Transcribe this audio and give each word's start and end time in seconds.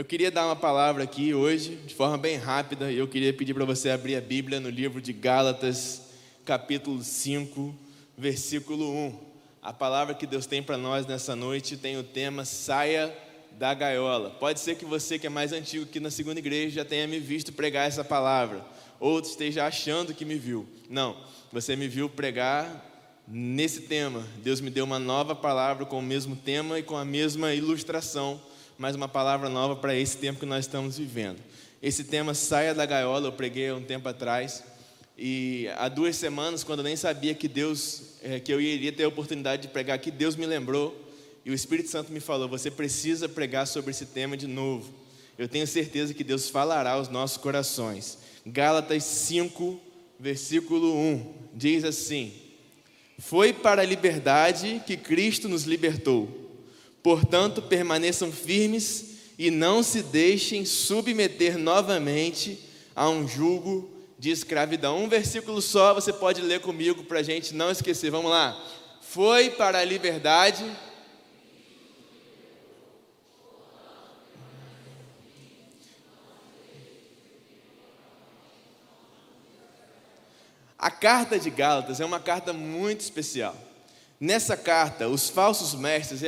Eu 0.00 0.04
queria 0.06 0.30
dar 0.30 0.46
uma 0.46 0.56
palavra 0.56 1.04
aqui 1.04 1.34
hoje, 1.34 1.76
de 1.86 1.94
forma 1.94 2.16
bem 2.16 2.38
rápida, 2.38 2.90
e 2.90 2.96
eu 2.96 3.06
queria 3.06 3.34
pedir 3.34 3.52
para 3.52 3.66
você 3.66 3.90
abrir 3.90 4.16
a 4.16 4.20
Bíblia 4.22 4.58
no 4.58 4.70
livro 4.70 4.98
de 4.98 5.12
Gálatas, 5.12 6.00
capítulo 6.42 7.02
5, 7.02 7.74
versículo 8.16 8.90
1. 8.90 9.20
A 9.60 9.74
palavra 9.74 10.14
que 10.14 10.26
Deus 10.26 10.46
tem 10.46 10.62
para 10.62 10.78
nós 10.78 11.06
nessa 11.06 11.36
noite 11.36 11.76
tem 11.76 11.98
o 11.98 12.02
tema 12.02 12.46
Saia 12.46 13.14
da 13.58 13.74
Gaiola. 13.74 14.30
Pode 14.30 14.60
ser 14.60 14.76
que 14.76 14.86
você, 14.86 15.18
que 15.18 15.26
é 15.26 15.30
mais 15.30 15.52
antigo 15.52 15.84
aqui 15.84 16.00
na 16.00 16.10
segunda 16.10 16.38
igreja, 16.38 16.76
já 16.76 16.84
tenha 16.86 17.06
me 17.06 17.20
visto 17.20 17.52
pregar 17.52 17.86
essa 17.86 18.02
palavra, 18.02 18.64
ou 18.98 19.20
esteja 19.20 19.66
achando 19.66 20.14
que 20.14 20.24
me 20.24 20.36
viu. 20.38 20.66
Não, 20.88 21.14
você 21.52 21.76
me 21.76 21.88
viu 21.88 22.08
pregar 22.08 22.86
nesse 23.28 23.82
tema. 23.82 24.26
Deus 24.42 24.62
me 24.62 24.70
deu 24.70 24.86
uma 24.86 24.98
nova 24.98 25.34
palavra 25.34 25.84
com 25.84 25.98
o 25.98 26.02
mesmo 26.02 26.36
tema 26.36 26.78
e 26.78 26.82
com 26.82 26.96
a 26.96 27.04
mesma 27.04 27.52
ilustração 27.52 28.40
mais 28.80 28.96
uma 28.96 29.06
palavra 29.06 29.50
nova 29.50 29.76
para 29.76 29.94
esse 29.94 30.16
tempo 30.16 30.40
que 30.40 30.46
nós 30.46 30.64
estamos 30.64 30.96
vivendo. 30.96 31.36
Esse 31.82 32.02
tema 32.02 32.32
Saia 32.32 32.74
da 32.74 32.86
Gaiola, 32.86 33.28
eu 33.28 33.32
preguei 33.32 33.68
há 33.68 33.74
um 33.74 33.82
tempo 33.82 34.08
atrás. 34.08 34.64
E 35.18 35.68
há 35.76 35.86
duas 35.86 36.16
semanas, 36.16 36.64
quando 36.64 36.78
eu 36.78 36.84
nem 36.84 36.96
sabia 36.96 37.34
que 37.34 37.46
Deus, 37.46 38.14
é, 38.22 38.40
que 38.40 38.50
eu 38.50 38.58
iria 38.58 38.90
ter 38.90 39.04
a 39.04 39.08
oportunidade 39.08 39.60
de 39.60 39.68
pregar 39.68 39.96
aqui, 39.96 40.10
Deus 40.10 40.34
me 40.34 40.46
lembrou 40.46 40.98
e 41.44 41.50
o 41.50 41.54
Espírito 41.54 41.90
Santo 41.90 42.10
me 42.10 42.20
falou: 42.20 42.48
você 42.48 42.70
precisa 42.70 43.28
pregar 43.28 43.66
sobre 43.66 43.90
esse 43.90 44.06
tema 44.06 44.34
de 44.34 44.46
novo. 44.46 44.90
Eu 45.36 45.46
tenho 45.46 45.66
certeza 45.66 46.14
que 46.14 46.24
Deus 46.24 46.48
falará 46.48 46.92
aos 46.92 47.10
nossos 47.10 47.36
corações. 47.36 48.16
Gálatas 48.46 49.04
5, 49.04 49.78
versículo 50.18 50.96
1 50.96 51.34
diz 51.52 51.84
assim: 51.84 52.32
Foi 53.18 53.52
para 53.52 53.82
a 53.82 53.84
liberdade 53.84 54.82
que 54.86 54.96
Cristo 54.96 55.50
nos 55.50 55.64
libertou. 55.64 56.39
Portanto, 57.02 57.62
permaneçam 57.62 58.30
firmes 58.30 59.10
e 59.38 59.50
não 59.50 59.82
se 59.82 60.02
deixem 60.02 60.64
submeter 60.64 61.56
novamente 61.56 62.58
a 62.94 63.08
um 63.08 63.26
jugo 63.26 63.90
de 64.18 64.30
escravidão. 64.30 65.02
Um 65.02 65.08
versículo 65.08 65.62
só 65.62 65.94
você 65.94 66.12
pode 66.12 66.42
ler 66.42 66.60
comigo 66.60 67.04
para 67.04 67.20
a 67.20 67.22
gente 67.22 67.54
não 67.54 67.70
esquecer. 67.70 68.10
Vamos 68.10 68.30
lá. 68.30 68.62
Foi 69.00 69.48
para 69.48 69.78
a 69.78 69.84
liberdade. 69.84 70.64
A 80.78 80.90
carta 80.90 81.38
de 81.38 81.48
Gálatas 81.48 82.00
é 82.00 82.04
uma 82.04 82.20
carta 82.20 82.52
muito 82.52 83.00
especial. 83.00 83.69
Nessa 84.20 84.54
carta, 84.54 85.08
os 85.08 85.30
falsos 85.30 85.74
mestres, 85.74 86.20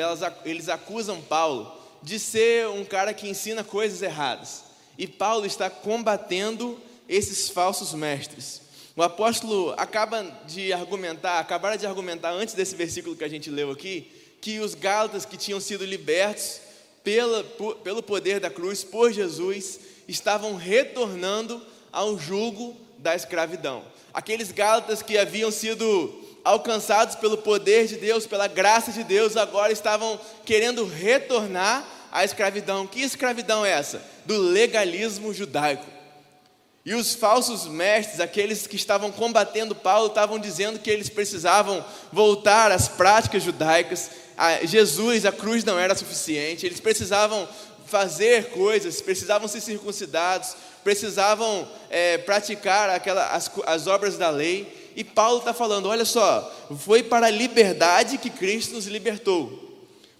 eles 0.46 0.70
acusam 0.70 1.20
Paulo 1.20 1.70
de 2.02 2.18
ser 2.18 2.66
um 2.68 2.86
cara 2.86 3.12
que 3.12 3.28
ensina 3.28 3.62
coisas 3.62 4.00
erradas. 4.00 4.64
E 4.96 5.06
Paulo 5.06 5.44
está 5.44 5.68
combatendo 5.68 6.80
esses 7.06 7.50
falsos 7.50 7.92
mestres. 7.92 8.62
O 8.96 9.02
apóstolo 9.02 9.74
acaba 9.76 10.22
de 10.46 10.72
argumentar, 10.72 11.38
acabaram 11.38 11.76
de 11.76 11.86
argumentar 11.86 12.30
antes 12.30 12.54
desse 12.54 12.74
versículo 12.74 13.14
que 13.14 13.24
a 13.24 13.28
gente 13.28 13.50
leu 13.50 13.70
aqui, 13.70 14.10
que 14.40 14.58
os 14.58 14.74
gálatas 14.74 15.26
que 15.26 15.36
tinham 15.36 15.60
sido 15.60 15.84
libertos 15.84 16.60
pela, 17.04 17.44
por, 17.44 17.76
pelo 17.76 18.02
poder 18.02 18.40
da 18.40 18.48
cruz 18.48 18.82
por 18.82 19.12
Jesus 19.12 19.80
estavam 20.08 20.56
retornando 20.56 21.60
ao 21.92 22.18
jugo 22.18 22.74
da 22.96 23.14
escravidão. 23.14 23.84
Aqueles 24.14 24.50
gálatas 24.50 25.02
que 25.02 25.18
haviam 25.18 25.50
sido 25.50 26.21
alcançados 26.44 27.14
pelo 27.14 27.38
poder 27.38 27.86
de 27.86 27.96
Deus, 27.96 28.26
pela 28.26 28.46
graça 28.46 28.90
de 28.92 29.04
Deus, 29.04 29.36
agora 29.36 29.72
estavam 29.72 30.18
querendo 30.44 30.84
retornar 30.86 31.84
à 32.10 32.24
escravidão. 32.24 32.86
Que 32.86 33.02
escravidão 33.02 33.64
é 33.64 33.70
essa? 33.70 34.02
Do 34.26 34.38
legalismo 34.38 35.32
judaico. 35.32 35.86
E 36.84 36.94
os 36.94 37.14
falsos 37.14 37.66
mestres, 37.66 38.18
aqueles 38.18 38.66
que 38.66 38.74
estavam 38.74 39.12
combatendo 39.12 39.74
Paulo, 39.74 40.08
estavam 40.08 40.38
dizendo 40.38 40.80
que 40.80 40.90
eles 40.90 41.08
precisavam 41.08 41.84
voltar 42.12 42.72
às 42.72 42.88
práticas 42.88 43.44
judaicas. 43.44 44.10
A 44.36 44.66
Jesus, 44.66 45.24
a 45.24 45.30
cruz 45.30 45.62
não 45.62 45.78
era 45.78 45.94
suficiente, 45.94 46.66
eles 46.66 46.80
precisavam 46.80 47.48
fazer 47.86 48.46
coisas, 48.46 49.00
precisavam 49.00 49.46
ser 49.46 49.60
circuncidados, 49.60 50.56
precisavam 50.82 51.68
é, 51.88 52.18
praticar 52.18 52.90
aquela, 52.90 53.28
as, 53.28 53.48
as 53.66 53.86
obras 53.86 54.18
da 54.18 54.30
lei 54.30 54.81
e 54.96 55.04
Paulo 55.04 55.38
está 55.38 55.52
falando: 55.52 55.86
olha 55.88 56.04
só, 56.04 56.68
foi 56.78 57.02
para 57.02 57.26
a 57.26 57.30
liberdade 57.30 58.18
que 58.18 58.30
Cristo 58.30 58.74
nos 58.74 58.86
libertou. 58.86 59.70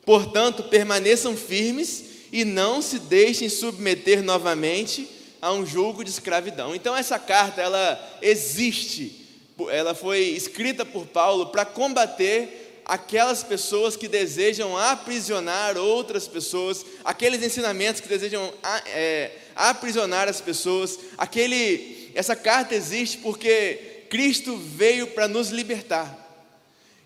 Portanto, 0.05 0.65
permaneçam 0.65 1.37
firmes 1.37 2.05
e 2.33 2.45
não 2.45 2.83
se 2.83 2.99
deixem 2.99 3.49
submeter 3.49 4.23
novamente 4.23 5.09
a 5.41 5.53
um 5.53 5.67
julgo 5.67 6.03
de 6.03 6.11
escravidão. 6.11 6.75
Então, 6.75 6.97
essa 6.97 7.19
carta, 7.19 7.61
ela 7.61 8.19
existe, 8.23 9.27
ela 9.71 9.95
foi 9.95 10.21
escrita 10.21 10.85
por 10.85 11.07
Paulo 11.07 11.47
para 11.47 11.65
combater 11.65 12.83
aquelas 12.85 13.43
pessoas 13.43 13.97
que 13.97 14.09
desejam 14.09 14.77
aprisionar 14.77 15.77
outras 15.77 16.27
pessoas, 16.27 16.85
aqueles 17.05 17.43
ensinamentos 17.43 18.01
que 18.01 18.09
desejam 18.09 18.53
é, 18.87 19.31
aprisionar 19.55 20.29
as 20.29 20.41
pessoas. 20.41 20.99
Aquele, 21.17 22.11
essa 22.15 22.35
carta 22.35 22.75
existe 22.75 23.19
porque 23.19 23.92
Cristo 24.13 24.59
veio 24.59 25.07
para 25.07 25.27
nos 25.27 25.49
libertar. 25.49 26.19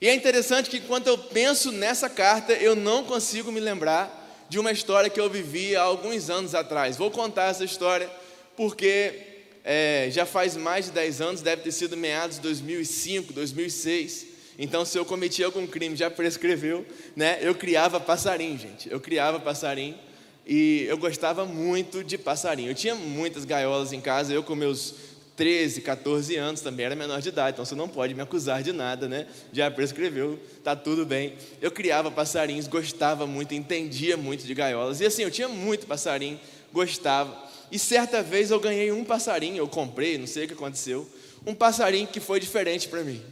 E 0.00 0.08
é 0.08 0.14
interessante 0.16 0.68
que 0.68 0.80
quando 0.80 1.06
eu 1.06 1.16
penso 1.16 1.70
nessa 1.70 2.10
carta, 2.10 2.52
eu 2.52 2.74
não 2.74 3.04
consigo 3.04 3.52
me 3.52 3.60
lembrar 3.60 4.44
de 4.48 4.58
uma 4.58 4.72
história 4.72 5.08
que 5.08 5.20
eu 5.20 5.30
vivi 5.30 5.76
há 5.76 5.82
alguns 5.82 6.28
anos 6.28 6.52
atrás. 6.52 6.96
Vou 6.96 7.08
contar 7.08 7.44
essa 7.44 7.62
história 7.62 8.10
porque 8.56 9.20
é, 9.62 10.08
já 10.10 10.26
faz 10.26 10.56
mais 10.56 10.86
de 10.86 10.90
10 10.90 11.20
anos, 11.20 11.42
deve 11.42 11.62
ter 11.62 11.70
sido 11.70 11.96
meados 11.96 12.38
de 12.38 12.42
2005, 12.42 13.32
2006. 13.32 14.26
Então, 14.58 14.84
se 14.84 14.98
eu 14.98 15.04
cometi 15.04 15.44
algum 15.44 15.64
crime, 15.64 15.94
já 15.94 16.10
prescreveu, 16.10 16.84
né? 17.14 17.38
Eu 17.40 17.54
criava 17.54 18.00
passarinho, 18.00 18.58
gente. 18.58 18.90
Eu 18.90 18.98
criava 18.98 19.38
passarinho 19.38 19.96
e 20.44 20.86
eu 20.88 20.98
gostava 20.98 21.44
muito 21.44 22.02
de 22.02 22.18
passarinho. 22.18 22.72
Eu 22.72 22.74
tinha 22.74 22.96
muitas 22.96 23.44
gaiolas 23.44 23.92
em 23.92 24.00
casa, 24.00 24.32
eu 24.32 24.42
com 24.42 24.56
meus 24.56 25.05
13, 25.36 25.82
14 25.82 26.34
anos, 26.36 26.62
também 26.62 26.86
era 26.86 26.96
menor 26.96 27.20
de 27.20 27.28
idade, 27.28 27.52
então 27.52 27.64
você 27.64 27.74
não 27.74 27.88
pode 27.88 28.14
me 28.14 28.22
acusar 28.22 28.62
de 28.62 28.72
nada, 28.72 29.06
né? 29.06 29.26
Já 29.52 29.70
prescreveu, 29.70 30.40
tá 30.64 30.74
tudo 30.74 31.04
bem. 31.04 31.34
Eu 31.60 31.70
criava 31.70 32.10
passarinhos, 32.10 32.66
gostava 32.66 33.26
muito, 33.26 33.54
entendia 33.54 34.16
muito 34.16 34.46
de 34.46 34.54
gaiolas, 34.54 35.00
e 35.00 35.06
assim, 35.06 35.22
eu 35.22 35.30
tinha 35.30 35.48
muito 35.48 35.86
passarinho, 35.86 36.40
gostava. 36.72 37.36
E 37.70 37.78
certa 37.78 38.22
vez 38.22 38.50
eu 38.50 38.58
ganhei 38.58 38.90
um 38.90 39.04
passarinho, 39.04 39.58
eu 39.58 39.68
comprei, 39.68 40.16
não 40.16 40.26
sei 40.26 40.44
o 40.44 40.48
que 40.48 40.54
aconteceu, 40.54 41.06
um 41.46 41.54
passarinho 41.54 42.06
que 42.06 42.18
foi 42.18 42.40
diferente 42.40 42.88
para 42.88 43.04
mim. 43.04 43.22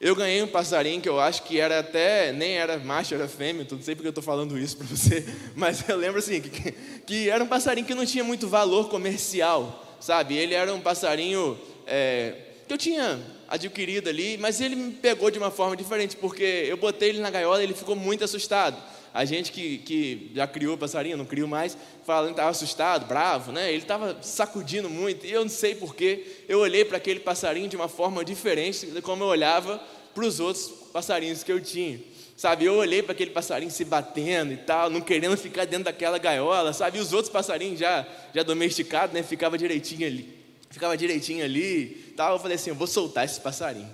Eu 0.00 0.14
ganhei 0.14 0.40
um 0.40 0.46
passarinho 0.46 1.00
que 1.00 1.08
eu 1.08 1.18
acho 1.18 1.42
que 1.42 1.58
era 1.58 1.80
até, 1.80 2.30
nem 2.30 2.52
era 2.56 2.78
macho, 2.78 3.12
era 3.16 3.26
fêmea, 3.26 3.66
não 3.68 3.82
sei 3.82 3.96
porque 3.96 4.06
eu 4.06 4.10
estou 4.10 4.22
falando 4.22 4.56
isso 4.56 4.76
para 4.76 4.86
você, 4.86 5.26
mas 5.56 5.88
eu 5.88 5.96
lembro 5.96 6.20
assim, 6.20 6.40
que, 6.40 6.72
que 7.04 7.28
era 7.28 7.42
um 7.42 7.48
passarinho 7.48 7.84
que 7.84 7.94
não 7.94 8.06
tinha 8.06 8.22
muito 8.22 8.46
valor 8.46 8.88
comercial 8.88 9.86
sabe? 10.00 10.36
Ele 10.36 10.54
era 10.54 10.72
um 10.72 10.80
passarinho 10.80 11.58
é, 11.86 12.34
que 12.66 12.72
eu 12.72 12.78
tinha 12.78 13.18
adquirido 13.48 14.08
ali, 14.08 14.36
mas 14.38 14.60
ele 14.60 14.76
me 14.76 14.92
pegou 14.92 15.30
de 15.30 15.38
uma 15.38 15.50
forma 15.50 15.76
diferente, 15.76 16.16
porque 16.16 16.66
eu 16.68 16.76
botei 16.76 17.08
ele 17.08 17.20
na 17.20 17.30
gaiola 17.30 17.60
e 17.60 17.64
ele 17.64 17.74
ficou 17.74 17.96
muito 17.96 18.22
assustado. 18.22 18.76
A 19.12 19.24
gente 19.24 19.50
que, 19.50 19.78
que 19.78 20.30
já 20.34 20.46
criou 20.46 20.76
passarinho, 20.76 21.16
não 21.16 21.24
criou 21.24 21.48
mais, 21.48 21.76
fala 22.04 22.26
que 22.26 22.34
estava 22.34 22.50
assustado, 22.50 23.06
bravo, 23.06 23.50
né? 23.52 23.70
Ele 23.70 23.82
estava 23.82 24.18
sacudindo 24.22 24.88
muito, 24.88 25.26
e 25.26 25.32
eu 25.32 25.42
não 25.42 25.48
sei 25.48 25.74
porquê, 25.74 26.44
eu 26.46 26.58
olhei 26.60 26.84
para 26.84 26.98
aquele 26.98 27.20
passarinho 27.20 27.68
de 27.68 27.76
uma 27.76 27.88
forma 27.88 28.24
diferente 28.24 28.86
de 28.86 29.00
como 29.00 29.24
eu 29.24 29.28
olhava 29.28 29.82
para 30.14 30.24
os 30.24 30.38
outros 30.40 30.66
passarinhos 30.92 31.42
que 31.42 31.50
eu 31.50 31.60
tinha. 31.60 32.00
Sabe, 32.38 32.66
eu 32.66 32.74
olhei 32.74 33.02
para 33.02 33.10
aquele 33.10 33.32
passarinho 33.32 33.68
se 33.68 33.84
batendo 33.84 34.52
e 34.52 34.56
tal, 34.58 34.88
não 34.88 35.00
querendo 35.00 35.36
ficar 35.36 35.64
dentro 35.64 35.86
daquela 35.86 36.18
gaiola, 36.18 36.72
sabe? 36.72 36.98
E 36.98 37.00
os 37.00 37.12
outros 37.12 37.32
passarinhos 37.32 37.80
já, 37.80 38.06
já 38.32 38.44
domesticados, 38.44 39.12
né? 39.12 39.24
Ficava 39.24 39.58
direitinho 39.58 40.06
ali. 40.06 40.38
Ficava 40.70 40.96
direitinho 40.96 41.44
ali, 41.44 42.14
tal. 42.16 42.34
Eu 42.34 42.38
falei 42.38 42.54
assim, 42.54 42.70
eu 42.70 42.76
vou 42.76 42.86
soltar 42.86 43.24
esse 43.24 43.40
passarinho. 43.40 43.92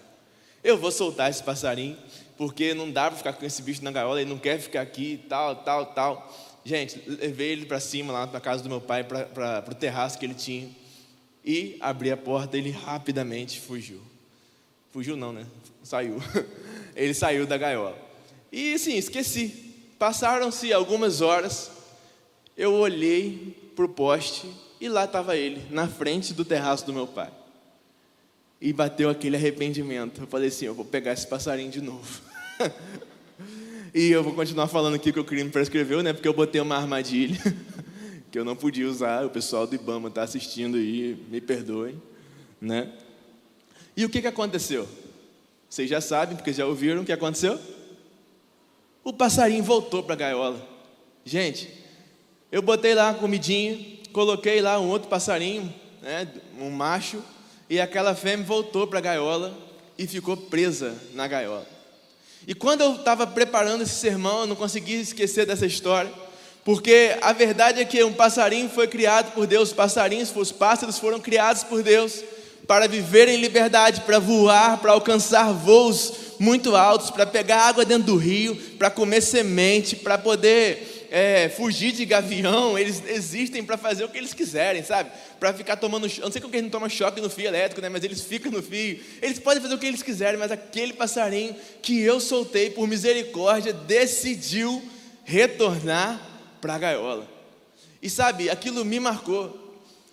Eu 0.62 0.76
vou 0.76 0.92
soltar 0.92 1.30
esse 1.30 1.42
passarinho, 1.42 1.96
porque 2.36 2.74
não 2.74 2.90
dá 2.90 3.06
para 3.08 3.16
ficar 3.16 3.32
com 3.32 3.46
esse 3.46 3.62
bicho 3.62 3.82
na 3.82 3.90
gaiola, 3.90 4.20
ele 4.20 4.28
não 4.28 4.38
quer 4.38 4.60
ficar 4.60 4.82
aqui, 4.82 5.24
tal, 5.26 5.56
tal, 5.56 5.86
tal. 5.86 6.60
Gente, 6.66 7.02
levei 7.06 7.52
ele 7.52 7.64
para 7.64 7.80
cima, 7.80 8.12
lá 8.12 8.26
na 8.26 8.40
casa 8.42 8.62
do 8.62 8.68
meu 8.68 8.80
pai, 8.80 9.04
para 9.04 9.64
o 9.70 9.74
terraço 9.74 10.18
que 10.18 10.26
ele 10.26 10.34
tinha. 10.34 10.68
E 11.42 11.78
abri 11.80 12.10
a 12.10 12.16
porta, 12.16 12.58
ele 12.58 12.70
rapidamente 12.70 13.58
fugiu. 13.58 14.02
Fugiu 14.92 15.16
não, 15.16 15.32
né? 15.32 15.46
Saiu. 15.82 16.22
Ele 16.94 17.12
saiu 17.12 17.44
da 17.44 17.58
gaiola. 17.58 18.03
E 18.56 18.78
sim, 18.78 18.94
esqueci. 18.94 19.52
Passaram-se 19.98 20.72
algumas 20.72 21.20
horas, 21.20 21.72
eu 22.56 22.72
olhei 22.72 23.52
para 23.74 23.84
o 23.84 23.88
poste 23.88 24.48
e 24.80 24.88
lá 24.88 25.06
estava 25.06 25.36
ele, 25.36 25.60
na 25.70 25.88
frente 25.88 26.32
do 26.32 26.44
terraço 26.44 26.86
do 26.86 26.92
meu 26.92 27.04
pai. 27.04 27.32
E 28.60 28.72
bateu 28.72 29.10
aquele 29.10 29.34
arrependimento. 29.34 30.20
Eu 30.20 30.28
falei 30.28 30.50
assim: 30.50 30.66
eu 30.66 30.74
vou 30.74 30.84
pegar 30.84 31.12
esse 31.12 31.26
passarinho 31.26 31.68
de 31.68 31.80
novo. 31.80 32.22
e 33.92 34.08
eu 34.12 34.22
vou 34.22 34.32
continuar 34.32 34.68
falando 34.68 34.94
aqui 34.94 35.12
que 35.12 35.18
o 35.18 35.24
crime 35.24 35.50
prescreveu, 35.50 36.00
né? 36.00 36.12
Porque 36.12 36.28
eu 36.28 36.32
botei 36.32 36.60
uma 36.60 36.76
armadilha. 36.76 37.36
que 38.30 38.38
eu 38.38 38.44
não 38.44 38.54
podia 38.54 38.88
usar, 38.88 39.26
o 39.26 39.30
pessoal 39.30 39.66
do 39.66 39.74
Ibama 39.74 40.10
está 40.10 40.22
assistindo 40.22 40.76
aí, 40.76 41.20
me 41.28 41.40
perdoem, 41.40 42.00
né? 42.60 42.92
E 43.96 44.04
o 44.04 44.08
que, 44.08 44.20
que 44.20 44.28
aconteceu? 44.28 44.88
Vocês 45.68 45.90
já 45.90 46.00
sabem, 46.00 46.36
porque 46.36 46.52
já 46.52 46.64
ouviram 46.66 47.02
o 47.02 47.04
que 47.04 47.12
aconteceu? 47.12 47.58
O 49.04 49.12
passarinho 49.12 49.62
voltou 49.62 50.02
para 50.02 50.14
a 50.14 50.16
gaiola. 50.16 50.66
Gente, 51.26 51.70
eu 52.50 52.62
botei 52.62 52.94
lá 52.94 53.10
a 53.10 53.14
comidinha, 53.14 53.98
coloquei 54.14 54.62
lá 54.62 54.80
um 54.80 54.88
outro 54.88 55.10
passarinho, 55.10 55.72
né, 56.00 56.26
um 56.58 56.70
macho, 56.70 57.22
e 57.68 57.78
aquela 57.78 58.14
fêmea 58.14 58.46
voltou 58.46 58.86
para 58.86 59.00
a 59.00 59.02
gaiola 59.02 59.54
e 59.98 60.06
ficou 60.06 60.38
presa 60.38 60.96
na 61.12 61.28
gaiola. 61.28 61.66
E 62.46 62.54
quando 62.54 62.80
eu 62.80 62.94
estava 62.94 63.26
preparando 63.26 63.82
esse 63.82 63.94
sermão, 63.94 64.40
eu 64.40 64.46
não 64.46 64.56
consegui 64.56 64.94
esquecer 64.94 65.44
dessa 65.44 65.66
história, 65.66 66.10
porque 66.64 67.14
a 67.20 67.32
verdade 67.34 67.82
é 67.82 67.84
que 67.84 68.02
um 68.02 68.12
passarinho 68.12 68.70
foi 68.70 68.88
criado 68.88 69.32
por 69.32 69.46
Deus, 69.46 69.68
os 69.68 69.74
passarinhos, 69.74 70.34
os 70.34 70.50
pássaros 70.50 70.98
foram 70.98 71.20
criados 71.20 71.62
por 71.62 71.82
Deus 71.82 72.24
para 72.66 72.86
viver 72.88 73.28
em 73.28 73.36
liberdade, 73.36 74.02
para 74.02 74.18
voar, 74.18 74.78
para 74.78 74.92
alcançar 74.92 75.52
voos 75.52 76.12
muito 76.38 76.74
altos, 76.74 77.10
para 77.10 77.26
pegar 77.26 77.62
água 77.62 77.84
dentro 77.84 78.04
do 78.04 78.16
rio, 78.16 78.56
para 78.78 78.90
comer 78.90 79.20
semente, 79.20 79.96
para 79.96 80.18
poder 80.18 81.06
é, 81.10 81.48
fugir 81.48 81.92
de 81.92 82.04
gavião. 82.04 82.78
Eles 82.78 83.02
existem 83.06 83.62
para 83.62 83.76
fazer 83.76 84.04
o 84.04 84.08
que 84.08 84.18
eles 84.18 84.34
quiserem, 84.34 84.82
sabe? 84.82 85.10
Para 85.38 85.52
ficar 85.52 85.76
tomando. 85.76 86.06
Eu 86.06 86.24
não 86.24 86.32
sei 86.32 86.40
como 86.40 86.54
eles 86.54 86.64
não 86.64 86.70
tomam 86.70 86.88
choque 86.88 87.20
no 87.20 87.30
fio 87.30 87.46
elétrico, 87.46 87.80
né? 87.80 87.88
Mas 87.88 88.02
eles 88.02 88.22
ficam 88.22 88.50
no 88.50 88.62
fio. 88.62 89.00
Eles 89.22 89.38
podem 89.38 89.62
fazer 89.62 89.74
o 89.74 89.78
que 89.78 89.86
eles 89.86 90.02
quiserem, 90.02 90.38
mas 90.38 90.50
aquele 90.50 90.92
passarinho 90.92 91.54
que 91.80 92.00
eu 92.00 92.18
soltei 92.18 92.70
por 92.70 92.88
misericórdia 92.88 93.72
decidiu 93.72 94.82
retornar 95.24 96.20
para 96.60 96.74
a 96.74 96.78
gaiola. 96.78 97.28
E 98.02 98.10
sabe, 98.10 98.50
aquilo 98.50 98.84
me 98.84 98.98
marcou. 98.98 99.63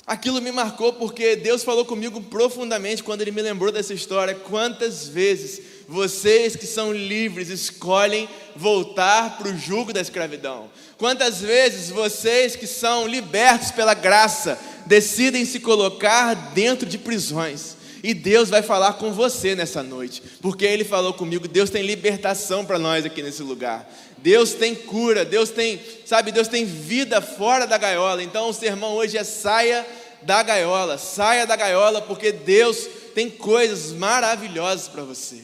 Aquilo 0.05 0.41
me 0.41 0.51
marcou 0.51 0.93
porque 0.93 1.35
Deus 1.35 1.63
falou 1.63 1.85
comigo 1.85 2.21
profundamente 2.23 3.03
quando 3.03 3.21
Ele 3.21 3.31
me 3.31 3.41
lembrou 3.41 3.71
dessa 3.71 3.93
história. 3.93 4.33
Quantas 4.33 5.07
vezes 5.07 5.61
vocês 5.87 6.55
que 6.55 6.65
são 6.65 6.91
livres 6.91 7.49
escolhem 7.49 8.27
voltar 8.55 9.37
para 9.37 9.49
o 9.49 9.57
jugo 9.57 9.93
da 9.93 10.01
escravidão? 10.01 10.69
Quantas 10.97 11.39
vezes 11.39 11.89
vocês 11.89 12.55
que 12.55 12.65
são 12.65 13.07
libertos 13.07 13.71
pela 13.71 13.93
graça 13.93 14.59
decidem 14.85 15.45
se 15.45 15.59
colocar 15.59 16.33
dentro 16.53 16.87
de 16.87 16.97
prisões? 16.97 17.77
E 18.03 18.13
Deus 18.13 18.49
vai 18.49 18.61
falar 18.63 18.93
com 18.93 19.11
você 19.11 19.55
nessa 19.55 19.83
noite, 19.83 20.23
porque 20.41 20.65
Ele 20.65 20.83
falou 20.83 21.13
comigo. 21.13 21.47
Deus 21.47 21.69
tem 21.69 21.83
libertação 21.83 22.65
para 22.65 22.79
nós 22.79 23.05
aqui 23.05 23.21
nesse 23.21 23.43
lugar. 23.43 23.87
Deus 24.17 24.53
tem 24.53 24.73
cura, 24.75 25.25
Deus 25.25 25.49
tem, 25.49 25.79
sabe, 26.05 26.31
Deus 26.31 26.47
tem 26.47 26.65
vida 26.65 27.21
fora 27.21 27.65
da 27.65 27.77
gaiola. 27.77 28.23
Então 28.23 28.49
o 28.49 28.53
sermão 28.53 28.93
hoje 28.93 29.17
é 29.17 29.23
saia 29.23 29.85
da 30.21 30.41
gaiola, 30.43 30.97
saia 30.97 31.45
da 31.45 31.55
gaiola, 31.55 32.01
porque 32.01 32.31
Deus 32.31 32.87
tem 33.13 33.29
coisas 33.29 33.91
maravilhosas 33.91 34.87
para 34.87 35.03
você. 35.03 35.41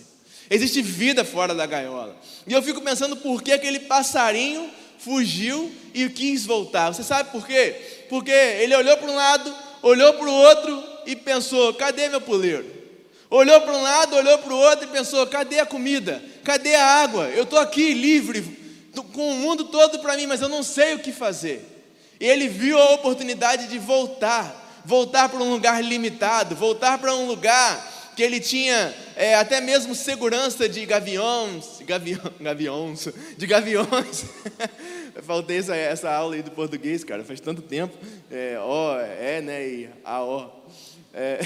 Existe 0.49 0.81
vida 0.81 1.25
fora 1.25 1.53
da 1.53 1.65
gaiola. 1.65 2.15
E 2.45 2.53
eu 2.53 2.61
fico 2.61 2.81
pensando 2.81 3.17
por 3.17 3.41
que 3.41 3.51
aquele 3.51 3.81
passarinho 3.81 4.69
fugiu 4.97 5.71
e 5.93 6.07
quis 6.09 6.45
voltar. 6.45 6.93
Você 6.93 7.03
sabe 7.03 7.31
por 7.31 7.45
quê? 7.45 8.05
Porque 8.09 8.31
ele 8.31 8.75
olhou 8.75 8.95
para 8.97 9.11
um 9.11 9.15
lado, 9.15 9.55
olhou 9.81 10.13
para 10.13 10.27
o 10.27 10.33
outro 10.33 10.96
e 11.07 11.15
pensou: 11.15 11.73
cadê 11.73 12.09
meu 12.09 12.21
puleiro? 12.21 12.77
Olhou 13.29 13.59
para 13.61 13.75
um 13.75 13.81
lado, 13.81 14.15
olhou 14.15 14.37
para 14.37 14.53
o 14.53 14.57
outro 14.57 14.85
e 14.85 14.91
pensou: 14.91 15.25
cadê 15.25 15.59
a 15.59 15.65
comida? 15.65 16.23
Cadê 16.43 16.75
a 16.75 16.85
água? 16.85 17.29
Eu 17.29 17.43
estou 17.43 17.57
aqui 17.57 17.93
livre, 17.93 18.43
com 19.13 19.31
o 19.31 19.35
mundo 19.35 19.65
todo 19.65 19.99
para 19.99 20.15
mim, 20.15 20.27
mas 20.27 20.41
eu 20.41 20.49
não 20.49 20.61
sei 20.61 20.93
o 20.93 20.99
que 20.99 21.11
fazer. 21.11 21.65
E 22.19 22.27
ele 22.27 22.47
viu 22.47 22.77
a 22.77 22.93
oportunidade 22.93 23.67
de 23.67 23.79
voltar 23.79 24.65
voltar 24.87 25.27
para 25.27 25.43
um 25.43 25.51
lugar 25.51 25.83
limitado, 25.83 26.55
voltar 26.55 26.97
para 26.97 27.13
um 27.13 27.27
lugar 27.27 28.13
que 28.15 28.23
ele 28.23 28.39
tinha 28.39 28.95
é, 29.17 29.35
até 29.35 29.59
mesmo 29.59 29.93
segurança 29.93 30.67
de 30.67 30.85
gaviões, 30.85 31.81
gavião, 31.81 32.21
gaviões, 32.39 33.09
de 33.37 33.45
gaviões. 33.45 34.25
Faltei 35.23 35.57
essa, 35.57 35.75
essa 35.75 36.09
aula 36.09 36.35
aí 36.35 36.41
do 36.41 36.51
português, 36.51 37.03
cara, 37.03 37.21
faz 37.25 37.41
tanto 37.41 37.61
tempo. 37.61 37.97
É, 38.31 38.57
ó, 38.61 38.97
é, 38.97 39.41
né, 39.41 39.67
e 39.67 39.89
a, 40.05 40.23
ó. 40.23 40.49
É. 41.19 41.39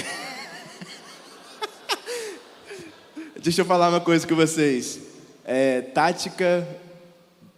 Deixa 3.40 3.62
eu 3.62 3.64
falar 3.64 3.88
uma 3.88 4.02
coisa 4.02 4.28
com 4.28 4.36
vocês. 4.36 5.00
É, 5.46 5.80
tática 5.80 6.68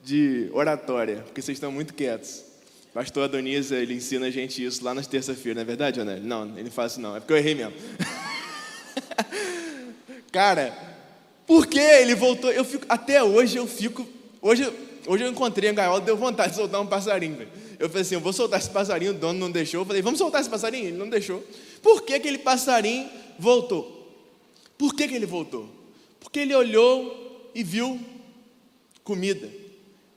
de 0.01 0.49
oratória, 0.53 1.17
porque 1.25 1.43
vocês 1.43 1.57
estão 1.57 1.73
muito 1.73 1.93
quietos. 1.93 2.45
Pastor 2.95 3.25
Adonias, 3.25 3.73
ele 3.73 3.95
ensina 3.95 4.27
a 4.27 4.31
gente 4.31 4.65
isso 4.65 4.85
lá 4.85 4.95
nas 4.95 5.09
terça-feiras, 5.09 5.57
não 5.57 5.63
é 5.63 5.65
verdade, 5.65 6.01
Anel? 6.01 6.21
Não, 6.21 6.57
ele 6.57 6.71
faz 6.71 6.93
isso 6.93 7.01
não, 7.01 7.17
é 7.17 7.21
porque 7.21 7.33
eu 7.33 7.37
errei 7.37 7.57
mesmo. 7.57 7.73
Cara, 10.31 10.73
por 11.45 11.67
que 11.67 11.81
ele 11.81 12.15
voltou? 12.15 12.53
Eu 12.53 12.65
fico, 12.65 12.87
até 12.89 13.25
hoje 13.25 13.57
eu 13.57 13.67
fico, 13.67 14.07
hoje, 14.41 14.73
hoje 15.05 15.25
eu 15.25 15.31
encontrei 15.31 15.71
a 15.71 15.73
gaiola, 15.73 16.01
deu 16.01 16.17
vontade 16.17 16.51
de 16.51 16.59
soltar 16.59 16.81
um 16.81 16.87
passarinho. 16.87 17.49
Eu 17.77 17.89
falei 17.89 18.03
assim, 18.03 18.15
eu 18.15 18.21
vou 18.21 18.33
soltar 18.33 18.61
esse 18.61 18.71
passarinho, 18.71 19.11
o 19.11 19.15
dono 19.15 19.37
não 19.37 19.51
deixou. 19.51 19.81
Eu 19.81 19.85
falei, 19.85 20.01
vamos 20.01 20.19
soltar 20.19 20.41
esse 20.41 20.49
passarinho? 20.49 20.87
Ele 20.87 20.97
não 20.97 21.09
deixou. 21.09 21.45
Por 21.85 22.01
que 22.01 22.15
aquele 22.15 22.39
passarinho 22.39 23.11
voltou? 23.39 24.11
Por 24.79 24.95
que, 24.95 25.07
que 25.07 25.15
ele 25.15 25.27
voltou? 25.27 25.69
Porque 26.19 26.41
ele 26.41 26.55
olhou 26.55 27.51
e 27.55 27.63
viu 27.63 28.01
comida. 29.05 29.51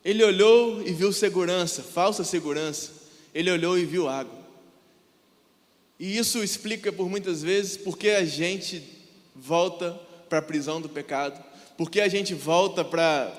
Ele 0.04 0.24
olhou 0.24 0.82
e 0.82 0.94
viu 0.94 1.12
segurança, 1.12 1.84
falsa 1.84 2.24
segurança. 2.24 2.94
Ele 3.36 3.52
olhou 3.52 3.78
e 3.78 3.84
viu 3.84 4.08
água. 4.08 4.40
E 6.00 6.18
isso 6.18 6.42
explica 6.42 6.90
por 6.90 7.10
muitas 7.10 7.44
vezes 7.44 7.76
porque 7.76 8.12
a 8.12 8.24
gente 8.24 8.82
volta 9.36 9.92
para 10.30 10.40
a 10.40 10.42
prisão 10.42 10.80
do 10.80 10.88
pecado, 10.88 11.44
porque 11.78 12.00
a 12.00 12.08
gente 12.08 12.34
volta 12.34 12.86
para 12.86 13.30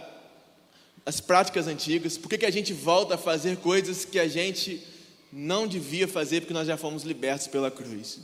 as 1.06 1.18
práticas 1.18 1.66
antigas, 1.66 2.18
porque 2.18 2.36
que 2.36 2.44
a 2.44 2.50
gente 2.50 2.74
volta 2.74 3.14
a 3.14 3.18
fazer 3.18 3.56
coisas 3.56 4.04
que 4.04 4.18
a 4.18 4.28
gente 4.28 4.86
não 5.32 5.66
devia 5.66 6.08
fazer 6.08 6.40
porque 6.40 6.54
nós 6.54 6.66
já 6.66 6.76
fomos 6.76 7.02
libertos 7.02 7.46
pela 7.46 7.70
cruz. 7.70 8.20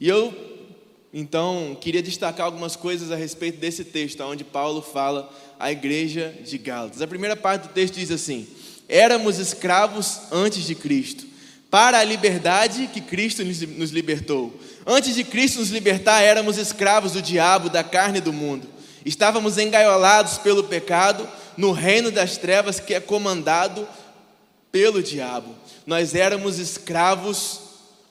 E 0.00 0.08
eu 0.08 0.34
então, 1.18 1.74
queria 1.80 2.02
destacar 2.02 2.44
algumas 2.44 2.76
coisas 2.76 3.10
a 3.10 3.16
respeito 3.16 3.58
desse 3.58 3.84
texto, 3.84 4.22
onde 4.22 4.44
Paulo 4.44 4.82
fala 4.82 5.32
à 5.58 5.72
igreja 5.72 6.34
de 6.44 6.58
Gálatas. 6.58 7.00
A 7.00 7.06
primeira 7.06 7.34
parte 7.34 7.62
do 7.62 7.68
texto 7.72 7.94
diz 7.94 8.10
assim: 8.10 8.46
Éramos 8.86 9.38
escravos 9.38 10.20
antes 10.30 10.64
de 10.64 10.74
Cristo, 10.74 11.24
para 11.70 12.00
a 12.00 12.04
liberdade 12.04 12.90
que 12.92 13.00
Cristo 13.00 13.42
nos 13.44 13.90
libertou. 13.92 14.52
Antes 14.86 15.14
de 15.14 15.24
Cristo 15.24 15.60
nos 15.60 15.70
libertar, 15.70 16.20
éramos 16.20 16.58
escravos 16.58 17.12
do 17.12 17.22
diabo, 17.22 17.70
da 17.70 17.82
carne 17.82 18.18
e 18.18 18.20
do 18.20 18.32
mundo. 18.32 18.68
Estávamos 19.02 19.56
engaiolados 19.56 20.36
pelo 20.36 20.64
pecado 20.64 21.26
no 21.56 21.72
reino 21.72 22.10
das 22.10 22.36
trevas 22.36 22.78
que 22.78 22.92
é 22.92 23.00
comandado 23.00 23.88
pelo 24.70 25.02
diabo. 25.02 25.54
Nós 25.86 26.14
éramos 26.14 26.58
escravos 26.58 27.60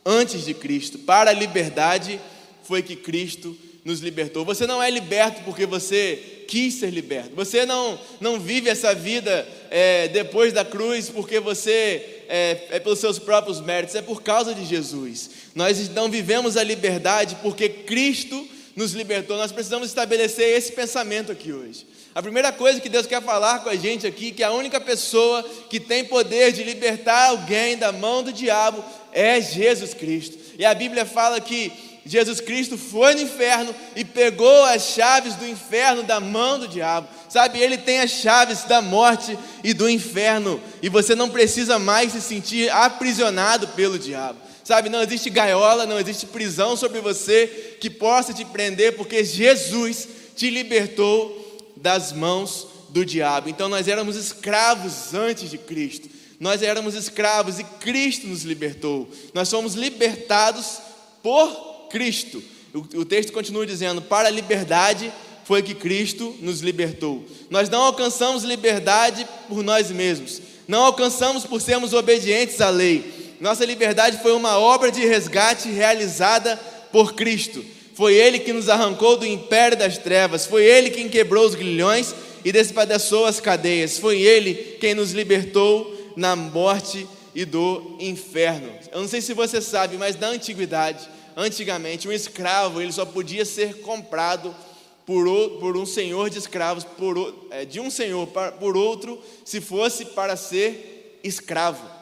antes 0.06 0.46
de 0.46 0.54
Cristo, 0.54 1.00
para 1.00 1.32
a 1.32 1.34
liberdade 1.34 2.20
foi 2.64 2.82
que 2.82 2.96
Cristo 2.96 3.58
nos 3.84 4.00
libertou. 4.00 4.44
Você 4.46 4.66
não 4.66 4.82
é 4.82 4.90
liberto 4.90 5.42
porque 5.44 5.66
você 5.66 6.46
quis 6.48 6.76
ser 6.76 6.92
liberto. 6.92 7.36
Você 7.36 7.66
não, 7.66 8.00
não 8.20 8.40
vive 8.40 8.70
essa 8.70 8.94
vida 8.94 9.48
é, 9.70 10.08
depois 10.08 10.54
da 10.54 10.66
cruz 10.66 11.10
porque 11.10 11.40
você 11.40 12.24
é, 12.28 12.68
é 12.72 12.80
pelos 12.80 13.00
seus 13.00 13.20
próprios 13.20 13.62
méritos, 13.62 13.96
é 13.96 14.02
por 14.02 14.24
causa 14.24 14.54
de 14.54 14.66
Jesus. 14.66 15.30
Nós 15.54 15.90
não 15.90 16.10
vivemos 16.10 16.58
a 16.58 16.64
liberdade 16.64 17.38
porque 17.42 17.70
Cristo 17.70 18.48
nos 18.76 18.94
libertou. 18.94 19.38
Nós 19.38 19.52
precisamos 19.52 19.88
estabelecer 19.88 20.58
esse 20.58 20.72
pensamento 20.72 21.32
aqui 21.32 21.54
hoje. 21.54 21.86
A 22.16 22.22
primeira 22.22 22.50
coisa 22.50 22.80
que 22.80 22.88
Deus 22.88 23.06
quer 23.06 23.22
falar 23.22 23.60
com 23.60 23.68
a 23.68 23.76
gente 23.76 24.08
aqui, 24.08 24.32
que 24.32 24.42
a 24.42 24.50
única 24.50 24.80
pessoa 24.80 25.44
que 25.70 25.82
tem 25.82 26.06
poder 26.06 26.54
de 26.54 26.64
libertar 26.64 27.32
alguém 27.32 27.76
da 27.76 27.92
mão 27.92 28.24
do 28.24 28.32
diabo 28.32 28.82
é 29.12 29.42
Jesus 29.42 29.94
Cristo. 29.94 30.38
E 30.58 30.64
a 30.64 30.74
Bíblia 30.74 31.06
fala 31.06 31.42
que 31.42 31.74
Jesus 32.06 32.40
Cristo 32.40 32.78
foi 32.78 33.16
no 33.16 33.22
inferno 33.22 33.76
e 33.98 34.06
pegou 34.06 34.64
as 34.64 34.94
chaves 34.94 35.36
do 35.36 35.46
inferno 35.46 36.04
da 36.04 36.22
mão 36.22 36.58
do 36.58 36.70
diabo. 36.70 37.10
Sabe, 37.28 37.60
ele 37.60 37.78
tem 37.78 38.00
as 38.00 38.12
chaves 38.12 38.64
da 38.64 38.82
morte 38.82 39.38
e 39.62 39.74
do 39.74 39.90
inferno, 39.90 40.62
e 40.82 40.88
você 40.88 41.16
não 41.16 41.30
precisa 41.30 41.78
mais 41.78 42.14
se 42.14 42.22
sentir 42.22 42.72
aprisionado 42.72 43.68
pelo 43.70 44.00
diabo. 44.00 44.40
Sabe, 44.64 44.88
não 44.88 45.02
existe 45.02 45.30
gaiola, 45.30 45.86
não 45.86 46.00
existe 46.00 46.28
prisão 46.28 46.78
sobre 46.78 47.02
você 47.02 47.76
que 47.82 47.90
possa 47.90 48.34
te 48.34 48.46
prender, 48.46 48.96
porque 48.96 49.22
Jesus 49.22 50.08
te 50.34 50.50
libertou 50.50 51.45
das 51.86 52.12
mãos 52.12 52.68
do 52.90 53.06
diabo. 53.06 53.48
Então 53.48 53.70
nós 53.70 53.88
éramos 53.88 54.16
escravos 54.16 55.14
antes 55.14 55.52
de 55.52 55.60
Cristo. 55.60 56.10
Nós 56.40 56.64
éramos 56.64 56.96
escravos 56.96 57.60
e 57.60 57.64
Cristo 57.64 58.26
nos 58.26 58.42
libertou. 58.42 59.08
Nós 59.36 59.50
somos 59.50 59.76
libertados 59.76 60.80
por 61.22 61.88
Cristo. 61.92 62.44
O, 62.74 63.02
o 63.02 63.06
texto 63.06 63.32
continua 63.32 63.68
dizendo: 63.68 64.02
para 64.02 64.30
a 64.30 64.32
liberdade 64.32 65.14
foi 65.44 65.62
que 65.62 65.76
Cristo 65.76 66.36
nos 66.42 66.62
libertou. 66.62 67.24
Nós 67.52 67.70
não 67.70 67.84
alcançamos 67.84 68.44
liberdade 68.44 69.28
por 69.48 69.62
nós 69.62 69.92
mesmos, 69.92 70.42
não 70.68 70.86
alcançamos 70.86 71.46
por 71.46 71.62
sermos 71.62 71.94
obedientes 71.94 72.60
à 72.62 72.72
lei, 72.72 73.38
Nossa 73.40 73.64
liberdade 73.64 74.18
foi 74.24 74.34
uma 74.34 74.58
obra 74.58 74.92
de 74.92 75.06
resgate 75.06 75.70
realizada 75.70 76.58
por 76.92 77.14
Cristo. 77.14 77.64
Foi 77.96 78.14
Ele 78.14 78.40
que 78.40 78.52
nos 78.52 78.68
arrancou 78.68 79.16
do 79.16 79.26
império 79.26 79.78
das 79.78 79.98
trevas, 79.98 80.46
foi 80.46 80.66
Ele 80.66 80.92
quem 80.92 81.08
quebrou 81.08 81.46
os 81.46 81.56
grilhões 81.56 82.14
e 82.44 82.52
despedaçou 82.52 83.26
as 83.26 83.40
cadeias, 83.40 83.98
foi 83.98 84.22
Ele 84.22 84.54
quem 84.80 84.94
nos 84.94 85.14
libertou 85.14 86.14
na 86.16 86.36
morte 86.36 87.08
e 87.34 87.46
do 87.46 87.96
inferno. 88.00 88.70
Eu 88.92 89.02
não 89.02 89.08
sei 89.08 89.22
se 89.22 89.34
você 89.34 89.62
sabe, 89.62 89.98
mas 89.98 90.20
na 90.20 90.28
antiguidade, 90.28 91.08
antigamente, 91.38 92.08
um 92.08 92.12
escravo 92.12 92.82
ele 92.82 92.92
só 92.92 93.06
podia 93.06 93.46
ser 93.46 93.82
comprado 93.82 94.54
por, 95.06 95.26
por 95.60 95.78
um 95.78 95.86
senhor 95.86 96.30
de 96.30 96.38
escravos, 96.38 96.84
por, 96.84 97.48
é, 97.50 97.64
de 97.64 97.80
um 97.80 97.90
senhor 97.90 98.28
por 98.60 98.76
outro, 98.76 99.22
se 99.46 99.62
fosse 99.62 100.04
para 100.04 100.36
ser 100.36 101.20
escravo. 101.24 101.95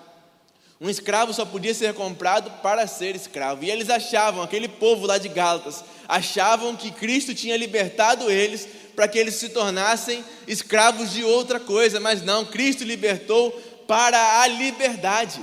Um 0.83 0.89
escravo 0.89 1.33
só 1.33 1.45
podia 1.45 1.73
ser 1.73 1.93
comprado 1.93 2.51
para 2.61 2.85
ser 2.87 3.15
escravo. 3.15 3.63
E 3.63 3.71
eles 3.71 3.89
achavam, 3.89 4.43
aquele 4.43 4.67
povo 4.67 5.07
lá 5.07 5.17
de 5.17 5.29
Gálatas, 5.29 5.81
achavam 6.09 6.75
que 6.75 6.91
Cristo 6.91 7.33
tinha 7.33 7.55
libertado 7.55 8.29
eles 8.29 8.67
para 8.93 9.07
que 9.07 9.17
eles 9.17 9.35
se 9.35 9.47
tornassem 9.47 10.25
escravos 10.45 11.13
de 11.13 11.23
outra 11.23 11.57
coisa, 11.57 12.01
mas 12.01 12.21
não, 12.21 12.43
Cristo 12.43 12.83
libertou 12.83 13.51
para 13.87 14.41
a 14.41 14.47
liberdade. 14.47 15.39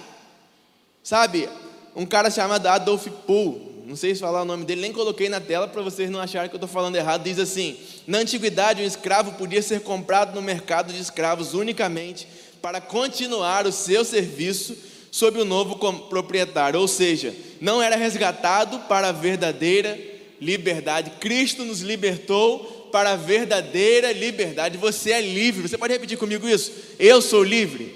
Sabe, 1.03 1.49
um 1.97 2.05
cara 2.05 2.31
chamado 2.31 2.67
Adolf 2.67 3.07
Pohl, 3.27 3.83
não 3.87 3.97
sei 3.97 4.15
se 4.15 4.21
falar 4.21 4.43
o 4.43 4.45
nome 4.45 4.67
dele, 4.67 4.83
nem 4.83 4.93
coloquei 4.93 5.31
na 5.31 5.41
tela 5.41 5.67
para 5.67 5.81
vocês 5.81 6.11
não 6.11 6.21
acharem 6.21 6.51
que 6.51 6.55
eu 6.55 6.59
estou 6.59 6.69
falando 6.69 6.97
errado, 6.97 7.25
diz 7.25 7.39
assim: 7.39 7.79
Na 8.07 8.19
antiguidade, 8.19 8.83
um 8.83 8.87
escravo 8.87 9.33
podia 9.33 9.63
ser 9.63 9.81
comprado 9.81 10.35
no 10.35 10.43
mercado 10.43 10.93
de 10.93 11.01
escravos 11.01 11.55
unicamente 11.55 12.29
para 12.61 12.79
continuar 12.79 13.67
o 13.67 13.73
seu 13.73 14.05
serviço 14.05 14.90
sob 15.11 15.41
o 15.41 15.45
novo 15.45 15.77
proprietário, 16.09 16.81
ou 16.81 16.87
seja, 16.87 17.35
não 17.61 17.83
era 17.83 17.97
resgatado 17.97 18.79
para 18.81 19.09
a 19.09 19.13
verdadeira 19.13 19.99
liberdade. 20.41 21.13
Cristo 21.21 21.65
nos 21.65 21.81
libertou 21.81 22.89
para 22.91 23.13
a 23.13 23.17
verdadeira 23.17 24.13
liberdade. 24.13 24.79
Você 24.79 25.13
é 25.13 25.21
livre. 25.21 25.69
Você 25.69 25.79
pode 25.79 25.93
repetir 25.93 26.19
comigo 26.19 26.49
isso? 26.49 26.73
Eu 26.99 27.21
sou 27.21 27.43
livre. 27.43 27.95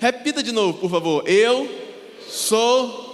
Repita 0.00 0.42
de 0.42 0.52
novo, 0.52 0.78
por 0.78 0.90
favor. 0.90 1.28
Eu 1.28 1.68
sou 2.28 3.08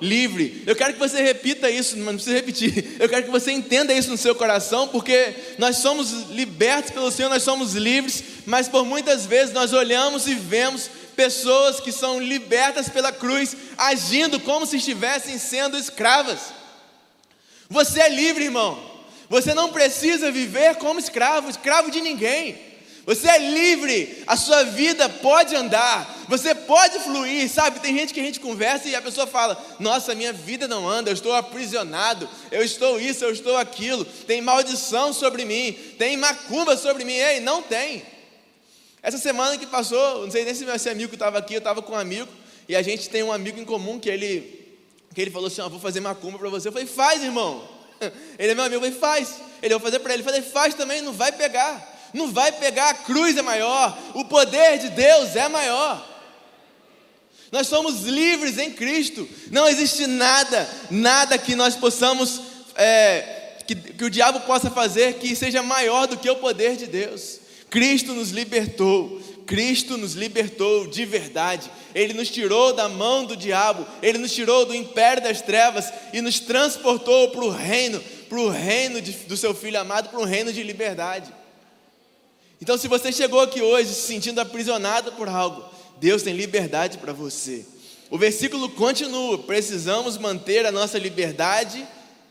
livre. 0.00 0.62
Eu 0.66 0.74
quero 0.74 0.94
que 0.94 0.98
você 0.98 1.22
repita 1.22 1.70
isso, 1.70 1.96
mas 1.96 2.06
não 2.06 2.14
precisa 2.14 2.36
repetir. 2.36 2.96
Eu 2.98 3.08
quero 3.08 3.24
que 3.24 3.30
você 3.30 3.52
entenda 3.52 3.92
isso 3.92 4.10
no 4.10 4.16
seu 4.16 4.34
coração, 4.34 4.88
porque 4.88 5.34
nós 5.58 5.76
somos 5.76 6.30
libertos 6.30 6.90
pelo 6.90 7.10
Senhor, 7.10 7.28
nós 7.28 7.42
somos 7.42 7.74
livres, 7.74 8.22
mas 8.46 8.68
por 8.68 8.84
muitas 8.84 9.26
vezes 9.26 9.54
nós 9.54 9.72
olhamos 9.72 10.26
e 10.26 10.34
vemos 10.34 10.90
pessoas 11.16 11.80
que 11.80 11.92
são 11.92 12.20
libertas 12.20 12.88
pela 12.88 13.12
cruz 13.12 13.56
agindo 13.76 14.38
como 14.40 14.66
se 14.66 14.76
estivessem 14.76 15.38
sendo 15.38 15.76
escravas. 15.76 16.52
Você 17.68 18.00
é 18.00 18.08
livre, 18.08 18.44
irmão. 18.44 18.92
Você 19.28 19.54
não 19.54 19.72
precisa 19.72 20.30
viver 20.30 20.76
como 20.76 21.00
escravo, 21.00 21.48
escravo 21.48 21.90
de 21.90 22.00
ninguém. 22.00 22.74
Você 23.06 23.28
é 23.28 23.38
livre, 23.38 24.22
a 24.26 24.34
sua 24.34 24.62
vida 24.64 25.08
pode 25.10 25.54
andar, 25.54 26.24
você 26.26 26.54
pode 26.54 26.98
fluir, 27.00 27.50
sabe? 27.50 27.80
Tem 27.80 27.94
gente 27.94 28.14
que 28.14 28.20
a 28.20 28.22
gente 28.22 28.40
conversa 28.40 28.88
e 28.88 28.94
a 28.94 29.02
pessoa 29.02 29.26
fala: 29.26 29.62
Nossa, 29.78 30.14
minha 30.14 30.32
vida 30.32 30.66
não 30.66 30.88
anda, 30.88 31.10
eu 31.10 31.14
estou 31.14 31.34
aprisionado, 31.34 32.26
eu 32.50 32.62
estou 32.62 32.98
isso, 32.98 33.22
eu 33.22 33.30
estou 33.30 33.58
aquilo, 33.58 34.06
tem 34.06 34.40
maldição 34.40 35.12
sobre 35.12 35.44
mim, 35.44 35.72
tem 35.98 36.16
macumba 36.16 36.78
sobre 36.78 37.04
mim. 37.04 37.12
Ei, 37.12 37.40
não 37.40 37.60
tem. 37.60 38.02
Essa 39.04 39.18
semana 39.18 39.56
que 39.56 39.66
passou, 39.66 40.24
não 40.24 40.30
sei 40.32 40.44
nem 40.44 40.52
se 40.52 40.64
meu 40.64 40.74
amigo 40.74 41.14
estava 41.14 41.38
aqui, 41.38 41.54
eu 41.54 41.58
estava 41.58 41.80
com 41.80 41.92
um 41.92 41.98
amigo, 41.98 42.28
e 42.68 42.74
a 42.74 42.82
gente 42.82 43.08
tem 43.08 43.22
um 43.22 43.30
amigo 43.30 43.60
em 43.60 43.64
comum 43.64 44.00
que 44.00 44.08
ele, 44.08 44.76
que 45.14 45.20
ele 45.20 45.30
falou 45.30 45.46
assim: 45.46 45.62
Vou 45.68 45.78
fazer 45.78 46.00
macumba 46.00 46.38
para 46.38 46.48
você. 46.48 46.66
Eu 46.66 46.72
falei: 46.72 46.88
Faz, 46.88 47.22
irmão. 47.22 47.68
Ele 48.38 48.50
é 48.50 48.54
meu 48.56 48.64
amigo, 48.64 48.84
eu 48.84 48.90
falei: 48.92 48.98
Faz. 48.98 49.36
Ele, 49.62 49.72
eu 49.72 49.78
vou 49.78 49.86
fazer 49.86 50.00
para 50.00 50.14
ele. 50.14 50.22
Eu 50.22 50.24
falei: 50.24 50.42
Faz 50.42 50.74
também, 50.74 51.00
não 51.00 51.12
vai 51.12 51.30
pegar 51.30 51.94
não 52.14 52.30
vai 52.30 52.52
pegar, 52.52 52.90
a 52.90 52.94
cruz 52.94 53.36
é 53.36 53.42
maior, 53.42 53.98
o 54.14 54.24
poder 54.24 54.78
de 54.78 54.88
Deus 54.90 55.34
é 55.34 55.48
maior. 55.48 56.08
Nós 57.50 57.66
somos 57.66 58.02
livres 58.02 58.56
em 58.56 58.70
Cristo, 58.70 59.28
não 59.50 59.68
existe 59.68 60.06
nada, 60.06 60.68
nada 60.90 61.36
que 61.36 61.56
nós 61.56 61.74
possamos, 61.74 62.40
é, 62.76 63.58
que, 63.66 63.74
que 63.74 64.04
o 64.04 64.10
diabo 64.10 64.40
possa 64.40 64.70
fazer 64.70 65.14
que 65.14 65.34
seja 65.34 65.60
maior 65.62 66.06
do 66.06 66.16
que 66.16 66.30
o 66.30 66.36
poder 66.36 66.76
de 66.76 66.86
Deus. 66.86 67.40
Cristo 67.74 68.14
nos 68.14 68.30
libertou, 68.30 69.20
Cristo 69.44 69.96
nos 69.96 70.14
libertou 70.14 70.86
de 70.86 71.04
verdade. 71.04 71.68
Ele 71.92 72.14
nos 72.14 72.30
tirou 72.30 72.72
da 72.72 72.88
mão 72.88 73.24
do 73.24 73.36
diabo, 73.36 73.84
ele 74.00 74.16
nos 74.16 74.32
tirou 74.32 74.64
do 74.64 74.72
império 74.72 75.20
das 75.20 75.42
trevas 75.42 75.92
e 76.12 76.20
nos 76.20 76.38
transportou 76.38 77.30
para 77.30 77.44
o 77.44 77.50
reino, 77.50 78.00
para 78.28 78.38
o 78.38 78.48
reino 78.48 79.00
de, 79.00 79.10
do 79.10 79.36
seu 79.36 79.52
Filho 79.52 79.80
amado, 79.80 80.08
para 80.08 80.20
um 80.20 80.24
reino 80.24 80.52
de 80.52 80.62
liberdade. 80.62 81.34
Então, 82.62 82.78
se 82.78 82.86
você 82.86 83.10
chegou 83.10 83.40
aqui 83.40 83.60
hoje 83.60 83.92
se 83.92 84.02
sentindo 84.02 84.40
aprisionado 84.40 85.10
por 85.10 85.28
algo, 85.28 85.64
Deus 85.98 86.22
tem 86.22 86.32
liberdade 86.32 86.98
para 86.98 87.12
você. 87.12 87.66
O 88.08 88.16
versículo 88.16 88.68
continua: 88.68 89.36
precisamos 89.36 90.16
manter 90.16 90.64
a 90.64 90.70
nossa 90.70 90.96
liberdade 90.96 91.84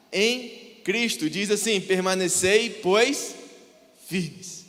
em 0.09 0.77
Cristo. 0.85 1.29
Diz 1.29 1.51
assim: 1.51 1.81
permanecei, 1.81 2.69
pois 2.81 3.35
firmes. 4.07 4.62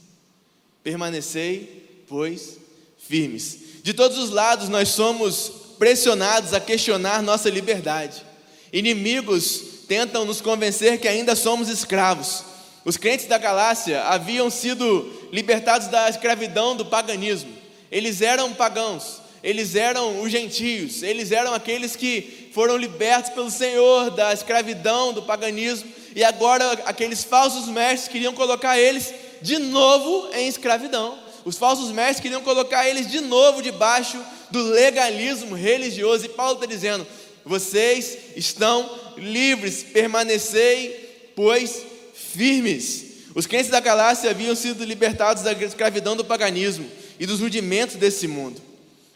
Permanecei, 0.84 2.04
pois 2.06 2.58
firmes. 2.98 3.58
De 3.82 3.94
todos 3.94 4.18
os 4.18 4.30
lados 4.30 4.68
nós 4.68 4.90
somos 4.90 5.50
pressionados 5.78 6.52
a 6.52 6.60
questionar 6.60 7.22
nossa 7.22 7.48
liberdade. 7.48 8.22
Inimigos 8.70 9.62
tentam 9.88 10.26
nos 10.26 10.42
convencer 10.42 10.98
que 11.00 11.08
ainda 11.08 11.34
somos 11.34 11.70
escravos. 11.70 12.44
Os 12.84 12.98
crentes 12.98 13.26
da 13.26 13.38
Galácia 13.38 14.02
haviam 14.02 14.50
sido 14.50 15.10
libertados 15.32 15.88
da 15.88 16.08
escravidão 16.08 16.76
do 16.76 16.84
paganismo. 16.84 17.50
Eles 17.90 18.20
eram 18.20 18.52
pagãos, 18.52 19.22
eles 19.42 19.74
eram 19.74 20.20
os 20.20 20.30
gentios, 20.30 21.02
eles 21.02 21.32
eram 21.32 21.54
aqueles 21.54 21.96
que 21.96 22.50
foram 22.52 22.76
libertos 22.76 23.30
pelo 23.30 23.50
Senhor 23.50 24.10
da 24.10 24.34
escravidão 24.34 25.12
do 25.12 25.22
paganismo, 25.22 25.90
e 26.14 26.22
agora 26.22 26.72
aqueles 26.84 27.24
falsos 27.24 27.68
mestres 27.68 28.08
queriam 28.08 28.34
colocar 28.34 28.78
eles 28.78 29.12
de 29.44 29.58
novo 29.58 30.30
em 30.32 30.48
escravidão. 30.48 31.18
Os 31.44 31.58
falsos 31.58 31.90
mestres 31.90 32.20
queriam 32.20 32.40
colocar 32.40 32.88
eles 32.88 33.10
de 33.10 33.20
novo 33.20 33.60
debaixo 33.60 34.18
do 34.50 34.62
legalismo 34.70 35.54
religioso, 35.54 36.24
e 36.24 36.30
Paulo 36.30 36.54
está 36.54 36.64
dizendo: 36.64 37.06
vocês 37.44 38.16
estão 38.34 38.90
livres, 39.18 39.82
permanecei, 39.82 41.30
pois 41.36 41.82
firmes. 42.14 43.04
Os 43.34 43.46
crentes 43.46 43.70
da 43.70 43.80
Galácia 43.80 44.30
haviam 44.30 44.56
sido 44.56 44.82
libertados 44.82 45.42
da 45.42 45.52
escravidão 45.52 46.16
do 46.16 46.24
paganismo 46.24 46.88
e 47.20 47.26
dos 47.26 47.40
rudimentos 47.40 47.96
desse 47.96 48.26
mundo. 48.26 48.62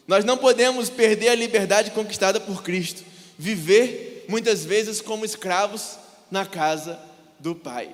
Nós 0.07 0.27
não 0.27 0.37
podemos 0.37 0.91
perder 0.91 1.31
a 1.31 1.35
liberdade 1.35 1.91
conquistada 1.93 2.39
por 2.39 2.63
Cristo, 2.63 3.03
viver 3.39 4.27
muitas 4.29 4.63
vezes 4.63 5.01
como 5.01 5.25
escravos 5.25 5.97
na 6.31 6.45
casa 6.45 6.99
do 7.41 7.55
Pai. 7.55 7.89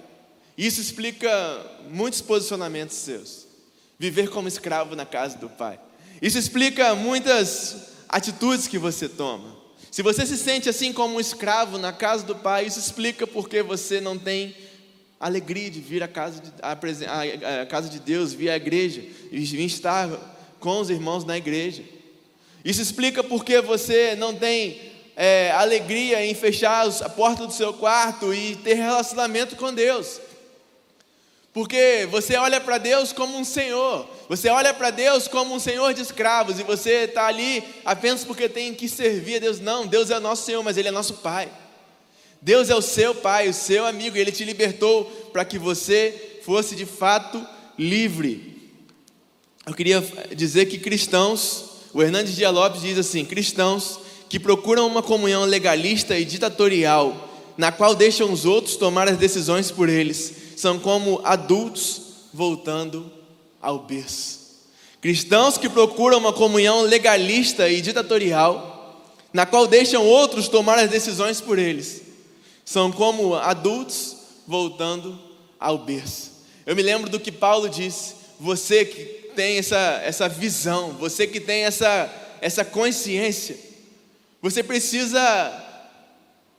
Isso 0.57 0.81
explica 0.81 1.31
muitos 1.91 2.21
posicionamentos 2.21 2.97
seus. 2.97 3.47
Viver 3.99 4.29
como 4.29 4.49
escravo 4.49 4.95
na 4.95 5.07
casa 5.07 5.37
do 5.39 5.49
Pai. 5.49 5.79
Isso 6.23 6.39
explica 6.39 6.95
muitas 6.95 7.89
atitudes 8.09 8.69
que 8.69 8.79
você 8.79 9.09
toma. 9.09 9.57
Se 9.91 10.03
você 10.03 10.27
se 10.27 10.37
sente 10.37 10.69
assim 10.69 10.93
como 10.93 11.17
um 11.17 11.21
escravo 11.21 11.79
na 11.79 11.93
casa 11.93 12.25
do 12.25 12.35
Pai, 12.35 12.67
isso 12.67 12.79
explica 12.79 13.27
porque 13.27 13.63
você 13.63 14.01
não 14.01 14.19
tem 14.19 14.55
alegria 15.21 15.71
de 15.71 15.81
vir 15.81 16.03
à 16.03 16.09
casa 16.09 16.41
de, 16.41 16.53
à, 16.61 17.63
à 17.63 17.67
casa 17.67 17.89
de 17.89 17.99
Deus, 17.99 18.33
vir 18.33 18.51
à 18.51 18.57
igreja 18.57 19.05
e 19.31 19.41
vir 19.41 19.65
estar 19.65 20.09
com 20.61 20.81
os 20.81 20.91
irmãos 20.91 21.25
na 21.25 21.37
igreja. 21.37 21.83
Isso 22.65 22.81
explica 22.81 23.23
porque 23.23 23.61
você 23.61 24.15
não 24.17 24.35
tem 24.35 24.81
é, 25.17 25.51
alegria 25.53 26.25
em 26.25 26.35
fechar 26.35 26.89
a 26.89 27.09
porta 27.09 27.47
do 27.47 27.53
seu 27.53 27.73
quarto 27.73 28.35
e 28.35 28.57
ter 28.57 28.75
relacionamento 28.75 29.57
com 29.57 29.73
Deus. 29.73 30.21
Porque 31.55 32.09
você 32.11 32.37
olha 32.37 32.61
para 32.61 32.79
Deus 32.79 33.13
como 33.13 33.39
um 33.39 33.45
Senhor, 33.45 34.09
você 34.29 34.49
olha 34.49 34.75
para 34.75 34.91
Deus 34.91 35.29
como 35.29 35.55
um 35.55 35.61
Senhor 35.61 35.95
de 35.95 36.03
escravos, 36.03 36.59
e 36.59 36.65
você 36.65 37.05
está 37.05 37.27
ali 37.27 37.63
apenas 37.85 38.25
porque 38.25 38.49
tem 38.49 38.75
que 38.75 38.89
servir 38.89 39.37
a 39.37 39.39
Deus. 39.39 39.61
Não, 39.61 39.87
Deus 39.87 40.11
é 40.11 40.19
nosso 40.19 40.45
Senhor, 40.45 40.65
mas 40.65 40.77
Ele 40.77 40.89
é 40.89 40.91
nosso 40.91 41.15
Pai. 41.15 41.49
Deus 42.43 42.69
é 42.69 42.75
o 42.75 42.83
seu 42.83 43.15
pai, 43.15 43.49
o 43.49 43.55
seu 43.55 43.87
amigo, 43.87 44.19
e 44.19 44.21
ele 44.21 44.31
te 44.31 44.45
libertou 44.45 45.05
para 45.33 45.47
que 45.47 45.59
você 45.59 46.41
fosse 46.45 46.77
de 46.77 46.85
fato 46.85 47.43
livre. 47.79 48.71
Eu 49.65 49.73
queria 49.73 50.05
dizer 50.37 50.67
que 50.67 50.77
cristãos, 50.77 51.65
o 51.95 52.03
Hernandes 52.03 52.37
Dias 52.37 52.53
Lopes 52.53 52.83
diz 52.83 52.99
assim: 52.99 53.25
cristãos 53.25 53.99
que 54.29 54.39
procuram 54.39 54.87
uma 54.87 55.03
comunhão 55.03 55.47
legalista 55.47 56.19
e 56.19 56.25
ditatorial, 56.27 57.31
na 57.57 57.73
qual 57.73 57.95
deixam 57.95 58.31
os 58.31 58.45
outros 58.45 58.77
tomar 58.77 59.09
as 59.09 59.17
decisões 59.17 59.71
por 59.71 59.89
eles, 59.89 60.44
são 60.57 60.79
como 60.79 61.21
adultos 61.25 62.03
voltando 62.33 63.11
ao 63.61 63.79
berço. 63.81 64.41
Cristãos 65.01 65.59
que 65.59 65.69
procuram 65.69 66.19
uma 66.19 66.33
comunhão 66.33 66.83
legalista 66.83 67.69
e 67.69 67.81
ditatorial, 67.81 69.05
na 69.33 69.45
qual 69.45 69.67
deixam 69.67 70.05
outros 70.07 70.49
tomar 70.49 70.79
as 70.79 70.91
decisões 70.91 71.41
por 71.41 71.59
eles. 71.59 72.03
São 72.65 72.91
como 72.91 73.35
adultos 73.35 74.17
voltando 74.47 75.19
ao 75.61 75.79
berço. 75.79 76.33
Eu 76.65 76.75
me 76.75 76.83
lembro 76.83 77.11
do 77.11 77.21
que 77.21 77.31
Paulo 77.31 77.69
disse: 77.69 78.15
você 78.41 78.85
que 78.85 79.05
tem 79.35 79.59
essa, 79.59 80.01
essa 80.05 80.29
visão, 80.29 80.93
você 80.93 81.27
que 81.27 81.41
tem 81.41 81.65
essa, 81.65 82.11
essa 82.41 82.65
consciência, 82.65 83.59
você 84.41 84.63
precisa 84.63 85.63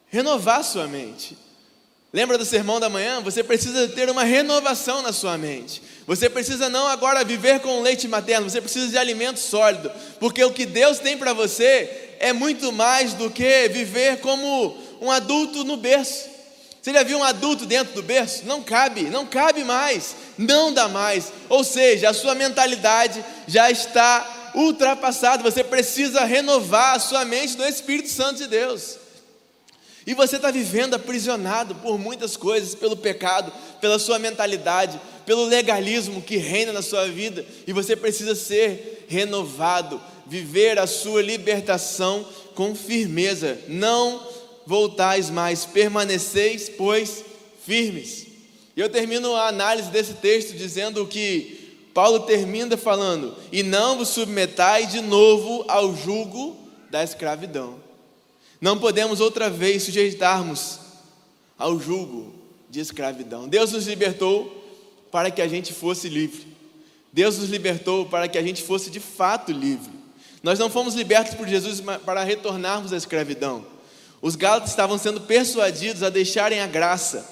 renovar 0.08 0.64
sua 0.64 0.88
mente. 0.88 1.38
Lembra 2.16 2.38
do 2.38 2.46
sermão 2.46 2.80
da 2.80 2.88
manhã? 2.88 3.20
Você 3.20 3.44
precisa 3.44 3.90
ter 3.90 4.10
uma 4.10 4.24
renovação 4.24 5.02
na 5.02 5.12
sua 5.12 5.38
mente. 5.38 5.82
Você 6.08 6.30
precisa 6.30 6.70
não 6.70 6.88
agora 6.88 7.26
viver 7.26 7.60
com 7.60 7.82
leite 7.82 8.08
materno, 8.08 8.50
você 8.50 8.62
precisa 8.62 8.88
de 8.88 8.98
alimento 8.98 9.38
sólido, 9.38 9.92
porque 10.18 10.42
o 10.42 10.54
que 10.54 10.66
Deus 10.66 10.98
tem 11.00 11.18
para 11.18 11.34
você 11.34 12.16
é 12.22 12.32
muito 12.32 12.72
mais 12.72 13.12
do 13.12 13.30
que 13.30 13.68
viver 13.68 14.22
como 14.22 14.78
um 15.02 15.12
adulto 15.12 15.66
no 15.66 15.76
berço. 15.76 16.30
Você 16.82 16.94
já 16.94 17.04
viu 17.04 17.18
um 17.18 17.24
adulto 17.24 17.66
dentro 17.66 17.94
do 17.94 18.02
berço? 18.02 18.46
Não 18.46 18.64
cabe, 18.64 19.02
não 19.10 19.26
cabe 19.26 19.66
mais, 19.66 20.16
não 20.38 20.72
dá 20.74 20.88
mais. 20.88 21.34
Ou 21.50 21.66
seja, 21.66 22.12
a 22.12 22.14
sua 22.14 22.34
mentalidade 22.34 23.26
já 23.46 23.70
está 23.70 24.54
ultrapassada. 24.56 25.44
Você 25.44 25.66
precisa 25.66 26.24
renovar 26.24 26.96
a 26.96 27.00
sua 27.00 27.26
mente 27.26 27.58
no 27.58 27.68
Espírito 27.68 28.08
Santo 28.08 28.38
de 28.38 28.48
Deus. 28.48 29.04
E 30.06 30.14
você 30.14 30.36
está 30.36 30.52
vivendo 30.52 30.94
aprisionado 30.94 31.74
por 31.76 31.98
muitas 31.98 32.38
coisas, 32.38 32.76
pelo 32.76 32.96
pecado, 32.96 33.52
pela 33.82 33.98
sua 33.98 34.20
mentalidade, 34.20 35.00
pelo 35.26 35.46
legalismo 35.46 36.22
que 36.22 36.38
reina 36.38 36.72
na 36.72 36.84
sua 36.84 37.08
vida, 37.08 37.44
e 37.66 37.74
você 37.74 37.96
precisa 37.96 38.36
ser 38.36 39.06
renovado, 39.08 40.00
viver 40.28 40.78
a 40.78 40.86
sua 40.86 41.24
libertação 41.24 42.26
com 42.54 42.76
firmeza. 42.76 43.58
Não 43.68 44.22
voltais 44.66 45.30
mais, 45.32 45.66
permaneceis, 45.66 46.70
pois, 46.70 47.26
firmes. 47.66 48.28
E 48.76 48.82
eu 48.82 48.90
termino 48.90 49.34
a 49.36 49.48
análise 49.48 49.90
desse 49.90 50.14
texto 50.14 50.56
dizendo 50.56 51.08
que 51.08 51.90
Paulo 51.94 52.22
termina 52.22 52.76
falando: 52.78 53.36
E 53.52 53.64
não 53.64 53.98
vos 53.98 54.10
submetai 54.10 54.86
de 54.86 55.02
novo 55.02 55.66
ao 55.68 55.96
jugo 55.96 56.56
da 56.92 57.04
escravidão. 57.04 57.85
Não 58.60 58.78
podemos 58.78 59.20
outra 59.20 59.50
vez 59.50 59.84
sujeitarmos 59.84 60.80
ao 61.58 61.80
jugo 61.80 62.34
de 62.70 62.80
escravidão. 62.80 63.48
Deus 63.48 63.72
nos 63.72 63.88
libertou 63.88 64.64
para 65.12 65.32
que 65.32 65.42
a 65.42 65.48
gente 65.48 65.74
fosse 65.74 66.10
livre. 66.10 66.46
Deus 67.12 67.38
nos 67.38 67.50
libertou 67.50 68.06
para 68.06 68.28
que 68.28 68.38
a 68.38 68.44
gente 68.44 68.62
fosse 68.62 68.90
de 68.90 69.00
fato 69.00 69.52
livre. 69.52 69.94
Nós 70.44 70.60
não 70.60 70.70
fomos 70.70 70.94
libertos 70.94 71.34
por 71.34 71.48
Jesus 71.48 71.82
para 72.06 72.24
retornarmos 72.24 72.92
à 72.92 72.98
escravidão. 72.98 73.66
Os 74.22 74.36
gálatas 74.36 74.70
estavam 74.70 74.98
sendo 74.98 75.22
persuadidos 75.22 76.04
a 76.04 76.10
deixarem 76.10 76.60
a 76.60 76.68
graça 76.68 77.30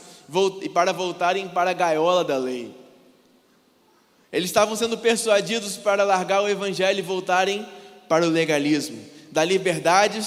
e 0.62 0.70
para 0.70 0.94
voltarem 0.94 1.48
para 1.50 1.72
a 1.72 1.74
gaiola 1.74 2.24
da 2.24 2.38
lei. 2.38 2.74
Eles 4.32 4.50
estavam 4.50 4.75
sendo 4.75 4.98
persuadidos 4.98 5.77
para 5.77 6.03
largar 6.03 6.42
o 6.42 6.50
evangelho 6.50 7.00
e 7.00 7.03
voltarem 7.03 7.68
para 8.10 8.25
o 8.25 8.30
legalismo, 8.30 9.00
da 9.32 9.44
liberdade, 9.44 10.24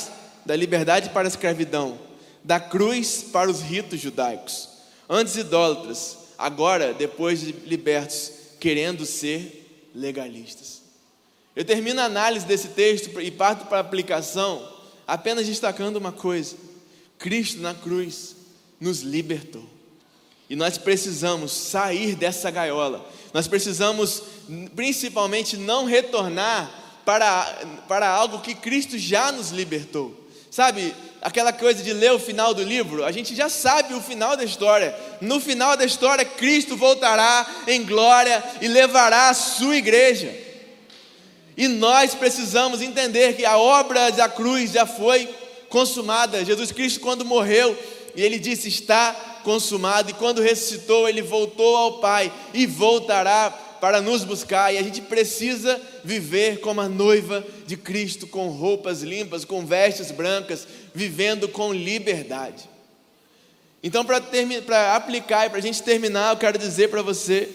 da 0.47 0.55
liberdade 0.57 1.11
para 1.11 1.27
a 1.27 1.29
escravidão, 1.29 1.99
da 2.43 2.61
cruz 2.61 3.25
para 3.33 3.51
os 3.51 3.61
ritos 3.61 4.01
judaicos. 4.01 4.69
Antes 5.11 5.37
idólatras, 5.37 6.17
agora, 6.39 6.95
depois 6.95 7.41
de 7.41 7.53
libertos, 7.53 8.33
querendo 8.61 9.05
ser 9.05 9.91
legalistas. 9.95 10.83
Eu 11.55 11.65
termino 11.65 12.01
a 12.01 12.05
análise 12.05 12.47
desse 12.47 12.69
texto 12.69 13.21
e 13.21 13.31
parto 13.31 13.67
para 13.67 13.79
a 13.79 13.81
aplicação, 13.81 14.67
apenas 15.07 15.47
destacando 15.47 15.97
uma 15.97 16.13
coisa: 16.13 16.57
Cristo 17.19 17.61
na 17.61 17.75
cruz 17.75 18.37
nos 18.81 19.01
libertou. 19.01 19.65
E 20.49 20.55
nós 20.55 20.79
precisamos 20.79 21.51
sair 21.51 22.15
dessa 22.15 22.51
gaiola. 22.51 23.05
Nós 23.35 23.49
precisamos, 23.49 24.23
principalmente, 24.77 25.57
não 25.57 25.87
retornar 25.87 26.71
para, 27.05 27.83
para 27.89 28.09
algo 28.09 28.41
que 28.41 28.55
Cristo 28.55 28.97
já 28.97 29.33
nos 29.33 29.51
libertou. 29.51 30.26
Sabe, 30.57 30.95
aquela 31.21 31.53
coisa 31.53 31.83
de 31.83 31.93
ler 31.93 32.13
o 32.13 32.19
final 32.19 32.55
do 32.55 32.63
livro, 32.63 33.05
a 33.05 33.13
gente 33.13 33.35
já 33.35 33.47
sabe 33.47 33.93
o 33.93 34.01
final 34.01 34.39
da 34.39 34.43
história. 34.43 34.97
No 35.21 35.39
final 35.39 35.77
da 35.77 35.85
história, 35.85 36.25
Cristo 36.25 36.79
voltará 36.79 37.47
em 37.69 37.85
glória 37.85 38.43
e 38.63 38.67
levará 38.67 39.29
a 39.29 39.35
sua 39.35 39.77
igreja. 39.77 40.35
E 41.59 41.69
nós 41.69 42.15
precisamos 42.15 42.81
entender 42.81 43.37
que 43.37 43.45
a 43.45 43.59
obra 43.59 44.11
da 44.11 44.31
cruz 44.31 44.73
já 44.73 44.87
foi 44.87 45.29
consumada. 45.69 46.43
Jesus 46.43 46.73
Cristo, 46.73 47.01
quando 47.01 47.23
morreu, 47.23 47.79
ele 48.17 48.39
disse: 48.39 48.69
Está 48.69 49.15
consumado. 49.45 50.09
E 50.09 50.15
quando 50.15 50.41
ressuscitou, 50.41 51.07
ele 51.07 51.21
voltou 51.21 51.77
ao 51.77 51.99
Pai 51.99 52.33
e 52.55 52.67
voltará 52.67 53.53
para 53.87 54.01
nos 54.01 54.25
buscar. 54.25 54.75
E 54.75 54.79
a 54.79 54.83
gente 54.83 55.01
precisa 55.01 55.81
viver 56.03 56.59
como 56.59 56.81
a 56.81 56.89
noiva 56.89 57.47
de 57.69 57.77
Cristo, 57.77 58.27
com 58.27 58.49
roupas 58.49 59.01
limpas, 59.01 59.45
com 59.45 59.65
vestes 59.65 60.11
brancas, 60.11 60.67
vivendo 60.93 61.49
com 61.49 61.73
liberdade. 61.73 62.69
Então, 63.85 64.05
para 64.05 64.97
aplicar 64.97 65.47
e 65.47 65.51
para 65.51 65.59
a 65.59 65.63
gente 65.63 65.85
terminar, 65.85 66.33
eu 66.33 66.37
quero 66.37 66.59
dizer 66.59 66.91
para 66.91 67.01
você: 67.01 67.49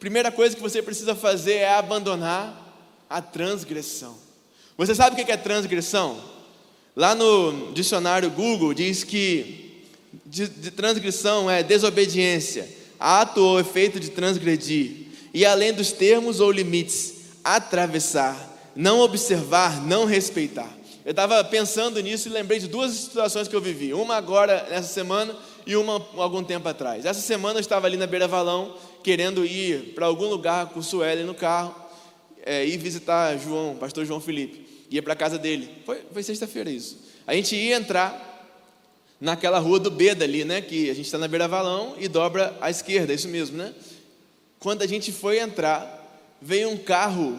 primeira 0.00 0.32
coisa 0.32 0.56
que 0.56 0.60
você 0.60 0.82
precisa 0.82 1.14
fazer 1.14 1.58
é 1.58 1.72
abandonar 1.74 2.76
a 3.08 3.22
transgressão. 3.22 4.16
Você 4.76 4.96
sabe 4.96 5.14
o 5.14 5.24
que 5.24 5.30
é 5.30 5.36
transgressão? 5.36 6.20
Lá 6.96 7.14
no 7.14 7.72
dicionário 7.72 8.28
Google 8.30 8.74
diz 8.74 9.04
que 9.04 9.84
de, 10.26 10.48
de 10.48 10.72
transgressão 10.72 11.48
é 11.48 11.62
desobediência, 11.62 12.68
ato 12.98 13.40
ou 13.40 13.60
efeito 13.60 14.00
de 14.00 14.10
transgredir, 14.10 15.06
e 15.38 15.46
além 15.46 15.72
dos 15.72 15.92
termos 15.92 16.40
ou 16.40 16.50
limites, 16.50 17.14
atravessar, 17.44 18.36
não 18.74 18.98
observar, 18.98 19.80
não 19.86 20.04
respeitar. 20.04 20.68
Eu 21.04 21.12
estava 21.12 21.44
pensando 21.44 22.00
nisso 22.00 22.26
e 22.26 22.32
lembrei 22.32 22.58
de 22.58 22.66
duas 22.66 22.90
situações 22.90 23.46
que 23.46 23.54
eu 23.54 23.60
vivi. 23.60 23.94
Uma 23.94 24.16
agora, 24.16 24.66
nessa 24.68 24.92
semana, 24.92 25.36
e 25.64 25.76
uma 25.76 26.04
algum 26.16 26.42
tempo 26.42 26.68
atrás. 26.68 27.04
Essa 27.04 27.20
semana 27.20 27.58
eu 27.58 27.60
estava 27.60 27.86
ali 27.86 27.96
na 27.96 28.04
Beira 28.04 28.26
Valão, 28.26 28.74
querendo 29.04 29.46
ir 29.46 29.94
para 29.94 30.06
algum 30.06 30.24
lugar 30.26 30.70
com 30.70 30.80
o 30.80 30.82
Sueli 30.82 31.22
no 31.22 31.36
carro 31.36 31.72
é, 32.44 32.66
ir 32.66 32.76
visitar 32.76 33.38
João, 33.38 33.76
pastor 33.76 34.04
João 34.04 34.20
Felipe. 34.20 34.66
Ia 34.90 35.04
para 35.04 35.12
a 35.12 35.16
casa 35.16 35.38
dele. 35.38 35.70
Foi, 35.86 36.00
foi 36.12 36.24
sexta-feira 36.24 36.68
isso. 36.68 36.98
A 37.24 37.32
gente 37.32 37.54
ia 37.54 37.76
entrar 37.76 38.50
naquela 39.20 39.60
rua 39.60 39.78
do 39.78 39.88
Beda 39.88 40.24
ali, 40.24 40.44
né? 40.44 40.60
Que 40.60 40.90
a 40.90 40.94
gente 40.94 41.06
está 41.06 41.16
na 41.16 41.28
beira 41.28 41.46
valão 41.46 41.94
e 41.96 42.08
dobra 42.08 42.58
à 42.60 42.68
esquerda, 42.70 43.12
é 43.12 43.14
isso 43.14 43.28
mesmo, 43.28 43.56
né? 43.56 43.72
Quando 44.60 44.82
a 44.82 44.86
gente 44.86 45.12
foi 45.12 45.38
entrar, 45.38 46.04
veio 46.42 46.70
um 46.70 46.76
carro 46.76 47.38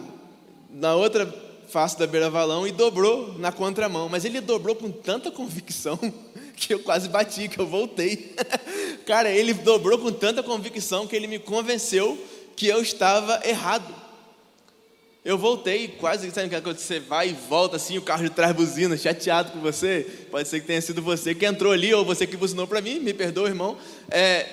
na 0.70 0.94
outra 0.94 1.26
face 1.68 1.98
da 1.98 2.06
beira 2.06 2.30
valão 2.30 2.66
e 2.66 2.72
dobrou 2.72 3.38
na 3.38 3.52
contramão. 3.52 4.08
Mas 4.08 4.24
ele 4.24 4.40
dobrou 4.40 4.74
com 4.74 4.90
tanta 4.90 5.30
convicção 5.30 5.98
que 6.56 6.72
eu 6.72 6.80
quase 6.80 7.08
bati, 7.08 7.48
que 7.48 7.58
eu 7.58 7.66
voltei. 7.66 8.34
Cara, 9.06 9.30
ele 9.30 9.52
dobrou 9.52 9.98
com 9.98 10.10
tanta 10.10 10.42
convicção 10.42 11.06
que 11.06 11.14
ele 11.14 11.26
me 11.26 11.38
convenceu 11.38 12.18
que 12.56 12.66
eu 12.66 12.82
estava 12.82 13.40
errado. 13.46 13.94
Eu 15.22 15.36
voltei, 15.36 15.88
quase 15.88 16.30
sabe 16.30 16.48
quando 16.62 16.78
você 16.78 16.98
vai 16.98 17.28
e 17.28 17.32
volta 17.32 17.76
assim, 17.76 17.98
o 17.98 18.02
carro 18.02 18.24
de 18.24 18.30
trás 18.30 18.56
buzina, 18.56 18.96
chateado 18.96 19.52
com 19.52 19.60
você. 19.60 20.06
Pode 20.30 20.48
ser 20.48 20.60
que 20.60 20.66
tenha 20.66 20.80
sido 20.80 21.02
você 21.02 21.34
que 21.34 21.44
entrou 21.44 21.72
ali, 21.72 21.92
ou 21.92 22.04
você 22.04 22.26
que 22.26 22.38
buzinou 22.38 22.66
para 22.66 22.80
mim, 22.80 22.98
me 23.00 23.12
perdoa, 23.12 23.48
irmão. 23.48 23.76
É, 24.10 24.46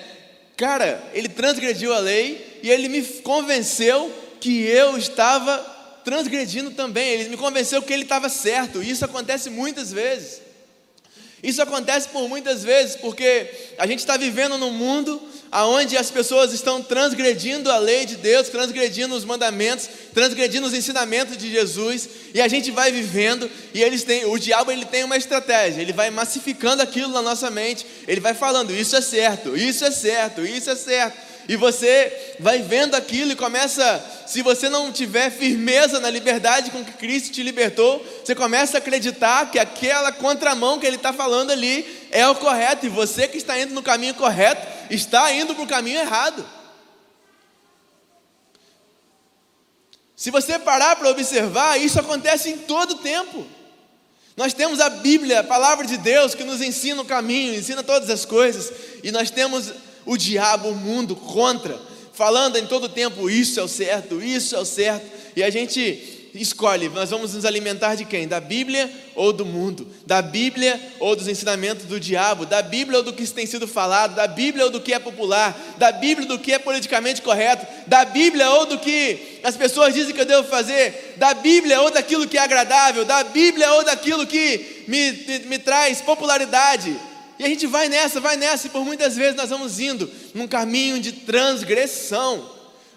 cara, 0.58 1.02
ele 1.14 1.30
transgrediu 1.30 1.94
a 1.94 1.98
lei 1.98 2.47
e 2.62 2.70
ele 2.70 2.88
me 2.88 3.02
convenceu 3.02 4.12
que 4.40 4.62
eu 4.62 4.96
estava 4.96 5.58
transgredindo 6.04 6.70
também. 6.70 7.08
Ele 7.10 7.28
me 7.28 7.36
convenceu 7.36 7.82
que 7.82 7.92
ele 7.92 8.04
estava 8.04 8.28
certo. 8.28 8.82
E 8.82 8.90
isso 8.90 9.04
acontece 9.04 9.50
muitas 9.50 9.92
vezes. 9.92 10.40
Isso 11.42 11.62
acontece 11.62 12.08
por 12.08 12.28
muitas 12.28 12.64
vezes 12.64 12.96
porque 12.96 13.48
a 13.78 13.86
gente 13.86 14.00
está 14.00 14.16
vivendo 14.16 14.58
num 14.58 14.72
mundo 14.72 15.22
onde 15.52 15.96
as 15.96 16.10
pessoas 16.10 16.52
estão 16.52 16.82
transgredindo 16.82 17.70
a 17.70 17.78
lei 17.78 18.04
de 18.04 18.16
Deus, 18.16 18.48
transgredindo 18.48 19.14
os 19.14 19.24
mandamentos, 19.24 19.88
transgredindo 20.12 20.66
os 20.66 20.74
ensinamentos 20.74 21.36
de 21.36 21.50
Jesus, 21.50 22.08
e 22.34 22.40
a 22.40 22.48
gente 22.48 22.70
vai 22.70 22.92
vivendo, 22.92 23.50
e 23.72 23.82
eles 23.82 24.02
têm, 24.04 24.26
o 24.26 24.38
diabo 24.38 24.70
ele 24.70 24.84
tem 24.84 25.04
uma 25.04 25.16
estratégia, 25.16 25.80
ele 25.80 25.92
vai 25.92 26.10
massificando 26.10 26.82
aquilo 26.82 27.12
na 27.12 27.22
nossa 27.22 27.50
mente, 27.50 27.86
ele 28.06 28.20
vai 28.20 28.34
falando, 28.34 28.74
isso 28.74 28.94
é 28.94 29.00
certo, 29.00 29.56
isso 29.56 29.84
é 29.84 29.90
certo, 29.90 30.44
isso 30.44 30.68
é 30.68 30.76
certo, 30.76 31.16
e 31.48 31.56
você 31.56 32.34
vai 32.38 32.60
vendo 32.60 32.94
aquilo 32.94 33.32
e 33.32 33.36
começa, 33.36 34.04
se 34.26 34.42
você 34.42 34.68
não 34.68 34.92
tiver 34.92 35.30
firmeza 35.30 35.98
na 35.98 36.10
liberdade 36.10 36.70
com 36.70 36.84
que 36.84 36.92
Cristo 36.92 37.32
te 37.32 37.42
libertou, 37.42 38.04
você 38.22 38.34
começa 38.34 38.76
a 38.76 38.78
acreditar 38.78 39.50
que 39.50 39.58
aquela 39.58 40.12
contramão 40.12 40.78
que 40.78 40.86
Ele 40.86 40.96
está 40.96 41.10
falando 41.10 41.50
ali 41.50 42.06
é 42.10 42.28
o 42.28 42.34
correto, 42.34 42.84
e 42.84 42.90
você 42.90 43.26
que 43.26 43.38
está 43.38 43.58
indo 43.58 43.72
no 43.72 43.82
caminho 43.82 44.14
correto, 44.14 44.66
está 44.90 45.32
indo 45.32 45.54
para 45.54 45.64
o 45.64 45.68
caminho 45.68 46.00
errado. 46.00 46.46
Se 50.14 50.30
você 50.30 50.58
parar 50.58 50.96
para 50.96 51.08
observar, 51.08 51.80
isso 51.80 51.98
acontece 51.98 52.50
em 52.50 52.58
todo 52.58 52.96
tempo. 52.96 53.46
Nós 54.36 54.52
temos 54.52 54.80
a 54.80 54.90
Bíblia, 54.90 55.40
a 55.40 55.44
palavra 55.44 55.86
de 55.86 55.96
Deus, 55.96 56.34
que 56.34 56.44
nos 56.44 56.60
ensina 56.60 57.00
o 57.00 57.06
caminho, 57.06 57.54
ensina 57.54 57.82
todas 57.82 58.10
as 58.10 58.26
coisas, 58.26 58.70
e 59.02 59.10
nós 59.10 59.30
temos 59.30 59.72
o 60.08 60.16
diabo, 60.16 60.70
o 60.70 60.74
mundo 60.74 61.14
contra, 61.14 61.78
falando 62.12 62.56
em 62.56 62.66
todo 62.66 62.88
tempo: 62.88 63.28
isso 63.28 63.60
é 63.60 63.62
o 63.62 63.68
certo, 63.68 64.20
isso 64.22 64.56
é 64.56 64.58
o 64.58 64.64
certo, 64.64 65.06
e 65.36 65.42
a 65.42 65.50
gente 65.50 66.16
escolhe, 66.34 66.88
nós 66.88 67.10
vamos 67.10 67.34
nos 67.34 67.44
alimentar 67.44 67.94
de 67.94 68.04
quem? 68.04 68.26
Da 68.26 68.40
Bíblia 68.40 68.90
ou 69.14 69.32
do 69.32 69.44
mundo? 69.44 69.86
Da 70.06 70.22
Bíblia 70.22 70.80
ou 71.00 71.16
dos 71.16 71.28
ensinamentos 71.28 71.84
do 71.86 71.98
diabo? 71.98 72.46
Da 72.46 72.62
Bíblia 72.62 72.98
ou 72.98 73.04
do 73.04 73.12
que 73.12 73.26
tem 73.26 73.46
sido 73.46 73.66
falado? 73.66 74.14
Da 74.14 74.26
Bíblia 74.26 74.64
ou 74.64 74.70
do 74.70 74.80
que 74.80 74.92
é 74.92 74.98
popular? 74.98 75.58
Da 75.78 75.90
Bíblia 75.90 76.28
ou 76.28 76.36
do 76.36 76.42
que 76.42 76.52
é 76.52 76.58
politicamente 76.58 77.22
correto? 77.22 77.66
Da 77.86 78.04
Bíblia 78.04 78.50
ou 78.50 78.66
do 78.66 78.78
que 78.78 79.40
as 79.42 79.56
pessoas 79.56 79.94
dizem 79.94 80.14
que 80.14 80.20
eu 80.20 80.26
devo 80.26 80.48
fazer? 80.48 81.14
Da 81.16 81.34
Bíblia 81.34 81.80
ou 81.80 81.90
daquilo 81.90 82.28
que 82.28 82.38
é 82.38 82.42
agradável? 82.42 83.04
Da 83.04 83.24
Bíblia 83.24 83.72
ou 83.72 83.84
daquilo 83.84 84.26
que 84.26 84.84
me, 84.86 85.12
me, 85.12 85.38
me 85.40 85.58
traz 85.58 86.00
popularidade? 86.00 86.96
E 87.38 87.44
a 87.44 87.48
gente 87.48 87.66
vai 87.66 87.88
nessa, 87.88 88.20
vai 88.20 88.36
nessa, 88.36 88.66
e 88.66 88.70
por 88.70 88.84
muitas 88.84 89.14
vezes 89.14 89.36
nós 89.36 89.50
vamos 89.50 89.78
indo 89.78 90.10
num 90.34 90.48
caminho 90.48 90.98
de 90.98 91.12
transgressão. 91.12 92.50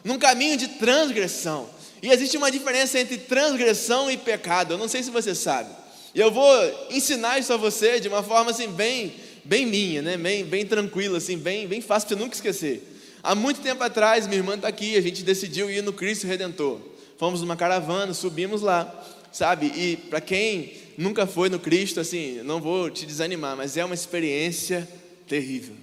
Num 0.04 0.17
caminho 0.17 0.58
de 0.58 0.67
transgressão. 0.67 1.69
E 2.01 2.10
existe 2.10 2.36
uma 2.36 2.49
diferença 2.49 2.99
entre 2.99 3.17
transgressão 3.17 4.10
e 4.10 4.17
pecado. 4.17 4.73
Eu 4.73 4.77
não 4.77 4.88
sei 4.88 5.04
se 5.04 5.12
você 5.12 5.36
sabe. 5.36 5.69
E 6.15 6.19
eu 6.19 6.32
vou 6.32 6.88
ensinar 6.89 7.39
isso 7.39 7.54
a 7.54 7.58
você 7.58 7.99
de 7.99 8.08
uma 8.08 8.23
forma 8.23 8.51
assim 8.51 8.67
bem, 8.67 9.13
bem 9.45 9.65
minha, 9.65 10.01
né? 10.01 10.17
Bem, 10.17 10.43
bem 10.43 10.65
tranquila, 10.65 11.19
assim, 11.19 11.38
bem, 11.38 11.67
bem 11.67 11.80
fácil 11.80 12.08
para 12.08 12.17
você 12.17 12.23
nunca 12.23 12.36
esquecer. 12.36 12.88
Há 13.23 13.36
muito 13.36 13.62
tempo 13.62 13.84
atrás, 13.84 14.25
minha 14.25 14.39
irmã 14.39 14.56
está 14.56 14.67
aqui, 14.67 14.97
a 14.97 15.01
gente 15.01 15.21
decidiu 15.21 15.69
ir 15.69 15.84
no 15.84 15.93
Cristo 15.93 16.25
Redentor. 16.25 16.80
Fomos 17.17 17.41
numa 17.41 17.56
caravana, 17.56 18.15
subimos 18.15 18.63
lá, 18.63 18.91
sabe? 19.32 19.67
E 19.67 19.95
para 19.95 20.19
quem 20.19 20.73
nunca 21.02 21.26
foi 21.26 21.50
no 21.50 21.60
Cristo, 21.60 22.00
assim, 22.00 22.42
não 22.44 22.62
vou 22.62 22.90
te 22.90 23.06
desanimar, 23.06 23.58
mas 23.58 23.76
é 23.76 23.84
uma 23.84 23.96
experiência 23.96 24.88
terrível. 25.28 25.76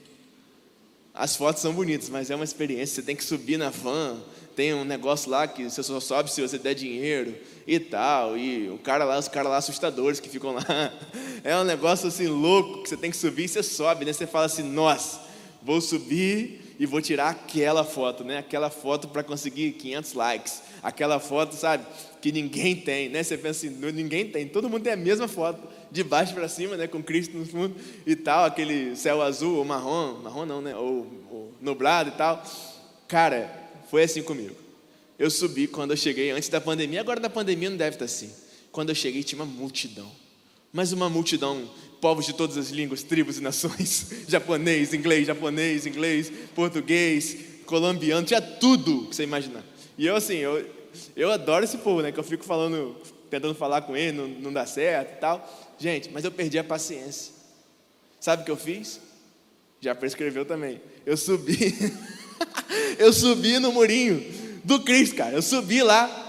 As 1.13 1.35
fotos 1.35 1.61
são 1.61 1.73
bonitas, 1.75 2.09
mas 2.09 2.31
é 2.31 2.35
uma 2.37 2.45
experiência. 2.45 2.97
Você 2.97 3.03
tem 3.03 3.17
que 3.17 3.25
subir 3.25 3.57
na 3.57 3.71
van, 3.71 4.19
tem 4.55 4.73
um 4.73 4.85
negócio 4.85 5.29
lá 5.29 5.49
que 5.49 5.65
você 5.65 5.83
só 5.83 5.99
sobe 5.99 6.31
se 6.31 6.41
você 6.41 6.59
der 6.59 6.75
dinheiro 6.75 7.35
e 7.67 7.81
tal, 7.81 8.39
e 8.39 8.71
o 8.71 8.79
cara 8.79 9.05
lá, 9.05 9.19
os 9.19 9.27
caras 9.27 9.51
lá 9.51 9.57
assustadores 9.57 10.21
que 10.21 10.29
ficam 10.29 10.53
lá. 10.53 10.65
É 11.45 11.57
um 11.57 11.63
negócio 11.63 12.09
assim 12.09 12.27
louco 12.27 12.83
que 12.83 12.89
você 12.89 12.97
tem 12.97 13.13
que 13.13 13.17
subir 13.17 13.45
e 13.45 13.49
você 13.49 13.63
sobe, 13.63 14.05
né? 14.05 14.13
Você 14.13 14.27
fala 14.27 14.47
assim: 14.47 14.65
"Nossa, 14.65 15.21
vou 15.63 15.81
subir 15.81 16.75
e 16.81 16.85
vou 16.85 17.01
tirar 17.01 17.29
aquela 17.29 17.85
foto, 17.85 18.25
né? 18.25 18.39
Aquela 18.39 18.71
foto 18.71 19.07
para 19.07 19.23
conseguir 19.23 19.73
500 19.73 20.13
likes. 20.15 20.63
Aquela 20.83 21.19
foto, 21.19 21.55
sabe, 21.55 21.85
que 22.21 22.33
ninguém 22.33 22.77
tem, 22.77 23.09
né? 23.09 23.23
Você 23.23 23.37
pensa 23.37 23.67
assim, 23.67 23.71
ninguém 23.93 24.27
tem, 24.29 24.47
todo 24.47 24.69
mundo 24.69 24.83
tem 24.83 24.93
a 24.93 24.97
mesma 24.97 25.29
foto, 25.29 25.61
de 25.91 26.05
baixo 26.05 26.35
para 26.35 26.49
cima, 26.49 26.77
né, 26.77 26.87
com 26.87 27.03
Cristo 27.03 27.37
no 27.37 27.47
fundo 27.47 27.75
e 28.07 28.15
tal, 28.15 28.45
aquele 28.45 28.95
céu 28.95 29.23
azul 29.23 29.57
ou 29.57 29.65
marrom, 29.65 30.21
marrom 30.23 30.45
não, 30.45 30.61
né, 30.61 30.77
ou, 30.77 31.07
ou 31.31 31.55
nublado 31.61 32.11
e 32.11 32.13
tal. 32.13 32.45
Cara, 33.07 33.51
foi 33.91 34.03
assim 34.03 34.23
comigo. 34.23 34.55
Eu 35.19 35.31
subi 35.31 35.67
quando 35.67 35.93
eu 35.93 35.97
cheguei 35.97 36.31
antes 36.31 36.49
da 36.49 36.61
pandemia, 36.61 37.01
agora 37.01 37.19
da 37.19 37.31
pandemia 37.31 37.71
não 37.71 37.77
deve 37.77 37.97
estar 37.97 38.05
assim. 38.05 38.31
Quando 38.71 38.91
eu 38.91 38.95
cheguei 38.95 39.23
tinha 39.23 39.43
uma 39.43 39.51
multidão, 39.51 40.11
mas 40.73 40.93
uma 40.93 41.09
multidão, 41.09 41.69
povos 42.01 42.27
de 42.27 42.35
todas 42.35 42.57
as 42.57 42.69
línguas, 42.71 43.03
tribos 43.03 43.39
e 43.39 43.41
nações, 43.41 44.13
japonês, 44.29 44.93
inglês, 44.93 45.27
japonês, 45.27 45.87
inglês, 45.87 46.31
português, 46.55 47.37
colombiano, 47.67 48.27
tinha 48.27 48.41
tudo 48.41 49.07
que 49.09 49.17
você 49.17 49.25
imaginar. 49.25 49.65
E 49.99 50.07
eu 50.07 50.15
assim, 50.15 50.37
eu, 50.37 50.65
eu 51.17 51.31
adoro 51.33 51.65
esse 51.65 51.77
povo, 51.79 52.01
né? 52.01 52.13
Que 52.13 52.21
eu 52.21 52.25
fico 52.25 52.45
falando, 52.45 52.97
tentando 53.29 53.55
falar 53.55 53.83
com 53.83 53.97
ele, 53.97 54.17
não, 54.17 54.29
não 54.29 54.53
dá 54.53 54.65
certo 54.65 55.15
e 55.15 55.17
tal. 55.17 55.75
Gente, 55.77 56.09
mas 56.11 56.25
eu 56.25 56.31
perdi 56.31 56.57
a 56.57 56.65
paciência. 56.65 57.35
Sabe 58.21 58.43
o 58.43 58.45
que 58.45 58.51
eu 58.51 58.57
fiz? 58.57 59.01
Já 59.81 59.95
prescreveu 59.95 60.45
também. 60.45 60.81
Eu 61.05 61.17
subi. 61.17 61.75
eu 62.97 63.13
subi 63.13 63.59
no 63.59 63.73
murinho 63.73 64.25
do 64.65 64.81
Cristo, 64.81 65.17
cara. 65.17 65.35
Eu 65.35 65.43
subi 65.43 65.83
lá. 65.83 66.27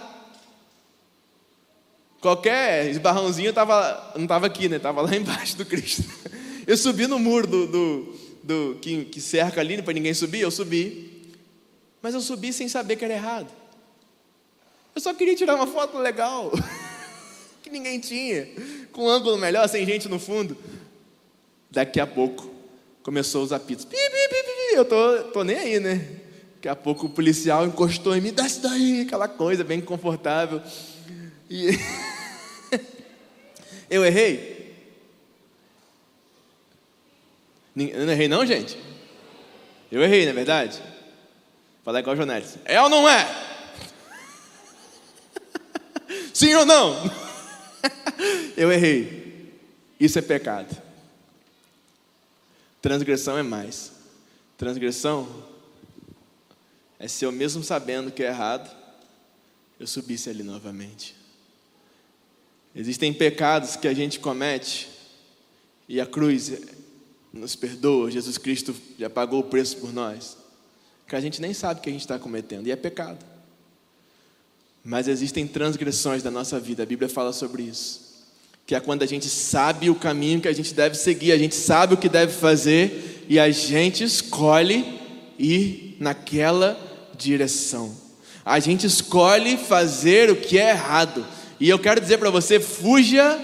Qualquer 2.19 2.89
esbarrãozinho 2.89 3.53
tava, 3.53 4.13
não 4.15 4.23
estava 4.23 4.47
aqui, 4.47 4.67
né? 4.67 4.77
Estava 4.77 5.01
lá 5.01 5.13
embaixo 5.15 5.55
do 5.57 5.65
Cristo. 5.65 6.03
Eu 6.65 6.75
subi 6.75 7.05
no 7.05 7.19
muro 7.19 7.47
do, 7.47 7.67
do, 7.67 8.15
do 8.43 8.77
que, 8.81 9.05
que 9.05 9.21
cerca 9.21 9.61
ali 9.61 9.79
para 9.81 9.93
ninguém 9.93 10.13
subir. 10.13 10.41
Eu 10.41 10.51
subi. 10.51 11.33
Mas 12.01 12.13
eu 12.13 12.21
subi 12.21 12.51
sem 12.51 12.67
saber 12.67 12.95
que 12.95 13.05
era 13.05 13.13
errado. 13.13 13.58
Eu 14.99 15.01
só 15.01 15.13
queria 15.13 15.33
tirar 15.33 15.55
uma 15.55 15.65
foto 15.65 15.97
legal. 15.97 16.51
que 17.63 17.69
ninguém 17.69 18.01
tinha. 18.01 18.49
Com 18.91 19.05
um 19.05 19.09
ângulo 19.09 19.37
melhor, 19.37 19.65
sem 19.69 19.85
gente 19.85 20.09
no 20.09 20.19
fundo. 20.19 20.57
Daqui 21.71 22.01
a 22.01 22.05
pouco 22.05 22.53
começou 23.01 23.41
os 23.41 23.53
apitos. 23.53 23.85
Pi, 23.85 23.95
pi, 23.95 24.27
pi, 24.29 24.75
eu 24.75 24.83
tô, 24.83 25.23
tô 25.31 25.43
nem 25.45 25.55
aí, 25.55 25.79
né? 25.79 26.05
Daqui 26.55 26.67
a 26.67 26.75
pouco 26.75 27.05
o 27.05 27.09
policial 27.09 27.65
encostou 27.65 28.13
em 28.13 28.19
mim, 28.19 28.33
desce 28.33 28.59
daí, 28.59 29.03
aquela 29.03 29.29
coisa 29.29 29.63
bem 29.63 29.79
confortável. 29.79 30.61
E 31.49 31.69
eu 33.89 34.03
errei? 34.03 34.75
Eu 37.73 38.05
não 38.05 38.11
errei 38.11 38.27
não, 38.27 38.45
gente? 38.45 38.77
Eu 39.89 40.03
errei, 40.03 40.25
não 40.25 40.31
é 40.31 40.35
verdade? 40.35 40.77
Falar 41.85 42.01
igual 42.01 42.17
o 42.17 42.19
Jonelis. 42.19 42.57
É 42.65 42.81
ou 42.81 42.89
não 42.89 43.07
é? 43.07 43.48
Sim 46.39 46.53
ou 46.53 46.65
não? 46.65 46.95
Eu 48.55 48.71
errei. 48.71 49.51
Isso 49.99 50.17
é 50.17 50.21
pecado. 50.21 50.73
Transgressão 52.81 53.37
é 53.37 53.43
mais. 53.43 53.91
Transgressão 54.57 55.27
é 56.97 57.09
se 57.09 57.25
eu 57.25 57.31
mesmo 57.33 57.61
sabendo 57.61 58.09
que 58.09 58.23
é 58.23 58.27
errado, 58.27 58.73
eu 59.77 59.85
subisse 59.85 60.29
ali 60.29 60.41
novamente. 60.41 61.13
Existem 62.73 63.13
pecados 63.13 63.75
que 63.75 63.87
a 63.89 63.93
gente 63.93 64.17
comete 64.17 64.89
e 65.89 65.99
a 65.99 66.05
cruz 66.05 66.53
nos 67.33 67.57
perdoa, 67.57 68.09
Jesus 68.09 68.37
Cristo 68.37 68.73
já 68.97 69.09
pagou 69.09 69.41
o 69.41 69.49
preço 69.49 69.75
por 69.75 69.91
nós, 69.91 70.37
que 71.05 71.17
a 71.17 71.19
gente 71.19 71.41
nem 71.41 71.53
sabe 71.53 71.81
que 71.81 71.89
a 71.89 71.91
gente 71.91 72.01
está 72.01 72.17
cometendo, 72.17 72.67
e 72.67 72.71
é 72.71 72.77
pecado. 72.77 73.38
Mas 74.83 75.07
existem 75.07 75.45
transgressões 75.45 76.23
da 76.23 76.31
nossa 76.31 76.59
vida, 76.59 76.83
a 76.83 76.85
Bíblia 76.85 77.09
fala 77.09 77.33
sobre 77.33 77.63
isso 77.63 78.09
que 78.69 78.75
é 78.75 78.79
quando 78.79 79.01
a 79.01 79.07
gente 79.07 79.27
sabe 79.27 79.89
o 79.89 79.95
caminho 79.95 80.39
que 80.39 80.47
a 80.47 80.53
gente 80.53 80.75
deve 80.75 80.93
seguir, 80.93 81.31
a 81.31 81.37
gente 81.39 81.55
sabe 81.55 81.95
o 81.95 81.97
que 81.97 82.07
deve 82.07 82.31
fazer 82.31 83.25
e 83.27 83.39
a 83.39 83.49
gente 83.49 84.03
escolhe 84.03 84.85
ir 85.39 85.97
naquela 85.99 86.79
direção. 87.17 87.91
A 88.45 88.59
gente 88.59 88.85
escolhe 88.85 89.57
fazer 89.57 90.29
o 90.29 90.35
que 90.35 90.59
é 90.59 90.69
errado. 90.69 91.25
E 91.59 91.67
eu 91.67 91.79
quero 91.79 91.99
dizer 91.99 92.19
para 92.19 92.29
você: 92.29 92.59
fuja, 92.59 93.39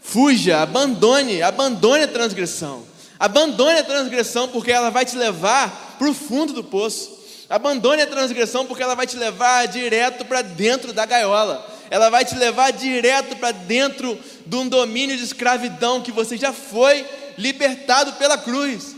fuja, 0.00 0.62
abandone, 0.62 1.42
abandone 1.42 2.04
a 2.04 2.08
transgressão. 2.08 2.84
Abandone 3.18 3.78
a 3.78 3.84
transgressão 3.84 4.48
porque 4.48 4.72
ela 4.72 4.88
vai 4.88 5.04
te 5.04 5.16
levar 5.18 5.96
para 5.98 6.08
o 6.08 6.14
fundo 6.14 6.54
do 6.54 6.64
poço. 6.64 7.11
Abandone 7.54 8.02
a 8.02 8.06
transgressão 8.06 8.66
porque 8.66 8.82
ela 8.82 8.94
vai 8.94 9.06
te 9.06 9.16
levar 9.16 9.66
direto 9.66 10.24
para 10.24 10.42
dentro 10.42 10.92
da 10.92 11.06
gaiola 11.06 11.72
ela 11.92 12.08
vai 12.08 12.24
te 12.24 12.34
levar 12.34 12.70
direto 12.70 13.36
para 13.36 13.52
dentro 13.52 14.18
de 14.46 14.56
um 14.56 14.66
domínio 14.66 15.14
de 15.14 15.24
escravidão 15.24 16.00
que 16.00 16.10
você 16.10 16.38
já 16.38 16.50
foi 16.50 17.06
libertado 17.36 18.14
pela 18.14 18.38
cruz. 18.38 18.96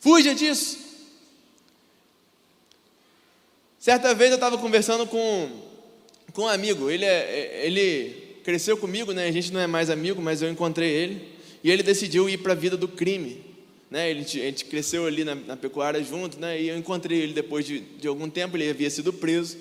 Fuja 0.00 0.32
disso. 0.32 0.78
Certa 3.80 4.14
vez 4.14 4.30
eu 4.30 4.36
estava 4.36 4.56
conversando 4.58 5.08
com, 5.08 5.50
com 6.32 6.42
um 6.42 6.48
amigo, 6.48 6.88
ele, 6.88 7.04
é, 7.04 7.66
ele 7.66 8.38
cresceu 8.44 8.76
comigo, 8.76 9.10
né? 9.10 9.26
a 9.26 9.32
gente 9.32 9.52
não 9.52 9.58
é 9.58 9.66
mais 9.66 9.90
amigo, 9.90 10.22
mas 10.22 10.42
eu 10.42 10.48
encontrei 10.48 10.88
ele, 10.88 11.36
e 11.64 11.70
ele 11.72 11.82
decidiu 11.82 12.28
ir 12.28 12.38
para 12.38 12.52
a 12.52 12.56
vida 12.56 12.76
do 12.76 12.86
crime. 12.86 13.44
Né? 13.90 14.10
Ele, 14.10 14.20
a 14.20 14.24
gente 14.24 14.64
cresceu 14.66 15.06
ali 15.06 15.24
na, 15.24 15.34
na 15.34 15.56
pecuária 15.56 16.02
junto, 16.02 16.38
né? 16.38 16.60
e 16.60 16.68
eu 16.68 16.78
encontrei 16.78 17.18
ele 17.20 17.32
depois 17.32 17.66
de, 17.66 17.80
de 17.80 18.06
algum 18.06 18.30
tempo, 18.30 18.56
ele 18.56 18.70
havia 18.70 18.88
sido 18.88 19.12
preso. 19.12 19.58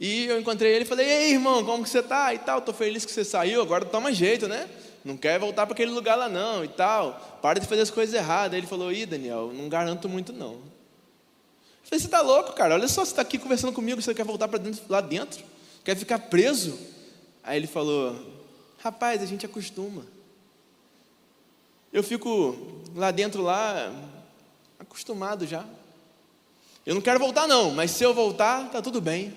E 0.00 0.26
eu 0.26 0.38
encontrei 0.38 0.72
ele 0.72 0.84
e 0.84 0.88
falei: 0.88 1.06
Ei, 1.06 1.32
irmão, 1.32 1.64
como 1.64 1.82
que 1.82 1.90
você 1.90 2.02
tá? 2.02 2.32
E 2.32 2.38
tal, 2.38 2.60
tô 2.60 2.72
feliz 2.72 3.04
que 3.04 3.10
você 3.10 3.24
saiu, 3.24 3.60
agora 3.60 3.84
toma 3.84 4.12
jeito, 4.12 4.46
né? 4.46 4.68
Não 5.04 5.16
quer 5.16 5.38
voltar 5.38 5.66
para 5.66 5.72
aquele 5.72 5.90
lugar 5.90 6.16
lá 6.16 6.28
não 6.28 6.64
e 6.64 6.68
tal. 6.68 7.38
Para 7.42 7.58
de 7.58 7.66
fazer 7.66 7.82
as 7.82 7.90
coisas 7.90 8.14
erradas. 8.14 8.52
Aí 8.54 8.60
ele 8.60 8.66
falou: 8.66 8.92
Ih, 8.92 9.06
Daniel, 9.06 9.52
não 9.52 9.68
garanto 9.68 10.08
muito 10.08 10.32
não. 10.32 10.52
Eu 10.52 10.60
falei: 11.84 12.00
Você 12.00 12.08
tá 12.08 12.20
louco, 12.20 12.52
cara? 12.52 12.74
Olha 12.74 12.86
só, 12.86 13.04
você 13.04 13.10
está 13.10 13.22
aqui 13.22 13.38
conversando 13.38 13.72
comigo, 13.72 14.00
você 14.00 14.14
quer 14.14 14.24
voltar 14.24 14.46
para 14.46 14.58
dentro, 14.58 14.82
lá 14.88 15.00
dentro? 15.00 15.42
Quer 15.84 15.96
ficar 15.96 16.18
preso? 16.18 16.78
Aí 17.42 17.56
ele 17.56 17.66
falou: 17.66 18.14
Rapaz, 18.78 19.20
a 19.20 19.26
gente 19.26 19.44
acostuma. 19.46 20.06
Eu 21.98 22.02
fico 22.04 22.56
lá 22.94 23.10
dentro, 23.10 23.42
lá, 23.42 23.92
acostumado 24.78 25.44
já. 25.44 25.66
Eu 26.86 26.94
não 26.94 27.02
quero 27.02 27.18
voltar, 27.18 27.48
não, 27.48 27.72
mas 27.72 27.90
se 27.90 28.04
eu 28.04 28.14
voltar, 28.14 28.70
tá 28.70 28.80
tudo 28.80 29.00
bem. 29.00 29.34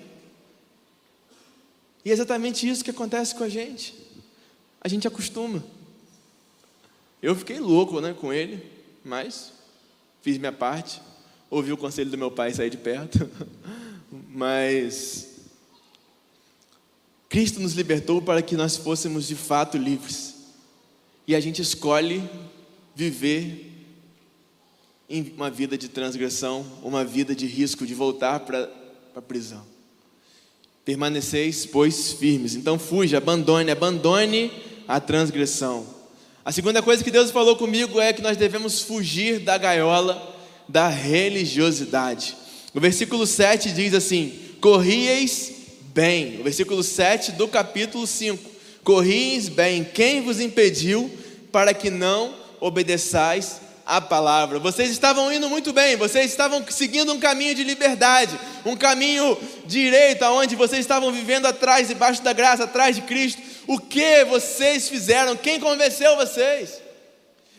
E 2.04 2.10
é 2.10 2.12
exatamente 2.12 2.68
isso 2.68 2.84
que 2.84 2.92
acontece 2.92 3.34
com 3.34 3.42
a 3.42 3.48
gente. 3.48 3.96
a 4.80 4.86
gente 4.86 5.08
acostuma. 5.08 5.60
Eu 7.20 7.34
fiquei 7.34 7.58
louco 7.58 8.00
né, 8.00 8.14
com 8.14 8.32
ele, 8.32 8.64
mas 9.04 9.52
fiz 10.20 10.38
minha 10.38 10.52
parte, 10.52 11.02
ouvi 11.50 11.72
o 11.72 11.76
conselho 11.76 12.12
do 12.12 12.16
meu 12.16 12.30
pai 12.30 12.54
saí 12.54 12.70
de 12.70 12.76
perto. 12.76 13.28
mas 14.30 15.30
Cristo 17.28 17.58
nos 17.58 17.72
libertou 17.72 18.22
para 18.22 18.40
que 18.40 18.56
nós 18.56 18.76
fôssemos 18.76 19.26
de 19.26 19.34
fato 19.34 19.76
livres. 19.76 20.36
E 21.26 21.34
a 21.34 21.40
gente 21.40 21.60
escolhe 21.60 22.22
viver 22.94 23.70
em 25.08 25.32
uma 25.36 25.50
vida 25.50 25.76
de 25.76 25.88
transgressão, 25.88 26.64
uma 26.82 27.04
vida 27.04 27.34
de 27.34 27.46
risco 27.46 27.86
de 27.86 27.94
voltar 27.94 28.40
para 28.40 28.70
a 29.14 29.20
prisão. 29.20 29.62
Permaneceis, 30.84 31.66
pois, 31.66 32.12
firmes. 32.12 32.54
Então 32.54 32.78
fuja, 32.78 33.18
abandone, 33.18 33.70
abandone 33.70 34.50
a 34.88 34.98
transgressão. 34.98 35.86
A 36.44 36.50
segunda 36.50 36.82
coisa 36.82 37.04
que 37.04 37.10
Deus 37.10 37.30
falou 37.30 37.56
comigo 37.56 38.00
é 38.00 38.12
que 38.12 38.22
nós 38.22 38.36
devemos 38.36 38.80
fugir 38.80 39.40
da 39.40 39.56
gaiola 39.56 40.34
da 40.68 40.88
religiosidade. 40.88 42.36
O 42.74 42.80
versículo 42.80 43.26
7 43.26 43.70
diz 43.70 43.94
assim: 43.94 44.32
Corrieis 44.60 45.52
bem. 45.94 46.40
O 46.40 46.44
versículo 46.44 46.82
7 46.82 47.32
do 47.32 47.46
capítulo 47.46 48.06
5: 48.06 48.50
Corrieis 48.82 49.48
bem. 49.48 49.84
Quem 49.84 50.22
vos 50.22 50.40
impediu 50.40 51.10
para 51.52 51.74
que 51.74 51.90
não 51.90 52.41
obedeçais 52.62 53.60
a 53.84 54.00
palavra. 54.00 54.60
Vocês 54.60 54.90
estavam 54.90 55.32
indo 55.32 55.50
muito 55.50 55.72
bem, 55.72 55.96
vocês 55.96 56.30
estavam 56.30 56.64
seguindo 56.70 57.12
um 57.12 57.18
caminho 57.18 57.56
de 57.56 57.64
liberdade, 57.64 58.38
um 58.64 58.76
caminho 58.76 59.36
direito, 59.66 60.22
aonde 60.22 60.54
vocês 60.54 60.80
estavam 60.80 61.10
vivendo 61.10 61.46
atrás, 61.46 61.88
debaixo 61.88 62.22
da 62.22 62.32
graça, 62.32 62.64
atrás 62.64 62.94
de 62.94 63.02
Cristo. 63.02 63.42
O 63.66 63.78
que 63.78 64.24
vocês 64.24 64.88
fizeram? 64.88 65.36
Quem 65.36 65.58
convenceu 65.58 66.16
vocês? 66.16 66.80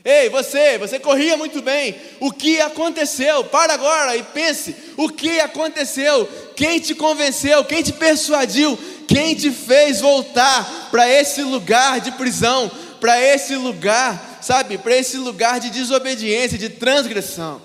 Ei, 0.05 0.29
você, 0.29 0.77
você 0.77 0.99
corria 0.99 1.37
muito 1.37 1.61
bem. 1.61 1.95
O 2.19 2.31
que 2.31 2.59
aconteceu? 2.61 3.43
Para 3.45 3.73
agora 3.73 4.15
e 4.15 4.23
pense: 4.23 4.75
o 4.97 5.09
que 5.09 5.39
aconteceu? 5.41 6.27
Quem 6.55 6.79
te 6.79 6.95
convenceu? 6.95 7.63
Quem 7.65 7.83
te 7.83 7.91
persuadiu? 7.91 8.77
Quem 9.07 9.35
te 9.35 9.51
fez 9.51 9.99
voltar 9.99 10.89
para 10.91 11.07
esse 11.09 11.41
lugar 11.41 11.99
de 11.99 12.11
prisão? 12.13 12.71
Para 12.99 13.21
esse 13.21 13.55
lugar 13.55 14.32
sabe, 14.43 14.77
para 14.77 14.95
esse 14.95 15.17
lugar 15.17 15.59
de 15.59 15.69
desobediência, 15.69 16.57
de 16.57 16.69
transgressão. 16.69 17.61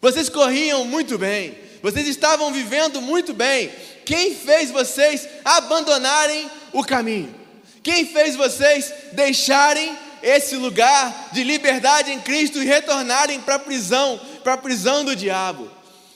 Vocês 0.00 0.28
corriam 0.28 0.84
muito 0.84 1.16
bem, 1.16 1.56
vocês 1.82 2.06
estavam 2.06 2.52
vivendo 2.52 3.00
muito 3.00 3.32
bem. 3.32 3.70
Quem 4.04 4.34
fez 4.34 4.70
vocês 4.70 5.28
abandonarem 5.44 6.50
o 6.72 6.84
caminho? 6.84 7.34
Quem 7.82 8.04
fez 8.04 8.34
vocês 8.36 8.92
deixarem 9.12 9.96
esse 10.22 10.56
lugar 10.56 11.30
de 11.32 11.44
liberdade 11.44 12.10
em 12.10 12.20
Cristo 12.20 12.60
e 12.60 12.66
retornarem 12.66 13.40
para 13.40 13.54
a 13.54 13.60
prisão, 13.60 14.20
para 14.42 14.54
a 14.54 14.58
prisão 14.58 15.04
do 15.04 15.14
diabo? 15.14 15.70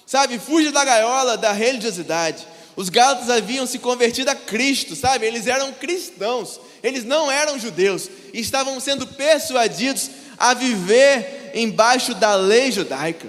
Sabe, 0.04 0.38
fuja 0.40 0.72
da 0.72 0.84
gaiola 0.84 1.36
da 1.36 1.52
religiosidade. 1.52 2.44
Os 2.74 2.88
gálatas 2.88 3.30
haviam 3.30 3.66
se 3.66 3.78
convertido 3.78 4.30
a 4.30 4.34
Cristo, 4.34 4.96
sabe? 4.96 5.26
Eles 5.26 5.46
eram 5.46 5.72
cristãos, 5.72 6.60
eles 6.82 7.04
não 7.04 7.30
eram 7.30 7.58
judeus 7.58 8.08
e 8.32 8.40
estavam 8.40 8.78
sendo 8.80 9.06
persuadidos 9.06 10.10
a 10.38 10.54
viver 10.54 11.50
embaixo 11.54 12.14
da 12.14 12.34
lei 12.34 12.72
judaica. 12.72 13.28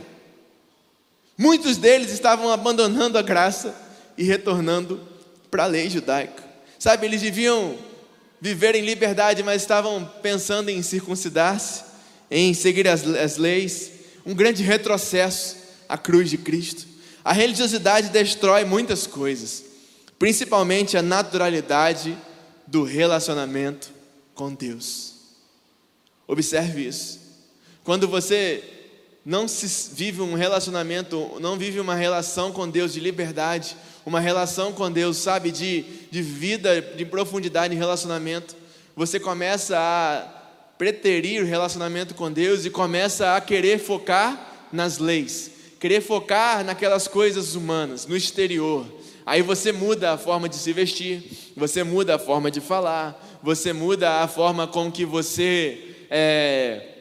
Muitos 1.38 1.78
deles 1.78 2.12
estavam 2.12 2.52
abandonando 2.52 3.18
a 3.18 3.22
graça 3.22 3.76
e 4.18 4.24
retornando 4.24 5.02
para 5.50 5.64
a 5.64 5.68
lei 5.68 5.90
judaica. 5.90 6.44
Sabe, 6.78 7.06
eles 7.06 7.22
deviam 7.22 7.78
viver 8.40 8.76
em 8.76 8.86
liberdade, 8.86 9.44
mas 9.44 9.62
estavam 9.62 10.10
pensando 10.22 10.70
em 10.70 10.82
circuncidar-se, 10.82 11.84
em 12.30 12.54
seguir 12.54 12.88
as, 12.88 13.06
as 13.08 13.38
leis. 13.38 13.92
Um 14.26 14.34
grande 14.34 14.64
retrocesso 14.64 15.58
à 15.90 15.98
cruz 15.98 16.30
de 16.30 16.38
Cristo. 16.38 16.88
A 17.24 17.34
religiosidade 17.34 18.10
destrói 18.10 18.64
muitas 18.64 19.06
coisas, 19.06 19.64
principalmente 20.18 20.98
a 20.98 21.02
naturalidade 21.02 22.18
do 22.68 22.84
relacionamento 22.84 23.92
com 24.34 24.54
Deus. 24.54 25.14
Observe 26.28 26.88
isso. 26.88 27.20
Quando 27.84 28.08
você 28.08 28.64
não 29.26 29.46
vive 29.94 30.22
um 30.22 30.34
relacionamento, 30.34 31.38
não 31.40 31.58
vive 31.58 31.80
uma 31.80 31.96
relação 31.96 32.52
com 32.52 32.70
Deus 32.70 32.94
de 32.94 33.00
liberdade, 33.00 33.76
uma 34.06 34.20
relação 34.20 34.74
com 34.74 34.92
Deus, 34.92 35.18
sabe, 35.18 35.52
de, 35.52 35.84
de 36.10 36.22
vida, 36.22 36.82
de 36.82 37.06
profundidade 37.06 37.74
em 37.74 37.78
relacionamento, 37.78 38.56
você 38.96 39.20
começa 39.20 39.78
a 39.78 40.42
preterir 40.78 41.44
o 41.44 41.46
relacionamento 41.46 42.16
com 42.16 42.32
Deus 42.32 42.66
e 42.66 42.70
começa 42.70 43.36
a 43.36 43.42
querer 43.42 43.78
focar 43.78 44.68
nas 44.72 44.98
leis, 44.98 45.52
querer 45.80 46.02
focar 46.02 46.64
naquelas 46.64 47.08
coisas 47.08 47.54
humanas, 47.54 48.08
no 48.08 48.18
exterior. 48.18 48.86
Aí 49.26 49.42
você 49.42 49.72
muda 49.72 50.14
a 50.14 50.18
forma 50.18 50.50
de 50.50 50.56
se 50.56 50.74
vestir, 50.74 51.54
você 51.56 51.84
muda 51.84 52.16
a 52.16 52.20
forma 52.20 52.50
de 52.50 52.60
falar, 52.60 53.40
você 53.42 53.72
muda 53.72 54.22
a 54.22 54.28
forma 54.28 54.68
com 54.68 54.92
que 54.92 55.06
você 55.06 56.06
é, 56.10 56.92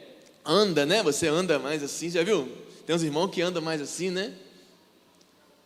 anda, 0.45 0.85
né? 0.85 1.01
Você 1.03 1.27
anda 1.27 1.59
mais 1.59 1.83
assim, 1.83 2.09
já 2.09 2.23
viu? 2.23 2.47
Tem 2.85 2.95
uns 2.95 3.03
irmãos 3.03 3.29
que 3.29 3.41
andam 3.41 3.61
mais 3.61 3.81
assim, 3.81 4.09
né? 4.09 4.33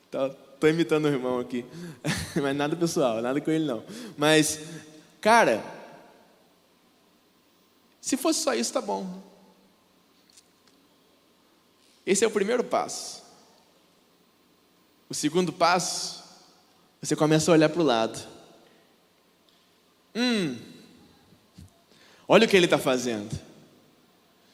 Tô, 0.09 0.29
tô 0.59 0.67
imitando 0.67 1.05
o 1.05 1.09
irmão 1.09 1.39
aqui, 1.39 1.65
mas 2.41 2.55
nada 2.55 2.75
pessoal, 2.75 3.21
nada 3.21 3.39
com 3.41 3.51
ele 3.51 3.65
não. 3.65 3.83
Mas, 4.17 4.59
cara, 5.21 5.63
se 8.01 8.17
fosse 8.17 8.41
só 8.41 8.53
isso, 8.53 8.71
tá 8.71 8.81
bom. 8.81 9.21
Esse 12.05 12.23
é 12.23 12.27
o 12.27 12.31
primeiro 12.31 12.63
passo. 12.63 13.23
O 15.09 15.13
segundo 15.13 15.51
passo, 15.51 16.23
você 17.05 17.15
começa 17.15 17.51
a 17.51 17.53
olhar 17.53 17.69
para 17.69 17.81
o 17.81 17.85
lado. 17.85 18.19
Hum, 20.15 20.57
olha 22.27 22.45
o 22.45 22.49
que 22.49 22.57
ele 22.57 22.65
está 22.65 22.79
fazendo. 22.79 23.29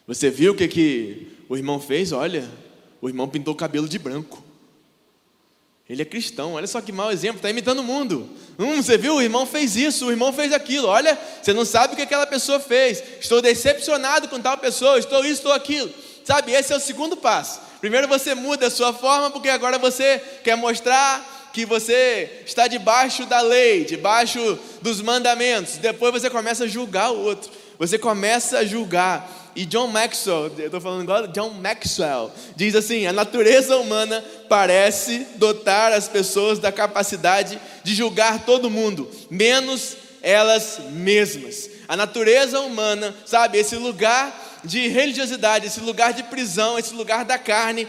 Você 0.05 0.29
viu 0.29 0.51
o 0.51 0.55
que, 0.55 0.67
que 0.67 1.37
o 1.47 1.55
irmão 1.55 1.79
fez? 1.79 2.11
Olha, 2.11 2.49
o 3.01 3.07
irmão 3.07 3.29
pintou 3.29 3.53
o 3.53 3.57
cabelo 3.57 3.87
de 3.87 3.97
branco. 3.97 4.43
Ele 5.89 6.01
é 6.01 6.05
cristão, 6.05 6.53
olha 6.53 6.67
só 6.67 6.81
que 6.81 6.91
mau 6.91 7.11
exemplo, 7.11 7.37
está 7.37 7.49
imitando 7.49 7.79
o 7.79 7.83
mundo. 7.83 8.29
Hum, 8.59 8.81
você 8.81 8.97
viu? 8.97 9.15
O 9.15 9.21
irmão 9.21 9.45
fez 9.45 9.77
isso, 9.77 10.07
o 10.07 10.11
irmão 10.11 10.33
fez 10.33 10.51
aquilo. 10.51 10.87
Olha, 10.87 11.17
você 11.41 11.53
não 11.53 11.63
sabe 11.63 11.93
o 11.93 11.95
que 11.95 12.03
aquela 12.03 12.27
pessoa 12.27 12.59
fez. 12.59 13.01
Estou 13.21 13.41
decepcionado 13.41 14.27
com 14.27 14.41
tal 14.41 14.57
pessoa, 14.57 14.99
estou 14.99 15.23
isso, 15.23 15.35
estou 15.35 15.53
aquilo. 15.53 15.89
Sabe, 16.25 16.51
esse 16.51 16.73
é 16.73 16.75
o 16.75 16.79
segundo 16.81 17.15
passo. 17.15 17.61
Primeiro 17.79 18.07
você 18.07 18.35
muda 18.35 18.67
a 18.67 18.71
sua 18.71 18.93
forma, 18.93 19.31
porque 19.31 19.49
agora 19.49 19.79
você 19.79 20.19
quer 20.43 20.55
mostrar 20.55 21.30
que 21.53 21.65
você 21.65 22.43
está 22.45 22.67
debaixo 22.67 23.25
da 23.25 23.41
lei, 23.41 23.83
debaixo 23.83 24.57
dos 24.81 25.01
mandamentos. 25.01 25.77
Depois 25.77 26.13
você 26.13 26.29
começa 26.29 26.63
a 26.63 26.67
julgar 26.67 27.11
o 27.11 27.19
outro. 27.19 27.51
Você 27.77 27.97
começa 27.97 28.59
a 28.59 28.65
julgar. 28.65 29.39
E 29.55 29.65
John 29.65 29.87
Maxwell, 29.87 30.51
eu 30.57 30.65
estou 30.67 30.79
falando 30.79 31.03
igual 31.03 31.27
John 31.27 31.49
Maxwell, 31.49 32.31
diz 32.55 32.73
assim: 32.73 33.05
a 33.05 33.11
natureza 33.11 33.75
humana 33.77 34.23
parece 34.47 35.27
dotar 35.35 35.91
as 35.91 36.07
pessoas 36.07 36.57
da 36.57 36.71
capacidade 36.71 37.59
de 37.83 37.93
julgar 37.93 38.45
todo 38.45 38.69
mundo, 38.69 39.11
menos 39.29 39.97
elas 40.21 40.79
mesmas. 40.91 41.69
A 41.87 41.97
natureza 41.97 42.61
humana, 42.61 43.13
sabe, 43.25 43.57
esse 43.57 43.75
lugar 43.75 44.61
de 44.63 44.87
religiosidade, 44.87 45.67
esse 45.67 45.79
lugar 45.79 46.13
de 46.13 46.23
prisão, 46.23 46.79
esse 46.79 46.93
lugar 46.93 47.25
da 47.25 47.37
carne, 47.37 47.87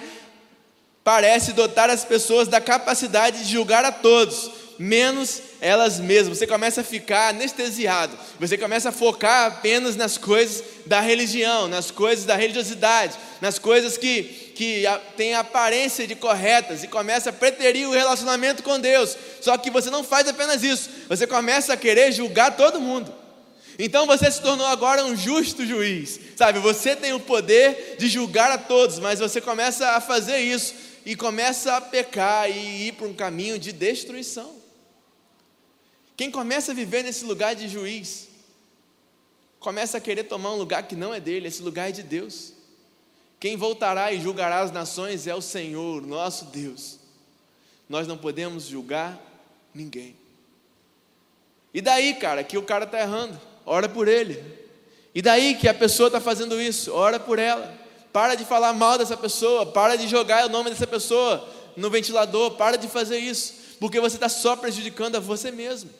parece 1.04 1.52
dotar 1.52 1.90
as 1.90 2.04
pessoas 2.04 2.48
da 2.48 2.60
capacidade 2.60 3.44
de 3.44 3.50
julgar 3.50 3.84
a 3.84 3.92
todos, 3.92 4.50
menos 4.78 5.42
elas 5.60 5.98
mesmas. 5.98 6.38
Você 6.38 6.46
começa 6.46 6.80
a 6.80 6.84
ficar 6.84 7.30
anestesiado, 7.30 8.16
você 8.38 8.56
começa 8.56 8.88
a 8.88 8.92
focar 8.92 9.46
apenas 9.46 9.96
nas 9.96 10.16
coisas 10.16 10.62
da 10.86 11.00
religião, 11.00 11.68
nas 11.68 11.90
coisas 11.90 12.24
da 12.24 12.36
religiosidade, 12.36 13.16
nas 13.40 13.58
coisas 13.58 13.96
que, 13.96 14.22
que 14.54 14.84
têm 15.16 15.34
aparência 15.34 16.06
de 16.06 16.14
corretas 16.14 16.82
e 16.84 16.88
começa 16.88 17.30
a 17.30 17.32
preterir 17.32 17.88
o 17.88 17.92
relacionamento 17.92 18.62
com 18.62 18.78
Deus. 18.78 19.16
Só 19.40 19.56
que 19.56 19.70
você 19.70 19.90
não 19.90 20.04
faz 20.04 20.28
apenas 20.28 20.62
isso, 20.62 20.88
você 21.08 21.26
começa 21.26 21.72
a 21.72 21.76
querer 21.76 22.12
julgar 22.12 22.56
todo 22.56 22.80
mundo. 22.80 23.22
Então 23.78 24.06
você 24.06 24.30
se 24.30 24.40
tornou 24.42 24.66
agora 24.66 25.04
um 25.04 25.16
justo 25.16 25.64
juiz, 25.64 26.20
sabe? 26.36 26.58
Você 26.58 26.94
tem 26.94 27.14
o 27.14 27.20
poder 27.20 27.96
de 27.98 28.06
julgar 28.06 28.50
a 28.50 28.58
todos, 28.58 28.98
mas 28.98 29.18
você 29.18 29.40
começa 29.40 29.92
a 29.92 30.00
fazer 30.00 30.38
isso 30.38 30.91
e 31.04 31.16
começa 31.16 31.76
a 31.76 31.80
pecar 31.80 32.50
e 32.50 32.88
ir 32.88 32.92
para 32.92 33.06
um 33.06 33.14
caminho 33.14 33.58
de 33.58 33.72
destruição. 33.72 34.54
Quem 36.16 36.30
começa 36.30 36.72
a 36.72 36.74
viver 36.74 37.02
nesse 37.02 37.24
lugar 37.24 37.54
de 37.54 37.68
juiz, 37.68 38.28
começa 39.58 39.98
a 39.98 40.00
querer 40.00 40.24
tomar 40.24 40.52
um 40.52 40.56
lugar 40.56 40.86
que 40.86 40.94
não 40.94 41.12
é 41.12 41.20
dele, 41.20 41.48
esse 41.48 41.62
lugar 41.62 41.88
é 41.88 41.92
de 41.92 42.02
Deus. 42.02 42.52
Quem 43.40 43.56
voltará 43.56 44.12
e 44.12 44.20
julgará 44.20 44.60
as 44.60 44.70
nações 44.70 45.26
é 45.26 45.34
o 45.34 45.42
Senhor, 45.42 46.06
nosso 46.06 46.46
Deus. 46.46 46.98
Nós 47.88 48.06
não 48.06 48.16
podemos 48.16 48.66
julgar 48.66 49.20
ninguém. 49.74 50.16
E 51.74 51.80
daí, 51.80 52.14
cara, 52.14 52.44
que 52.44 52.56
o 52.56 52.62
cara 52.62 52.84
está 52.84 53.00
errando? 53.00 53.52
ora 53.64 53.88
por 53.88 54.08
ele. 54.08 54.42
E 55.14 55.20
daí 55.20 55.54
que 55.54 55.68
a 55.68 55.74
pessoa 55.74 56.06
está 56.08 56.20
fazendo 56.20 56.60
isso, 56.60 56.92
ora 56.92 57.20
por 57.20 57.38
ela. 57.38 57.81
Para 58.12 58.34
de 58.34 58.44
falar 58.44 58.72
mal 58.72 58.98
dessa 58.98 59.16
pessoa, 59.16 59.64
para 59.64 59.96
de 59.96 60.06
jogar 60.06 60.46
o 60.46 60.48
nome 60.48 60.70
dessa 60.70 60.86
pessoa 60.86 61.48
no 61.76 61.88
ventilador, 61.90 62.52
para 62.52 62.76
de 62.76 62.86
fazer 62.88 63.18
isso, 63.18 63.54
porque 63.80 63.98
você 63.98 64.16
está 64.16 64.28
só 64.28 64.54
prejudicando 64.54 65.16
a 65.16 65.20
você 65.20 65.50
mesmo. 65.50 65.90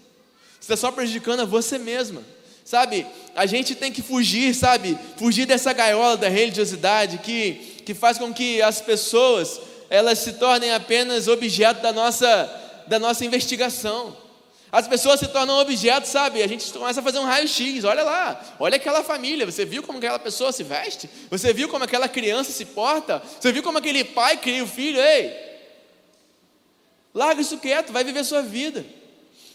Você 0.61 0.73
está 0.73 0.77
só 0.77 0.93
prejudicando 0.93 1.41
a 1.41 1.45
você 1.45 1.79
mesma. 1.79 2.23
Sabe, 2.65 3.07
a 3.35 3.45
gente 3.45 3.75
tem 3.75 3.91
que 3.91 4.03
fugir, 4.03 4.55
sabe, 4.55 4.97
fugir 5.17 5.47
dessa 5.47 5.73
gaiola 5.73 6.17
da 6.17 6.29
religiosidade 6.29 7.19
que, 7.19 7.83
que 7.85 7.93
faz 7.93 8.19
com 8.19 8.33
que 8.33 8.63
as 8.63 8.81
pessoas 8.81 9.61
elas 9.91 10.21
se 10.21 10.35
tornem 10.35 10.73
apenas 10.73 11.29
objeto 11.29 11.83
da 11.83 11.93
nossa, 11.93 12.85
da 12.87 12.99
nossa 12.99 13.25
investigação. 13.25 14.17
As 14.73 14.89
pessoas 14.89 15.21
se 15.21 15.29
tornam 15.29 15.59
objetos, 15.59 16.09
sabe? 16.09 16.43
A 16.43 16.47
gente 16.47 16.73
começa 16.73 17.01
a 17.01 17.03
fazer 17.03 17.19
um 17.19 17.27
raio-x. 17.27 17.85
Olha 17.85 18.03
lá, 18.03 18.43
olha 18.59 18.77
aquela 18.77 19.05
família. 19.05 19.45
Você 19.45 19.67
viu 19.67 19.83
como 19.83 19.99
aquela 19.99 20.19
pessoa 20.19 20.51
se 20.51 20.63
veste? 20.63 21.11
Você 21.31 21.53
viu 21.53 21.69
como 21.69 21.85
aquela 21.85 22.09
criança 22.09 22.51
se 22.53 22.65
porta? 22.65 23.23
Você 23.39 23.53
viu 23.53 23.63
como 23.63 23.77
aquele 23.77 24.03
pai 24.03 24.39
cria 24.39 24.65
o 24.65 24.67
filho? 24.67 24.99
Ei, 24.99 25.31
larga 27.15 27.43
isso 27.43 27.59
quieto, 27.59 27.93
vai 27.93 28.03
viver 28.03 28.25
sua 28.25 28.41
vida. 28.41 28.83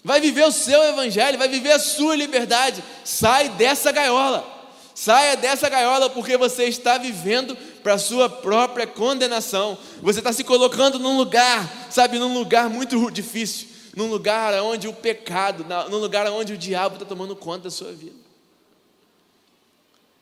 Vai 0.04 0.22
viver 0.22 0.46
o 0.46 0.52
seu 0.52 0.84
evangelho, 0.84 1.40
vai 1.40 1.48
viver 1.48 1.72
a 1.72 1.80
sua 1.80 2.16
liberdade. 2.16 2.84
Sai 3.04 3.50
dessa 3.50 3.92
gaiola. 3.92 4.56
Saia 4.94 5.36
dessa 5.36 5.68
gaiola 5.68 6.12
porque 6.12 6.38
você 6.38 6.66
está 6.66 6.98
vivendo 7.00 7.56
para 7.82 7.96
a 7.96 8.00
sua 8.00 8.30
própria 8.30 8.86
condenação. 8.86 9.78
Você 10.02 10.20
está 10.20 10.32
se 10.32 10.44
colocando 10.44 11.00
num 11.00 11.18
lugar, 11.18 11.88
sabe, 11.90 12.20
num 12.20 12.34
lugar 12.34 12.70
muito 12.70 13.10
difícil 13.10 13.67
num 13.98 14.06
lugar 14.06 14.54
onde 14.62 14.88
o 14.88 14.94
pecado, 14.94 15.66
num 15.90 15.98
lugar 15.98 16.28
onde 16.28 16.54
o 16.54 16.58
diabo 16.58 16.98
está 16.98 17.06
tomando 17.06 17.36
conta 17.36 17.64
da 17.64 17.72
sua 17.72 17.92
vida. 17.92 18.16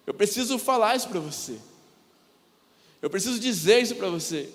Eu 0.08 0.14
preciso 0.14 0.58
falar 0.58 0.96
isso 0.96 1.10
para 1.10 1.20
você. 1.20 1.60
Eu 3.02 3.10
preciso 3.10 3.38
dizer 3.38 3.82
isso 3.82 3.94
para 3.96 4.08
você. 4.10 4.50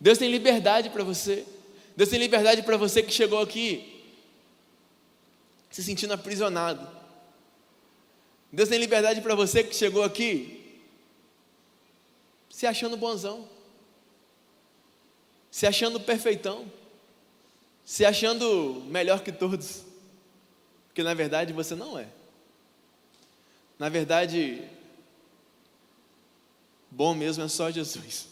Deus 0.00 0.18
tem 0.18 0.28
liberdade 0.28 0.90
para 0.90 1.04
você. 1.04 1.46
Deus 1.96 2.10
tem 2.10 2.18
liberdade 2.18 2.64
para 2.64 2.76
você 2.76 3.00
que 3.00 3.12
chegou 3.12 3.40
aqui 3.40 4.04
se 5.70 5.80
sentindo 5.80 6.14
aprisionado. 6.14 6.84
Deus 8.50 8.68
tem 8.68 8.80
liberdade 8.80 9.20
para 9.20 9.36
você 9.36 9.62
que 9.62 9.72
chegou 9.76 10.02
aqui 10.02 10.80
se 12.50 12.66
achando 12.66 12.96
bonzão, 12.96 13.48
se 15.48 15.64
achando 15.64 16.00
perfeitão 16.00 16.77
se 17.88 18.04
achando 18.04 18.82
melhor 18.90 19.22
que 19.22 19.32
todos, 19.32 19.80
porque 20.88 21.02
na 21.02 21.14
verdade 21.14 21.54
você 21.54 21.74
não 21.74 21.98
é. 21.98 22.06
Na 23.78 23.88
verdade, 23.88 24.62
bom 26.90 27.14
mesmo 27.14 27.44
é 27.44 27.48
só 27.48 27.70
Jesus. 27.70 28.28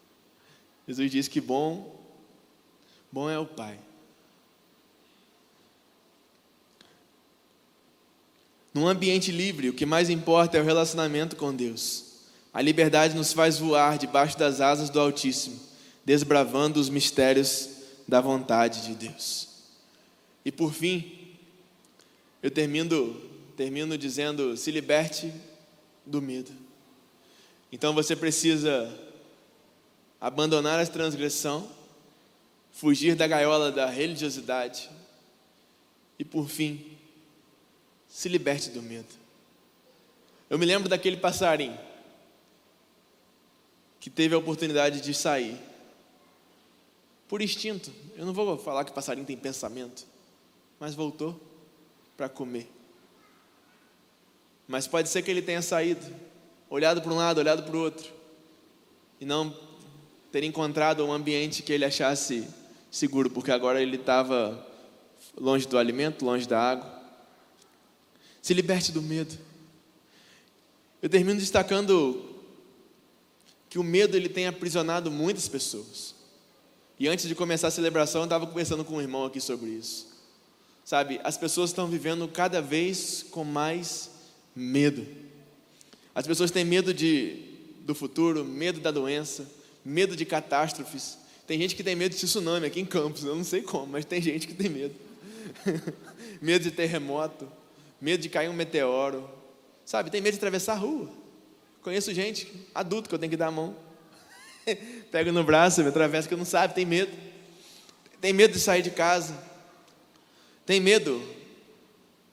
Jesus 0.86 1.10
diz 1.10 1.28
que 1.28 1.40
bom, 1.40 1.98
bom 3.10 3.30
é 3.30 3.38
o 3.38 3.46
Pai. 3.46 3.78
Num 8.74 8.86
ambiente 8.86 9.32
livre, 9.32 9.70
o 9.70 9.74
que 9.74 9.86
mais 9.86 10.10
importa 10.10 10.58
é 10.58 10.60
o 10.60 10.64
relacionamento 10.64 11.36
com 11.36 11.56
Deus. 11.56 12.18
A 12.52 12.60
liberdade 12.60 13.16
nos 13.16 13.32
faz 13.32 13.58
voar 13.58 13.96
debaixo 13.96 14.36
das 14.36 14.60
asas 14.60 14.90
do 14.90 15.00
Altíssimo, 15.00 15.58
desbravando 16.04 16.78
os 16.78 16.90
mistérios 16.90 17.75
da 18.06 18.20
vontade 18.20 18.86
de 18.86 18.94
Deus. 18.94 19.48
E 20.44 20.52
por 20.52 20.72
fim, 20.72 21.34
eu 22.42 22.50
termino, 22.50 23.20
termino 23.56 23.98
dizendo: 23.98 24.56
se 24.56 24.70
liberte 24.70 25.32
do 26.04 26.22
medo. 26.22 26.52
Então 27.72 27.92
você 27.92 28.14
precisa 28.14 28.92
abandonar 30.20 30.78
a 30.78 30.86
transgressão, 30.86 31.68
fugir 32.72 33.16
da 33.16 33.26
gaiola 33.26 33.72
da 33.72 33.86
religiosidade 33.86 34.88
e, 36.18 36.24
por 36.24 36.48
fim, 36.48 36.96
se 38.08 38.28
liberte 38.28 38.70
do 38.70 38.80
medo. 38.82 39.14
Eu 40.48 40.58
me 40.58 40.64
lembro 40.64 40.88
daquele 40.88 41.16
passarinho 41.16 41.78
que 43.98 44.08
teve 44.08 44.34
a 44.34 44.38
oportunidade 44.38 45.00
de 45.00 45.12
sair 45.12 45.60
por 47.28 47.42
instinto. 47.42 47.92
Eu 48.16 48.24
não 48.24 48.32
vou 48.32 48.58
falar 48.58 48.84
que 48.84 48.92
passarinho 48.92 49.26
tem 49.26 49.36
pensamento, 49.36 50.06
mas 50.78 50.94
voltou 50.94 51.40
para 52.16 52.28
comer. 52.28 52.70
Mas 54.66 54.86
pode 54.86 55.08
ser 55.08 55.22
que 55.22 55.30
ele 55.30 55.42
tenha 55.42 55.62
saído, 55.62 56.04
olhado 56.68 57.00
para 57.00 57.12
um 57.12 57.16
lado, 57.16 57.38
olhado 57.38 57.62
para 57.62 57.76
o 57.76 57.80
outro, 57.80 58.10
e 59.20 59.24
não 59.24 59.56
ter 60.32 60.42
encontrado 60.42 61.04
um 61.04 61.12
ambiente 61.12 61.62
que 61.62 61.72
ele 61.72 61.84
achasse 61.84 62.48
seguro, 62.90 63.30
porque 63.30 63.50
agora 63.50 63.80
ele 63.80 63.96
estava 63.96 64.66
longe 65.36 65.66
do 65.66 65.78
alimento, 65.78 66.24
longe 66.24 66.46
da 66.46 66.60
água. 66.60 67.02
Se 68.42 68.54
liberte 68.54 68.92
do 68.92 69.02
medo. 69.02 69.36
Eu 71.00 71.08
termino 71.08 71.38
destacando 71.38 72.24
que 73.68 73.78
o 73.78 73.82
medo 73.82 74.16
ele 74.16 74.28
tem 74.28 74.46
aprisionado 74.46 75.10
muitas 75.10 75.48
pessoas. 75.48 76.15
E 76.98 77.06
antes 77.08 77.28
de 77.28 77.34
começar 77.34 77.68
a 77.68 77.70
celebração, 77.70 78.22
eu 78.22 78.24
estava 78.24 78.46
conversando 78.46 78.84
com 78.84 78.94
um 78.94 79.00
irmão 79.00 79.26
aqui 79.26 79.40
sobre 79.40 79.68
isso. 79.68 80.06
Sabe, 80.84 81.20
as 81.24 81.36
pessoas 81.36 81.70
estão 81.70 81.86
vivendo 81.88 82.26
cada 82.26 82.62
vez 82.62 83.26
com 83.30 83.44
mais 83.44 84.10
medo. 84.54 85.06
As 86.14 86.26
pessoas 86.26 86.50
têm 86.50 86.64
medo 86.64 86.94
de, 86.94 87.42
do 87.80 87.94
futuro, 87.94 88.44
medo 88.44 88.80
da 88.80 88.90
doença, 88.90 89.46
medo 89.84 90.16
de 90.16 90.24
catástrofes. 90.24 91.18
Tem 91.46 91.60
gente 91.60 91.76
que 91.76 91.84
tem 91.84 91.94
medo 91.94 92.12
de 92.12 92.18
tsunami 92.18 92.66
aqui 92.66 92.80
em 92.80 92.86
Campos, 92.86 93.24
eu 93.24 93.36
não 93.36 93.44
sei 93.44 93.60
como, 93.60 93.86
mas 93.86 94.04
tem 94.06 94.22
gente 94.22 94.46
que 94.46 94.54
tem 94.54 94.70
medo. 94.70 94.94
medo 96.40 96.62
de 96.62 96.70
terremoto, 96.70 97.46
medo 98.00 98.22
de 98.22 98.30
cair 98.30 98.48
um 98.48 98.54
meteoro. 98.54 99.28
Sabe, 99.84 100.10
tem 100.10 100.22
medo 100.22 100.32
de 100.32 100.38
atravessar 100.38 100.72
a 100.72 100.78
rua. 100.78 101.10
Conheço 101.82 102.14
gente 102.14 102.50
adulto 102.74 103.08
que 103.08 103.14
eu 103.14 103.18
tenho 103.18 103.30
que 103.30 103.36
dar 103.36 103.48
a 103.48 103.52
mão. 103.52 103.76
Pega 105.10 105.32
no 105.32 105.44
braço, 105.44 105.82
me 105.82 105.88
atravessa 105.88 106.28
que 106.28 106.36
não 106.36 106.44
sabe, 106.44 106.74
tem 106.74 106.84
medo. 106.84 107.12
Tem 108.20 108.32
medo 108.32 108.52
de 108.52 108.60
sair 108.60 108.82
de 108.82 108.90
casa. 108.90 109.36
Tem 110.64 110.80
medo. 110.80 111.22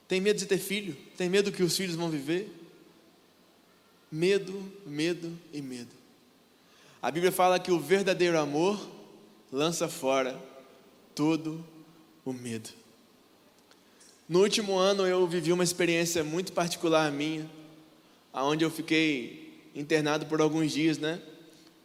Tem 0.08 0.20
medo 0.20 0.38
de 0.38 0.46
ter 0.46 0.58
filho. 0.58 0.96
Tem 1.16 1.28
medo 1.28 1.52
que 1.52 1.62
os 1.62 1.76
filhos 1.76 1.94
vão 1.94 2.10
viver. 2.10 2.52
Medo, 4.10 4.72
medo 4.86 5.32
e 5.52 5.62
medo. 5.62 5.90
A 7.00 7.10
Bíblia 7.10 7.32
fala 7.32 7.58
que 7.58 7.70
o 7.70 7.78
verdadeiro 7.78 8.38
amor 8.38 8.80
lança 9.52 9.88
fora 9.88 10.40
todo 11.14 11.64
o 12.24 12.32
medo. 12.32 12.70
No 14.28 14.40
último 14.40 14.76
ano 14.76 15.06
eu 15.06 15.26
vivi 15.26 15.52
uma 15.52 15.62
experiência 15.62 16.24
muito 16.24 16.52
particular 16.52 17.12
minha, 17.12 17.48
aonde 18.32 18.64
eu 18.64 18.70
fiquei 18.70 19.70
internado 19.74 20.26
por 20.26 20.40
alguns 20.40 20.72
dias, 20.72 20.96
né? 20.96 21.20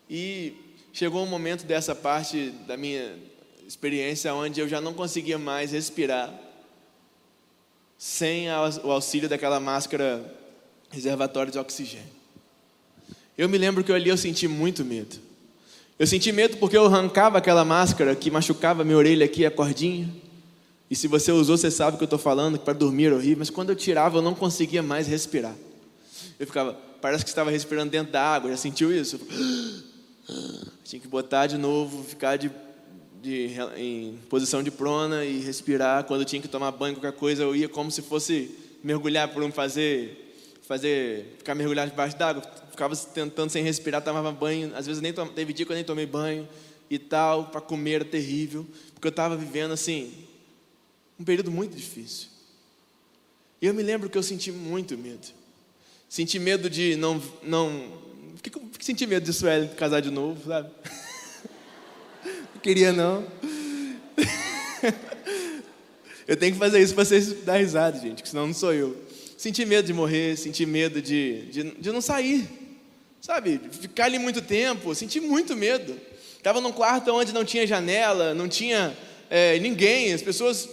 E 0.09 0.53
chegou 0.91 1.23
um 1.23 1.27
momento 1.27 1.65
dessa 1.65 1.93
parte 1.93 2.49
da 2.65 2.75
minha 2.75 3.15
experiência 3.67 4.33
onde 4.33 4.59
eu 4.59 4.67
já 4.67 4.81
não 4.81 4.93
conseguia 4.93 5.37
mais 5.37 5.71
respirar 5.71 6.33
sem 7.97 8.47
o 8.83 8.91
auxílio 8.91 9.29
daquela 9.29 9.59
máscara 9.59 10.23
reservatória 10.89 11.51
de 11.51 11.59
oxigênio. 11.59 12.07
Eu 13.37 13.47
me 13.47 13.57
lembro 13.57 13.83
que 13.83 13.91
eu 13.91 13.95
ali 13.95 14.09
eu 14.09 14.17
senti 14.17 14.47
muito 14.47 14.83
medo. 14.83 15.17
Eu 15.99 16.07
senti 16.07 16.31
medo 16.31 16.57
porque 16.57 16.75
eu 16.75 16.85
arrancava 16.85 17.37
aquela 17.37 17.63
máscara 17.63 18.15
que 18.15 18.31
machucava 18.31 18.83
minha 18.83 18.97
orelha 18.97 19.25
aqui, 19.25 19.45
a 19.45 19.51
cordinha. 19.51 20.09
E 20.89 20.95
se 20.95 21.07
você 21.07 21.31
usou, 21.31 21.57
você 21.57 21.69
sabe 21.69 21.95
o 21.95 21.97
que 21.97 22.03
eu 22.03 22.07
estou 22.07 22.17
falando, 22.17 22.57
que 22.57 22.65
para 22.65 22.73
dormir 22.73 23.07
era 23.07 23.15
horrível. 23.15 23.39
Mas 23.39 23.49
quando 23.49 23.69
eu 23.69 23.75
tirava, 23.75 24.17
eu 24.17 24.21
não 24.21 24.33
conseguia 24.33 24.81
mais 24.81 25.07
respirar. 25.07 25.55
Eu 26.39 26.47
ficava, 26.47 26.73
parece 27.01 27.23
que 27.23 27.29
estava 27.29 27.51
respirando 27.51 27.91
dentro 27.91 28.11
da 28.11 28.21
água. 28.21 28.49
Já 28.49 28.57
sentiu 28.57 28.91
isso? 28.91 29.19
Tinha 30.83 30.99
que 30.99 31.07
botar 31.07 31.47
de 31.47 31.57
novo, 31.57 32.03
ficar 32.03 32.37
de, 32.37 32.51
de, 33.21 33.51
em 33.77 34.17
posição 34.29 34.63
de 34.63 34.71
prona 34.71 35.25
e 35.25 35.39
respirar. 35.39 36.03
Quando 36.05 36.25
tinha 36.25 36.41
que 36.41 36.47
tomar 36.47 36.71
banho, 36.71 36.95
qualquer 36.95 37.17
coisa, 37.17 37.43
eu 37.43 37.55
ia 37.55 37.69
como 37.69 37.91
se 37.91 38.01
fosse 38.01 38.55
mergulhar 38.83 39.27
por 39.27 39.43
um 39.43 39.51
fazer, 39.51 40.35
fazer, 40.63 41.35
ficar 41.37 41.55
mergulhado 41.55 41.91
debaixo 41.91 42.17
d'água. 42.17 42.41
Ficava 42.71 42.95
tentando 42.95 43.49
sem 43.49 43.63
respirar, 43.63 44.01
tomava 44.01 44.31
banho. 44.31 44.71
Às 44.75 44.87
vezes 44.87 45.01
nem 45.01 45.13
teve 45.13 45.53
dia 45.53 45.65
que 45.65 45.71
eu 45.71 45.75
nem 45.75 45.83
tomei 45.83 46.05
banho 46.05 46.47
e 46.89 46.97
tal. 46.97 47.45
Para 47.45 47.61
comer 47.61 47.93
era 47.93 48.05
terrível, 48.05 48.65
porque 48.93 49.07
eu 49.07 49.11
estava 49.11 49.35
vivendo 49.35 49.71
assim 49.71 50.11
um 51.19 51.23
período 51.23 51.51
muito 51.51 51.75
difícil. 51.75 52.29
E 53.61 53.65
eu 53.65 53.73
me 53.73 53.83
lembro 53.83 54.09
que 54.09 54.17
eu 54.17 54.23
senti 54.23 54.51
muito 54.51 54.97
medo. 54.97 55.27
Senti 56.07 56.39
medo 56.39 56.69
de 56.69 56.95
não, 56.95 57.21
não 57.43 58.08
por 58.39 58.43
que, 58.43 58.79
que 58.79 58.85
senti 58.85 59.05
medo 59.05 59.25
de 59.25 59.33
Sueli 59.33 59.67
casar 59.75 60.01
de 60.01 60.09
novo, 60.09 60.47
sabe? 60.47 60.69
Não 62.55 62.61
queria 62.61 62.93
não. 62.93 63.25
Eu 66.27 66.37
tenho 66.37 66.53
que 66.53 66.59
fazer 66.59 66.81
isso 66.81 66.93
para 66.93 67.03
vocês 67.03 67.43
dar 67.43 67.57
risada, 67.57 67.99
gente, 67.99 68.21
que 68.21 68.29
senão 68.29 68.45
não 68.45 68.53
sou 68.53 68.71
eu. 68.71 68.95
Senti 69.35 69.65
medo 69.65 69.87
de 69.87 69.93
morrer, 69.93 70.37
senti 70.37 70.63
medo 70.63 71.01
de, 71.01 71.47
de, 71.47 71.63
de 71.71 71.91
não 71.91 72.01
sair, 72.01 72.47
sabe? 73.19 73.59
Ficar 73.71 74.05
ali 74.05 74.19
muito 74.19 74.39
tempo, 74.39 74.93
senti 74.93 75.19
muito 75.19 75.55
medo. 75.55 75.99
Estava 76.37 76.61
num 76.61 76.71
quarto 76.71 77.11
onde 77.11 77.33
não 77.33 77.43
tinha 77.43 77.65
janela, 77.65 78.35
não 78.35 78.47
tinha 78.47 78.95
é, 79.27 79.57
ninguém, 79.57 80.13
as 80.13 80.21
pessoas 80.21 80.69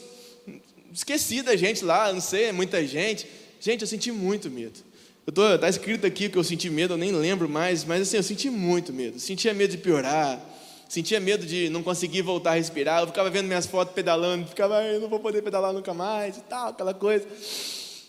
esqueci 0.93 1.41
da 1.41 1.57
gente 1.57 1.83
lá, 1.83 2.13
não 2.13 2.21
sei, 2.21 2.53
muita 2.53 2.87
gente. 2.87 3.27
Gente, 3.59 3.81
eu 3.81 3.89
senti 3.89 4.13
muito 4.13 4.51
medo. 4.51 4.79
Eu 5.27 5.33
tô, 5.33 5.59
tá 5.59 5.69
escrito 5.69 6.07
aqui 6.07 6.29
que 6.29 6.39
eu 6.39 6.45
senti 6.45 6.71
medo, 6.71 6.95
eu 6.95 6.99
nem 6.99 7.11
lembro 7.11 7.49
mais, 7.49 7.85
mas 7.85 8.03
assim, 8.03 8.17
eu 8.17 8.23
senti 8.23 8.49
muito 8.49 8.93
medo. 8.93 9.19
Sentia 9.19 9.53
medo 9.53 9.73
de 9.73 9.79
piorar, 9.79 10.41
sentia 10.89 11.19
medo 11.19 11.45
de 11.45 11.69
não 11.69 11.83
conseguir 11.83 12.23
voltar 12.23 12.53
a 12.53 12.55
respirar. 12.55 13.03
Eu 13.03 13.09
ficava 13.09 13.29
vendo 13.29 13.49
minhas 13.49 13.67
fotos 13.67 13.93
pedalando, 13.93 14.47
ficava, 14.47 14.85
eu 14.85 15.01
não 15.01 15.09
vou 15.09 15.19
poder 15.19 15.43
pedalar 15.43 15.73
nunca 15.73 15.93
mais 15.93 16.37
e 16.37 16.41
tal, 16.43 16.69
aquela 16.69 16.95
coisa. 16.95 17.27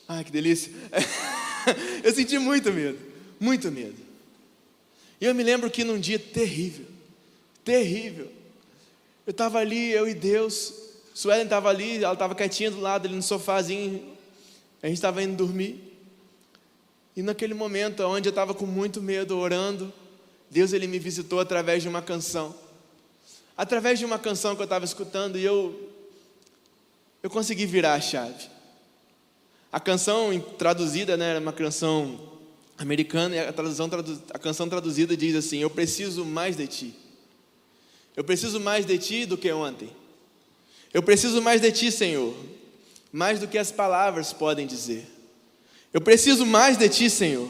Ai, 0.08 0.24
que 0.24 0.32
delícia. 0.32 0.72
eu 2.04 2.14
senti 2.14 2.38
muito 2.38 2.72
medo, 2.72 3.00
muito 3.40 3.72
medo. 3.72 3.98
E 5.20 5.26
eu 5.26 5.34
me 5.34 5.42
lembro 5.42 5.72
que 5.72 5.84
num 5.84 6.00
dia 6.00 6.20
terrível, 6.20 6.86
terrível, 7.66 8.28
eu 9.26 9.32
estava 9.32 9.58
ali, 9.58 9.92
eu 9.92 10.08
e 10.08 10.14
Deus, 10.14 10.72
Suelen 11.16 11.46
estava 11.46 11.70
ali, 11.70 12.04
ela 12.04 12.14
estava 12.14 12.36
quietinha 12.36 12.70
do 12.70 12.80
lado, 12.80 13.08
ali 13.08 13.16
no 13.16 13.24
sofazinho, 13.24 14.06
a 14.84 14.88
gente 14.88 14.98
estava 14.98 15.24
indo 15.24 15.36
dormir. 15.36 15.87
E 17.18 17.24
naquele 17.24 17.56
momento, 17.56 18.04
onde 18.04 18.30
eu 18.30 18.30
estava 18.30 18.54
com 18.54 18.68
muito 18.68 19.02
medo, 19.02 19.40
orando, 19.40 19.92
Deus 20.52 20.72
ele 20.72 20.86
me 20.86 21.00
visitou 21.00 21.40
através 21.40 21.82
de 21.82 21.90
uma 21.90 22.00
canção. 22.00 22.54
Através 23.58 23.98
de 23.98 24.06
uma 24.06 24.20
canção 24.20 24.56
que 24.56 24.62
eu 24.62 24.66
estava 24.66 24.86
escutando 24.86 25.36
e 25.36 25.44
eu 25.44 25.90
eu 27.24 27.30
consegui 27.32 27.66
virar 27.66 27.96
a 27.96 28.00
chave. 28.00 28.48
A 29.72 29.80
canção 29.80 30.40
traduzida, 30.60 31.18
né, 31.18 31.32
era 31.32 31.40
uma 31.40 31.52
canção 31.52 32.20
americana 32.78 33.36
e 33.36 33.40
a, 33.40 33.52
tradução, 33.52 33.90
a 34.32 34.38
canção 34.38 34.70
traduzida 34.70 35.18
diz 35.18 35.36
assim: 35.36 35.58
Eu 35.58 35.72
preciso 35.72 36.24
mais 36.24 36.56
de 36.56 36.68
ti. 36.68 36.94
Eu 38.16 38.24
preciso 38.24 38.60
mais 38.60 38.86
de 38.86 38.96
ti 39.00 39.26
do 39.26 39.40
que 39.40 39.52
ontem. 39.52 39.90
Eu 40.94 41.02
preciso 41.02 41.42
mais 41.42 41.62
de 41.62 41.72
ti, 41.72 41.92
Senhor, 41.92 42.36
mais 43.12 43.40
do 43.40 43.48
que 43.48 43.58
as 43.58 43.72
palavras 43.72 44.32
podem 44.32 44.68
dizer. 44.68 45.17
Eu 45.94 46.02
preciso 46.02 46.46
mais 46.46 46.78
de 46.78 46.90
ti, 46.90 47.10
Senhor. 47.10 47.50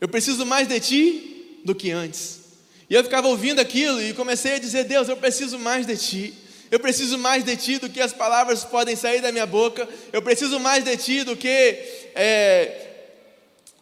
Eu 0.00 0.08
preciso 0.08 0.44
mais 0.44 0.68
de 0.68 0.78
ti 0.80 1.60
do 1.64 1.74
que 1.74 1.90
antes. 1.90 2.40
E 2.88 2.94
eu 2.94 3.02
ficava 3.02 3.28
ouvindo 3.28 3.60
aquilo 3.60 4.00
e 4.00 4.12
comecei 4.14 4.54
a 4.54 4.58
dizer: 4.58 4.84
Deus, 4.84 5.08
eu 5.08 5.16
preciso 5.16 5.58
mais 5.58 5.86
de 5.86 5.96
ti. 5.96 6.34
Eu 6.70 6.80
preciso 6.80 7.16
mais 7.18 7.44
de 7.44 7.56
ti 7.56 7.78
do 7.78 7.88
que 7.88 8.00
as 8.00 8.12
palavras 8.12 8.64
podem 8.64 8.96
sair 8.96 9.20
da 9.20 9.30
minha 9.30 9.46
boca. 9.46 9.88
Eu 10.12 10.20
preciso 10.20 10.58
mais 10.58 10.84
de 10.84 10.96
ti 10.96 11.22
do 11.22 11.36
que 11.36 11.48
é, 11.48 12.86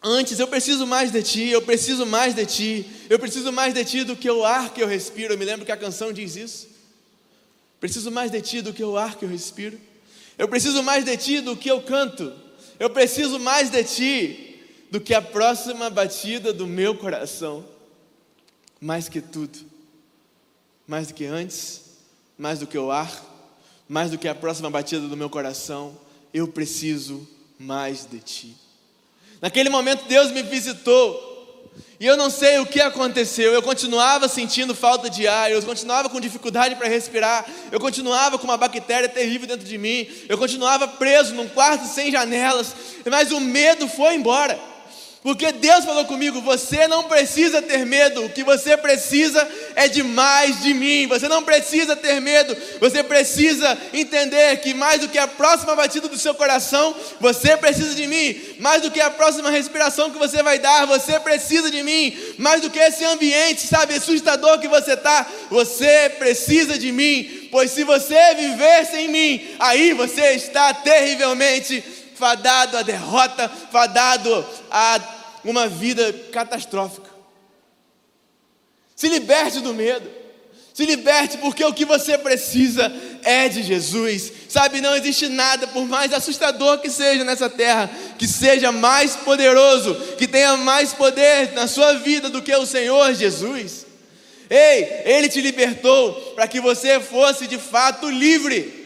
antes. 0.03 0.39
Eu 0.39 0.47
preciso 0.47 0.85
mais 0.85 1.11
de 1.11 1.23
ti. 1.23 1.49
Eu 1.49 1.61
preciso 1.61 2.05
mais 2.05 2.35
de 2.35 2.45
ti. 2.45 2.85
Eu 3.09 3.17
preciso 3.17 3.51
mais 3.51 3.73
de 3.73 3.83
ti 3.83 4.03
do 4.03 4.15
que 4.15 4.29
o 4.29 4.45
ar 4.45 4.73
que 4.73 4.81
eu 4.81 4.87
respiro. 4.87 5.33
Eu 5.33 5.37
me 5.37 5.45
lembro 5.45 5.65
que 5.65 5.71
a 5.71 5.77
canção 5.77 6.13
diz 6.13 6.35
isso. 6.35 6.67
Preciso 7.79 8.11
mais 8.11 8.31
de 8.31 8.41
ti 8.41 8.61
do 8.61 8.71
que 8.73 8.83
o 8.83 8.97
ar 8.97 9.15
que 9.17 9.25
eu 9.25 9.29
respiro. 9.29 9.79
Eu 10.37 10.47
preciso 10.47 10.83
mais 10.83 11.03
de 11.03 11.17
ti 11.17 11.41
do 11.41 11.55
que 11.55 11.69
eu 11.69 11.81
canto. 11.81 12.44
Eu 12.79 12.89
preciso 12.89 13.39
mais 13.39 13.69
de 13.69 13.83
ti 13.83 14.59
do 14.91 14.99
que 14.99 15.13
a 15.13 15.21
próxima 15.21 15.89
batida 15.89 16.53
do 16.53 16.67
meu 16.67 16.95
coração. 16.95 17.65
Mais 18.79 19.09
que 19.09 19.21
tudo. 19.21 19.59
Mais 20.87 21.07
do 21.07 21.13
que 21.13 21.25
antes, 21.25 21.81
mais 22.37 22.59
do 22.59 22.67
que 22.67 22.77
o 22.77 22.91
ar, 22.91 23.23
mais 23.87 24.11
do 24.11 24.17
que 24.17 24.27
a 24.27 24.35
próxima 24.35 24.69
batida 24.69 25.07
do 25.07 25.17
meu 25.17 25.29
coração, 25.29 25.97
eu 26.33 26.47
preciso 26.47 27.27
mais 27.57 28.05
de 28.05 28.19
ti. 28.19 28.55
Naquele 29.41 29.69
momento 29.69 30.07
Deus 30.07 30.31
me 30.31 30.43
visitou 30.43 31.34
e 31.99 32.05
eu 32.05 32.17
não 32.17 32.29
sei 32.29 32.59
o 32.59 32.65
que 32.65 32.81
aconteceu, 32.81 33.53
eu 33.53 33.61
continuava 33.61 34.27
sentindo 34.27 34.75
falta 34.75 35.09
de 35.09 35.27
ar, 35.27 35.51
eu 35.51 35.61
continuava 35.63 36.09
com 36.09 36.19
dificuldade 36.19 36.75
para 36.75 36.87
respirar, 36.87 37.45
eu 37.71 37.79
continuava 37.79 38.37
com 38.37 38.45
uma 38.45 38.57
bactéria 38.57 39.07
terrível 39.07 39.47
dentro 39.47 39.65
de 39.65 39.77
mim, 39.77 40.07
eu 40.27 40.37
continuava 40.37 40.87
preso 40.87 41.33
num 41.33 41.47
quarto 41.47 41.85
sem 41.85 42.11
janelas, 42.11 42.75
mas 43.09 43.31
o 43.31 43.39
medo 43.39 43.87
foi 43.87 44.15
embora. 44.15 44.74
Porque 45.25 45.51
Deus 45.53 45.83
falou 45.83 46.05
comigo: 46.05 46.39
você 46.39 46.87
não 46.87 47.05
precisa 47.05 47.59
ter 47.59 47.83
medo, 47.83 48.23
o 48.23 48.29
que 48.29 48.43
você 48.43 48.77
precisa 48.77 49.49
é 49.75 49.87
de 49.87 50.03
mais 50.03 50.61
de 50.61 50.71
mim. 50.71 51.07
Você 51.07 51.27
não 51.27 51.41
precisa 51.41 51.95
ter 51.95 52.21
medo, 52.21 52.55
você 52.79 53.03
precisa 53.03 53.75
entender 53.91 54.57
que 54.57 54.75
mais 54.75 55.01
do 55.01 55.09
que 55.09 55.17
a 55.17 55.27
próxima 55.27 55.75
batida 55.75 56.07
do 56.07 56.15
seu 56.15 56.35
coração, 56.35 56.95
você 57.19 57.57
precisa 57.57 57.95
de 57.95 58.05
mim. 58.05 58.39
Mais 58.59 58.83
do 58.83 58.91
que 58.91 59.01
a 59.01 59.09
próxima 59.09 59.49
respiração 59.49 60.11
que 60.11 60.19
você 60.19 60.43
vai 60.43 60.59
dar, 60.59 60.85
você 60.85 61.19
precisa 61.19 61.71
de 61.71 61.81
mim. 61.81 62.15
Mais 62.37 62.61
do 62.61 62.69
que 62.69 62.77
esse 62.77 63.03
ambiente, 63.03 63.65
sabe, 63.65 63.95
assustador 63.95 64.59
que 64.59 64.67
você 64.67 64.93
está, 64.93 65.25
você 65.49 66.07
precisa 66.19 66.77
de 66.77 66.91
mim. 66.91 67.47
Pois 67.51 67.71
se 67.71 67.83
você 67.83 68.35
viver 68.35 68.85
sem 68.85 69.07
mim, 69.07 69.41
aí 69.57 69.91
você 69.93 70.33
está 70.33 70.71
terrivelmente 70.71 71.83
fadado 72.15 72.77
à 72.77 72.81
derrota, 72.81 73.49
fadado 73.71 74.45
a 74.71 74.99
uma 75.43 75.67
vida 75.67 76.11
catastrófica. 76.31 77.09
Se 78.95 79.07
liberte 79.07 79.59
do 79.59 79.73
medo. 79.73 80.09
Se 80.73 80.85
liberte, 80.85 81.37
porque 81.37 81.63
o 81.63 81.73
que 81.73 81.85
você 81.85 82.17
precisa 82.17 82.91
é 83.23 83.47
de 83.47 83.63
Jesus. 83.63 84.29
Sabe, 84.49 84.81
não 84.81 84.93
existe 84.93 85.29
nada, 85.29 85.67
por 85.67 85.85
mais 85.85 86.11
assustador 86.11 86.79
que 86.79 86.89
seja 86.89 87.23
nessa 87.23 87.49
terra, 87.49 87.89
que 88.17 88.27
seja 88.27 88.73
mais 88.73 89.15
poderoso, 89.15 89.95
que 90.17 90.27
tenha 90.27 90.57
mais 90.57 90.91
poder 90.91 91.53
na 91.53 91.65
sua 91.65 91.93
vida 91.99 92.29
do 92.29 92.41
que 92.41 92.53
o 92.53 92.65
Senhor 92.65 93.13
Jesus. 93.13 93.85
Ei, 94.49 95.01
Ele 95.05 95.29
te 95.29 95.39
libertou 95.39 96.13
para 96.35 96.45
que 96.45 96.59
você 96.59 96.99
fosse 96.99 97.47
de 97.47 97.57
fato 97.57 98.09
livre, 98.09 98.84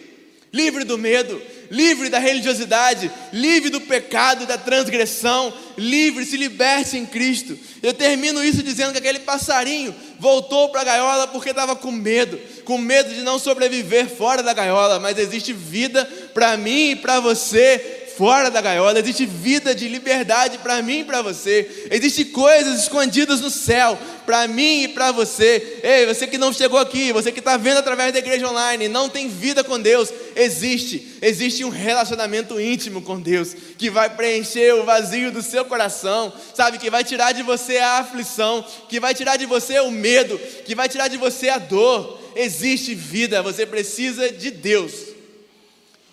livre 0.52 0.84
do 0.84 0.98
medo, 0.98 1.40
livre 1.70 2.10
da 2.10 2.18
religiosidade, 2.18 3.12
livre 3.32 3.70
do 3.70 3.82
pecado, 3.82 4.46
da 4.46 4.58
transgressão, 4.58 5.54
livre, 5.78 6.26
se 6.26 6.38
liberte 6.38 6.98
em 6.98 7.06
Cristo. 7.06 7.58
Eu 7.84 7.94
termino 7.94 8.44
isso 8.44 8.64
dizendo 8.64 8.92
que 8.92 8.98
aquele 8.98 9.20
passarinho 9.20 9.94
voltou 10.20 10.70
para 10.70 10.82
a 10.82 10.86
gaiola 10.86 11.28
porque 11.28 11.52
estava 11.52 11.76
com 11.76 11.92
medo, 11.92 12.40
com 12.66 12.78
medo 12.78 13.14
de 13.14 13.22
não 13.22 13.38
sobreviver 13.38 14.08
fora 14.08 14.42
da 14.42 14.54
gaiola, 14.54 15.00
mas 15.00 15.18
existe 15.18 15.54
vida 15.54 16.06
para 16.34 16.58
mim 16.58 16.92
e 16.92 16.96
para 16.96 17.20
você 17.20 18.00
fora 18.20 18.52
da 18.52 18.60
gaiola, 18.60 19.00
existe 19.00 19.26
vida 19.26 19.74
de 19.74 19.88
liberdade 19.88 20.58
para 20.58 20.82
mim 20.82 21.00
e 21.00 21.04
para 21.06 21.22
você, 21.22 21.88
existe 21.90 22.26
coisas 22.26 22.82
escondidas 22.82 23.40
no 23.40 23.50
céu 23.50 23.98
para 24.26 24.46
mim 24.46 24.84
e 24.84 24.88
para 24.90 25.14
você. 25.14 25.80
Ei, 25.82 26.06
você 26.06 26.28
que 26.28 26.38
não 26.38 26.52
chegou 26.52 26.78
aqui, 26.78 27.14
você 27.14 27.32
que 27.32 27.40
está 27.40 27.56
vendo 27.56 27.78
através 27.78 28.12
da 28.12 28.20
igreja 28.20 28.50
online, 28.50 28.90
não 28.90 29.08
tem 29.08 29.30
vida 29.30 29.64
com 29.64 29.80
Deus, 29.80 30.12
existe, 30.36 31.18
existe 31.22 31.64
um 31.64 31.70
relacionamento 31.70 32.60
íntimo 32.60 33.02
com 33.02 33.20
Deus 33.20 33.54
que 33.78 33.90
vai 33.90 34.10
preencher 34.10 34.74
o 34.74 34.84
vazio 34.84 35.32
do 35.32 35.42
seu 35.42 35.66
coração, 35.66 36.34
sabe, 36.54 36.78
que 36.78 36.90
vai 36.90 37.04
tirar 37.04 37.32
de 37.32 37.44
você 37.44 37.78
a 37.78 38.00
aflição, 38.00 38.66
que 38.88 39.00
vai 39.00 39.14
tirar 39.14 39.38
de 39.38 39.46
você 39.46 39.80
o 39.80 39.92
medo, 39.92 40.38
que 40.66 40.76
vai 40.76 40.90
tirar 40.90 41.08
de 41.08 41.18
você 41.18 41.50
a 41.50 41.58
dor. 41.58 42.20
Existe 42.36 42.94
vida, 42.96 43.42
você 43.42 43.66
precisa 43.66 44.32
de 44.32 44.52
Deus. 44.52 44.94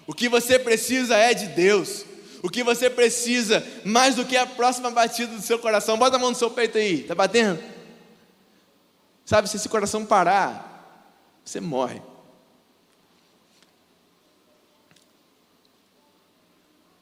O 0.07 0.15
que 0.15 0.29
você 0.29 0.59
precisa 0.59 1.17
é 1.17 1.35
de 1.35 1.47
Deus. 1.47 2.05
O 2.43 2.49
que 2.49 2.63
você 2.63 2.89
precisa, 2.89 3.67
mais 3.85 4.15
do 4.15 4.25
que 4.25 4.37
a 4.37 4.47
próxima 4.47 4.91
batida 4.91 5.35
do 5.35 5.43
seu 5.43 5.59
coração. 5.59 5.99
Bota 5.99 6.17
a 6.17 6.19
mão 6.19 6.31
no 6.31 6.37
seu 6.37 6.51
peito 6.51 6.79
aí, 6.79 7.03
tá 7.03 7.15
batendo? 7.15 7.61
Sabe, 9.25 9.49
se 9.49 9.57
esse 9.57 9.69
coração 9.69 10.07
parar, 10.07 11.11
você 11.45 11.61
morre. 11.61 12.01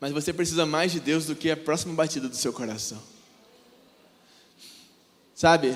Mas 0.04 0.12
você 0.12 0.34
precisa 0.34 0.66
mais 0.66 0.92
de 0.92 1.00
Deus 1.00 1.24
do 1.24 1.34
que 1.34 1.50
a 1.50 1.56
próxima 1.56 1.94
batida 1.94 2.28
do 2.28 2.36
seu 2.36 2.52
coração. 2.52 3.02
Sabe? 5.34 5.74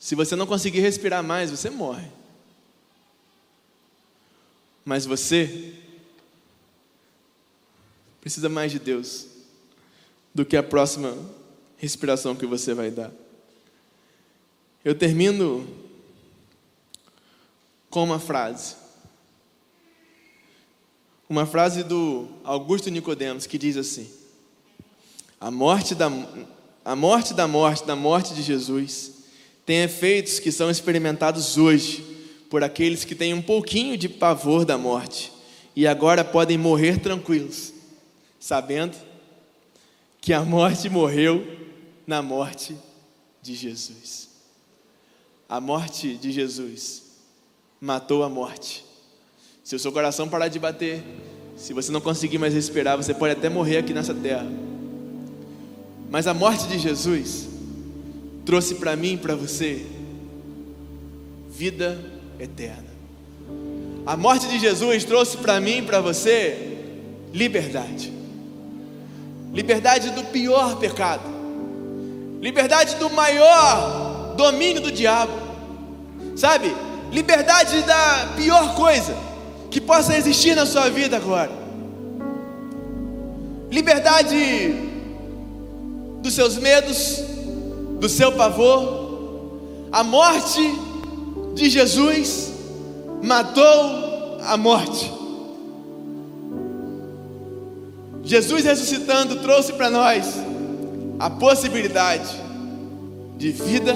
Se 0.00 0.16
você 0.16 0.34
não 0.34 0.44
conseguir 0.44 0.80
respirar 0.80 1.22
mais, 1.22 1.52
você 1.52 1.70
morre. 1.70 2.08
Mas 4.84 5.06
você 5.06 5.74
precisa 8.20 8.48
mais 8.48 8.72
de 8.72 8.80
Deus 8.80 9.28
do 10.34 10.44
que 10.44 10.56
a 10.56 10.62
próxima 10.64 11.16
respiração 11.76 12.34
que 12.34 12.46
você 12.46 12.74
vai 12.74 12.90
dar. 12.90 13.12
Eu 14.84 14.98
termino 14.98 15.64
com 17.88 18.02
uma 18.02 18.18
frase. 18.18 18.74
Uma 21.28 21.46
frase 21.46 21.82
do 21.82 22.28
Augusto 22.44 22.90
Nicodemos 22.90 23.46
que 23.46 23.56
diz 23.56 23.76
assim: 23.76 24.08
A 25.40 25.50
morte 25.50 25.94
da 25.94 26.10
a 26.84 26.94
morte 26.94 27.32
da 27.32 27.48
morte 27.48 27.84
da 27.86 27.96
morte 27.96 28.34
de 28.34 28.42
Jesus 28.42 29.12
tem 29.64 29.82
efeitos 29.82 30.38
que 30.38 30.52
são 30.52 30.70
experimentados 30.70 31.56
hoje 31.56 32.04
por 32.50 32.62
aqueles 32.62 33.04
que 33.04 33.14
têm 33.14 33.32
um 33.32 33.40
pouquinho 33.40 33.96
de 33.96 34.08
pavor 34.08 34.66
da 34.66 34.76
morte 34.76 35.32
e 35.74 35.86
agora 35.86 36.22
podem 36.22 36.58
morrer 36.58 37.00
tranquilos, 37.00 37.72
sabendo 38.38 38.96
que 40.20 40.32
a 40.32 40.42
morte 40.42 40.90
morreu 40.90 41.44
na 42.06 42.20
morte 42.20 42.76
de 43.42 43.54
Jesus. 43.54 44.28
A 45.48 45.58
morte 45.58 46.16
de 46.16 46.30
Jesus 46.30 47.02
matou 47.80 48.22
a 48.22 48.28
morte. 48.28 48.83
Se 49.64 49.74
o 49.74 49.78
seu 49.78 49.90
coração 49.90 50.28
parar 50.28 50.48
de 50.48 50.58
bater, 50.58 51.02
se 51.56 51.72
você 51.72 51.90
não 51.90 52.00
conseguir 52.00 52.36
mais 52.36 52.52
respirar, 52.52 52.98
você 52.98 53.14
pode 53.14 53.32
até 53.32 53.48
morrer 53.48 53.78
aqui 53.78 53.94
nessa 53.94 54.12
terra. 54.14 54.46
Mas 56.10 56.26
a 56.26 56.34
morte 56.34 56.66
de 56.66 56.78
Jesus 56.78 57.48
trouxe 58.44 58.74
para 58.74 58.94
mim 58.94 59.14
e 59.14 59.16
para 59.16 59.34
você 59.34 59.86
vida 61.50 61.98
eterna. 62.38 62.92
A 64.04 64.18
morte 64.18 64.46
de 64.48 64.58
Jesus 64.58 65.02
trouxe 65.02 65.38
para 65.38 65.58
mim 65.60 65.78
e 65.78 65.82
para 65.82 66.02
você 66.02 66.76
liberdade. 67.32 68.12
Liberdade 69.50 70.10
do 70.10 70.24
pior 70.24 70.76
pecado. 70.76 71.24
Liberdade 72.38 72.96
do 72.96 73.08
maior 73.08 74.34
domínio 74.36 74.82
do 74.82 74.92
diabo. 74.92 75.32
Sabe? 76.36 76.70
Liberdade 77.10 77.80
da 77.80 78.34
pior 78.36 78.74
coisa 78.74 79.32
que 79.74 79.80
possa 79.80 80.16
existir 80.16 80.54
na 80.54 80.64
sua 80.66 80.88
vida 80.88 81.16
agora. 81.16 81.50
Liberdade 83.72 84.72
dos 86.22 86.32
seus 86.32 86.56
medos, 86.58 87.20
do 87.98 88.08
seu 88.08 88.30
pavor. 88.30 89.58
A 89.90 90.04
morte 90.04 90.60
de 91.56 91.68
Jesus 91.68 92.52
matou 93.20 94.38
a 94.44 94.56
morte. 94.56 95.10
Jesus 98.22 98.64
ressuscitando 98.64 99.42
trouxe 99.42 99.72
para 99.72 99.90
nós 99.90 100.36
a 101.18 101.28
possibilidade 101.28 102.32
de 103.36 103.50
vida 103.50 103.92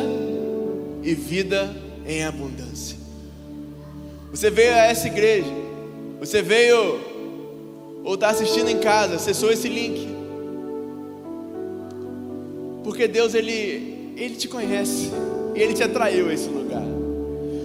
e 1.05 1.15
vida 1.15 1.73
em 2.05 2.25
abundância. 2.25 2.99
Você 4.33 4.51
veio 4.51 4.75
a 4.75 4.79
essa 4.79 5.07
igreja, 5.07 5.68
você 6.19 6.43
veio 6.43 7.01
ou 8.05 8.15
está 8.15 8.31
assistindo 8.31 8.69
em 8.69 8.79
casa, 8.79 9.17
acessou 9.17 9.53
esse 9.53 9.69
link, 9.69 10.09
porque 12.83 13.07
Deus 13.07 13.35
ele, 13.35 14.15
ele 14.17 14.35
te 14.35 14.49
conhece 14.49 15.11
e 15.55 15.61
ele 15.61 15.75
te 15.75 15.83
atraiu 15.83 16.29
a 16.29 16.33
esse 16.33 16.49
lugar. 16.49 16.83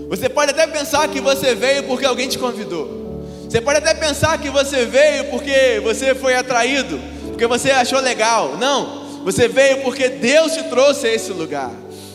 Você 0.09 0.29
pode 0.29 0.51
até 0.51 0.67
pensar 0.67 1.07
que 1.07 1.19
você 1.19 1.55
veio 1.55 1.83
porque 1.83 2.05
alguém 2.05 2.27
te 2.27 2.37
convidou. 2.37 3.23
Você 3.49 3.61
pode 3.61 3.79
até 3.79 3.93
pensar 3.93 4.37
que 4.39 4.49
você 4.49 4.85
veio 4.85 5.25
porque 5.25 5.79
você 5.83 6.13
foi 6.13 6.35
atraído, 6.35 6.99
porque 7.29 7.47
você 7.47 7.71
achou 7.71 7.99
legal. 7.99 8.57
Não, 8.57 9.23
você 9.23 9.47
veio 9.47 9.81
porque 9.81 10.09
Deus 10.09 10.53
te 10.53 10.63
trouxe 10.63 11.07
a 11.07 11.13
esse 11.13 11.31
lugar. 11.31 11.71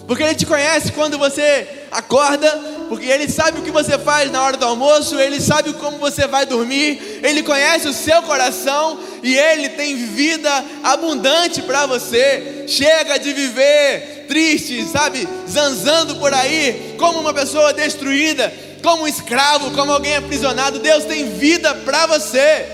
Porque 0.09 0.23
Ele 0.23 0.35
te 0.35 0.47
conhece 0.47 0.91
quando 0.93 1.19
você 1.19 1.69
acorda, 1.91 2.51
porque 2.89 3.05
Ele 3.05 3.29
sabe 3.29 3.59
o 3.59 3.63
que 3.63 3.71
você 3.71 3.99
faz 3.99 4.33
na 4.33 4.43
hora 4.43 4.57
do 4.57 4.65
almoço, 4.65 5.21
Ele 5.21 5.39
sabe 5.39 5.75
como 5.75 5.99
você 5.99 6.27
vai 6.27 6.47
dormir, 6.47 7.21
Ele 7.23 7.43
conhece 7.43 7.87
o 7.87 7.93
seu 7.93 8.23
coração 8.23 8.99
e 9.23 9.37
Ele 9.37 9.69
tem 9.69 9.95
vida 10.07 10.65
abundante 10.83 11.61
para 11.61 11.85
você. 11.85 12.65
Chega 12.67 13.19
de 13.19 13.35
viver 13.35 14.25
triste, 14.27 14.83
sabe, 14.87 15.29
zanzando 15.47 16.17
por 16.17 16.33
aí, 16.33 16.95
como 16.99 17.21
uma 17.21 17.35
pessoa 17.35 17.75
destruída, 17.75 18.51
como 18.83 19.03
um 19.03 19.09
escravo, 19.09 19.73
como 19.73 19.93
alguém 19.93 20.17
aprisionado. 20.17 20.79
Deus 20.79 21.05
tem 21.05 21.35
vida 21.35 21.75
para 21.75 22.07
você, 22.07 22.67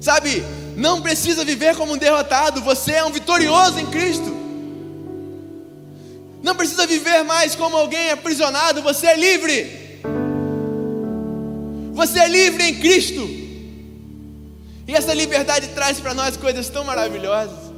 sabe, 0.00 0.44
não 0.76 1.02
precisa 1.02 1.44
viver 1.44 1.74
como 1.74 1.94
um 1.94 1.98
derrotado, 1.98 2.60
você 2.60 2.92
é 2.92 3.04
um 3.04 3.10
vitorioso 3.10 3.80
em 3.80 3.86
Cristo. 3.86 4.39
Não 6.42 6.54
precisa 6.54 6.86
viver 6.86 7.22
mais 7.22 7.54
como 7.54 7.76
alguém 7.76 8.10
aprisionado, 8.10 8.82
você 8.82 9.08
é 9.08 9.16
livre. 9.16 9.80
Você 11.92 12.18
é 12.18 12.28
livre 12.28 12.64
em 12.64 12.74
Cristo. 12.80 13.20
E 14.88 14.94
essa 14.94 15.12
liberdade 15.12 15.68
traz 15.68 16.00
para 16.00 16.14
nós 16.14 16.36
coisas 16.36 16.68
tão 16.68 16.84
maravilhosas. 16.84 17.70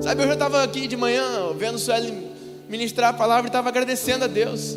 Sabe, 0.00 0.22
eu 0.22 0.26
já 0.26 0.32
estava 0.34 0.62
aqui 0.62 0.86
de 0.86 0.96
manhã 0.96 1.52
vendo 1.56 1.78
Sueli 1.78 2.12
ministrar 2.68 3.10
a 3.10 3.12
palavra 3.12 3.46
e 3.46 3.48
estava 3.48 3.68
agradecendo 3.68 4.24
a 4.24 4.28
Deus. 4.28 4.76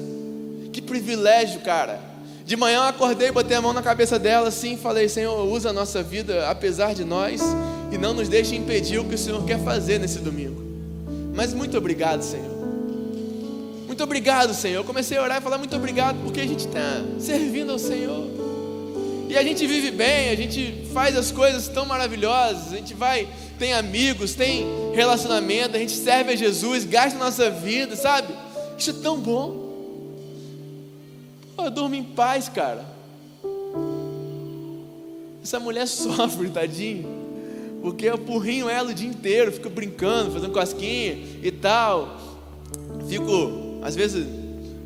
Que 0.72 0.82
privilégio, 0.82 1.62
cara. 1.62 2.00
De 2.46 2.56
manhã 2.56 2.78
eu 2.78 2.84
acordei, 2.84 3.32
botei 3.32 3.58
a 3.58 3.62
mão 3.62 3.74
na 3.74 3.82
cabeça 3.82 4.20
dela 4.20 4.50
assim 4.50 4.74
e 4.74 4.78
falei: 4.78 5.10
Senhor, 5.10 5.48
usa 5.48 5.70
a 5.70 5.74
nossa 5.74 6.04
vida 6.04 6.48
apesar 6.50 6.94
de 6.94 7.04
nós 7.04 7.42
e 7.92 7.98
não 7.98 8.14
nos 8.14 8.30
deixe 8.30 8.56
impedir 8.56 9.00
o 9.00 9.06
que 9.06 9.16
o 9.16 9.18
Senhor 9.18 9.44
quer 9.46 9.60
fazer 9.64 10.00
nesse 10.00 10.20
domingo. 10.20 10.69
Mas 11.34 11.54
muito 11.54 11.78
obrigado, 11.78 12.22
Senhor. 12.22 12.60
Muito 13.88 14.04
obrigado, 14.04 14.54
Senhor. 14.54 14.78
Eu 14.78 14.84
comecei 14.84 15.18
a 15.18 15.24
orar 15.24 15.38
e 15.40 15.42
falar 15.42 15.58
muito 15.58 15.76
obrigado 15.76 16.18
porque 16.24 16.40
a 16.40 16.48
gente 16.48 16.68
está 16.68 17.04
servindo 17.20 17.72
ao 17.72 17.80
Senhor. 17.80 18.30
E 19.30 19.38
a 19.38 19.44
gente 19.44 19.68
vive 19.68 19.92
bem, 19.92 20.30
a 20.30 20.36
gente 20.36 20.88
faz 20.94 21.16
as 21.16 21.32
coisas 21.32 21.68
tão 21.68 21.86
maravilhosas, 21.86 22.74
a 22.74 22.78
gente 22.78 22.96
vai, 22.96 23.28
tem 23.60 23.74
amigos, 23.74 24.34
tem 24.34 24.66
relacionamento, 24.96 25.76
a 25.76 25.80
gente 25.80 25.92
serve 25.92 26.32
a 26.34 26.36
Jesus, 26.36 26.84
gasta 26.84 27.16
a 27.20 27.26
nossa 27.26 27.50
vida, 27.52 27.96
sabe? 27.96 28.34
Isso 28.78 28.90
é 28.90 28.94
tão 28.94 29.20
bom. 29.20 29.70
Pô, 31.56 31.66
eu 31.66 31.70
durmo 31.70 31.94
em 31.94 32.04
paz, 32.04 32.50
cara. 32.50 32.86
Essa 35.44 35.60
mulher 35.60 35.86
sofre, 35.90 36.50
tadinho. 36.50 37.19
Porque 37.82 38.06
eu 38.06 38.18
porrinho 38.18 38.68
ela 38.68 38.92
o 38.92 38.94
dia 38.94 39.10
inteiro, 39.10 39.52
fico 39.52 39.70
brincando, 39.70 40.32
fazendo 40.32 40.52
cosquinha 40.52 41.18
e 41.42 41.52
tal. 41.52 42.18
Fico, 43.08 43.80
às 43.82 43.96
vezes, 43.96 44.28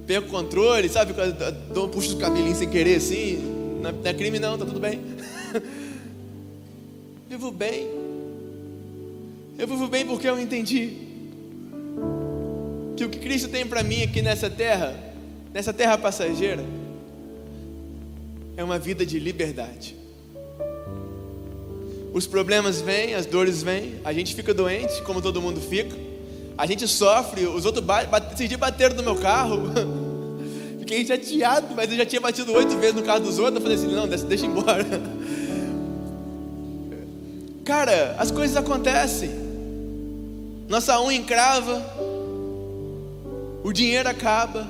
perco 0.06 0.28
o 0.28 0.32
controle, 0.32 0.88
sabe? 0.90 1.14
Dou, 1.74 1.90
puxo 1.90 2.16
o 2.16 2.20
cabelinho 2.20 2.56
sem 2.56 2.70
querer 2.70 2.98
assim. 2.98 3.54
É, 3.84 3.92
não 3.92 4.10
é 4.10 4.14
crime, 4.14 4.40
não, 4.40 4.58
tá 4.58 4.66
tudo 4.66 4.80
bem. 4.80 5.02
vivo 7.30 7.52
bem. 7.52 7.88
Eu 9.58 9.68
vivo 9.68 9.88
bem 9.88 10.06
porque 10.06 10.28
eu 10.28 10.40
entendi 10.40 10.98
que 12.96 13.04
o 13.06 13.10
que 13.10 13.20
Cristo 13.20 13.50
tem 13.50 13.66
para 13.66 13.84
mim 13.84 14.04
aqui 14.04 14.22
nessa 14.22 14.50
terra, 14.50 14.96
nessa 15.52 15.74
terra 15.74 15.98
passageira, 15.98 16.64
é 18.56 18.64
uma 18.64 18.78
vida 18.78 19.06
de 19.06 19.20
liberdade. 19.20 19.96
Os 22.14 22.28
problemas 22.28 22.80
vêm, 22.80 23.16
as 23.16 23.26
dores 23.26 23.64
vêm, 23.64 23.96
a 24.06 24.14
gente 24.14 24.36
fica 24.36 24.54
doente, 24.54 25.02
como 25.02 25.20
todo 25.20 25.42
mundo 25.42 25.60
fica. 25.60 25.98
A 26.56 26.68
gente 26.68 26.88
sofre, 26.88 27.48
os 27.48 27.66
outros 27.66 27.84
esses 28.34 28.48
dias 28.48 28.60
bateram 28.60 28.96
no 28.96 29.02
meu 29.02 29.16
carro. 29.16 29.64
Fiquei 30.80 31.04
chateado, 31.06 31.74
mas 31.76 31.90
eu 31.90 31.98
já 31.98 32.06
tinha 32.06 32.22
batido 32.22 32.54
oito 32.54 32.78
vezes 32.78 32.96
no 32.96 33.02
carro 33.02 33.22
dos 33.22 33.40
outros. 33.40 33.56
Eu 33.56 33.62
falei 33.62 33.78
assim: 33.78 33.88
não, 33.88 34.08
deixa, 34.08 34.26
deixa 34.26 34.46
embora. 34.46 34.86
Cara, 37.66 38.16
as 38.20 38.30
coisas 38.30 38.56
acontecem. 38.56 39.32
Nossa 40.70 41.00
unha 41.02 41.18
encrava, 41.18 41.82
o 43.64 43.72
dinheiro 43.72 44.08
acaba, 44.10 44.68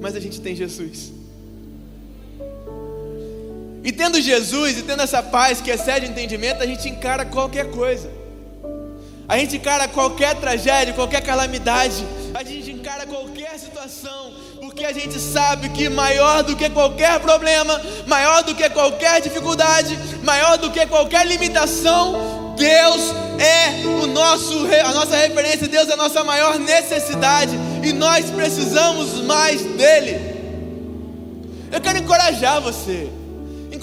mas 0.00 0.16
a 0.16 0.20
gente 0.20 0.40
tem 0.40 0.56
Jesus. 0.56 1.15
E 3.86 3.92
tendo 3.92 4.20
Jesus 4.20 4.78
e 4.78 4.82
tendo 4.82 5.00
essa 5.00 5.22
paz 5.22 5.60
que 5.60 5.70
excede 5.70 6.06
o 6.06 6.08
entendimento, 6.08 6.60
a 6.60 6.66
gente 6.66 6.88
encara 6.88 7.24
qualquer 7.24 7.70
coisa. 7.70 8.10
A 9.28 9.38
gente 9.38 9.58
encara 9.58 9.86
qualquer 9.86 10.34
tragédia, 10.34 10.92
qualquer 10.92 11.20
calamidade. 11.22 12.04
A 12.34 12.42
gente 12.42 12.72
encara 12.72 13.06
qualquer 13.06 13.56
situação. 13.56 14.34
Porque 14.60 14.84
a 14.84 14.92
gente 14.92 15.20
sabe 15.20 15.68
que 15.68 15.88
maior 15.88 16.42
do 16.42 16.56
que 16.56 16.68
qualquer 16.68 17.20
problema, 17.20 17.80
maior 18.08 18.42
do 18.42 18.56
que 18.56 18.68
qualquer 18.70 19.20
dificuldade, 19.20 19.96
maior 20.24 20.58
do 20.58 20.72
que 20.72 20.84
qualquer 20.86 21.24
limitação, 21.24 22.56
Deus 22.58 23.14
é 23.38 23.86
o 23.86 24.08
nosso, 24.08 24.66
a 24.84 24.92
nossa 24.94 25.14
referência, 25.16 25.68
Deus 25.68 25.88
é 25.88 25.92
a 25.92 25.96
nossa 25.96 26.24
maior 26.24 26.58
necessidade 26.58 27.56
e 27.84 27.92
nós 27.92 28.28
precisamos 28.30 29.20
mais 29.20 29.62
dele. 29.62 30.34
Eu 31.70 31.80
quero 31.80 31.98
encorajar 31.98 32.60
você 32.60 33.08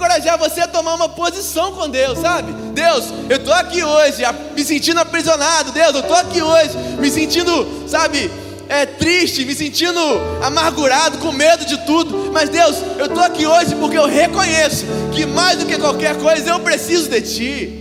encorajar 0.03 0.37
você 0.37 0.59
a 0.59 0.67
tomar 0.67 0.95
uma 0.95 1.07
posição 1.07 1.71
com 1.71 1.89
Deus, 1.89 2.19
sabe? 2.19 2.51
Deus, 2.73 3.05
eu 3.29 3.37
estou 3.37 3.53
aqui 3.53 3.81
hoje 3.81 4.21
me 4.53 4.63
sentindo 4.63 4.99
aprisionado, 4.99 5.71
Deus, 5.71 5.93
eu 5.95 6.01
estou 6.01 6.17
aqui 6.17 6.41
hoje 6.41 6.77
me 6.99 7.09
sentindo, 7.09 7.87
sabe, 7.87 8.29
é, 8.67 8.85
triste, 8.85 9.45
me 9.45 9.55
sentindo 9.55 9.99
amargurado, 10.43 11.19
com 11.19 11.31
medo 11.31 11.65
de 11.65 11.77
tudo, 11.85 12.31
mas 12.33 12.49
Deus, 12.49 12.75
eu 12.97 13.05
estou 13.05 13.23
aqui 13.23 13.45
hoje 13.45 13.75
porque 13.75 13.97
eu 13.97 14.05
reconheço 14.05 14.85
que 15.13 15.25
mais 15.25 15.59
do 15.59 15.65
que 15.65 15.77
qualquer 15.77 16.17
coisa 16.17 16.49
eu 16.49 16.59
preciso 16.59 17.09
de 17.09 17.21
Ti, 17.21 17.79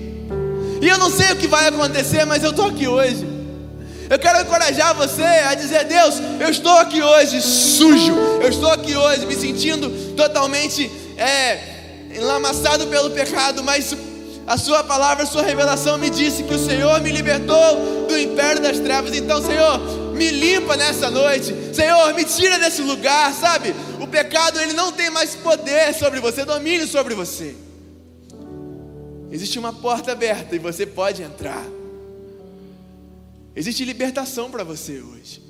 e 0.80 0.88
eu 0.88 0.98
não 0.98 1.10
sei 1.10 1.32
o 1.32 1.36
que 1.36 1.48
vai 1.48 1.66
acontecer, 1.66 2.24
mas 2.24 2.44
eu 2.44 2.50
estou 2.50 2.66
aqui 2.66 2.86
hoje. 2.86 3.32
Eu 4.10 4.18
quero 4.18 4.40
encorajar 4.42 4.94
você 4.94 5.22
a 5.22 5.54
dizer: 5.54 5.84
Deus, 5.84 6.16
eu 6.40 6.50
estou 6.50 6.72
aqui 6.72 7.00
hoje 7.00 7.40
sujo, 7.40 8.12
eu 8.42 8.48
estou 8.48 8.70
aqui 8.70 8.94
hoje 8.96 9.24
me 9.24 9.34
sentindo 9.34 9.88
totalmente 10.16 10.90
é, 11.16 11.71
enlamaçado 12.14 12.86
pelo 12.86 13.10
pecado, 13.10 13.62
mas 13.62 13.96
a 14.46 14.56
Sua 14.56 14.82
palavra, 14.82 15.24
a 15.24 15.26
Sua 15.26 15.42
revelação 15.42 15.98
me 15.98 16.10
disse 16.10 16.42
que 16.42 16.54
o 16.54 16.58
Senhor 16.58 17.00
me 17.00 17.10
libertou 17.10 18.06
do 18.08 18.18
império 18.18 18.60
das 18.60 18.78
trevas. 18.78 19.16
Então, 19.16 19.42
Senhor, 19.42 19.78
me 20.14 20.30
limpa 20.30 20.76
nessa 20.76 21.10
noite, 21.10 21.54
Senhor, 21.74 22.12
me 22.14 22.24
tira 22.24 22.58
desse 22.58 22.82
lugar, 22.82 23.32
sabe? 23.32 23.74
O 24.00 24.06
pecado 24.06 24.60
ele 24.60 24.72
não 24.72 24.92
tem 24.92 25.10
mais 25.10 25.34
poder 25.34 25.94
sobre 25.94 26.20
você, 26.20 26.44
domínio 26.44 26.86
sobre 26.86 27.14
você. 27.14 27.54
Existe 29.30 29.58
uma 29.58 29.72
porta 29.72 30.12
aberta 30.12 30.54
e 30.54 30.58
você 30.58 30.84
pode 30.84 31.22
entrar. 31.22 31.64
Existe 33.56 33.84
libertação 33.84 34.50
para 34.50 34.64
você 34.64 35.00
hoje. 35.00 35.42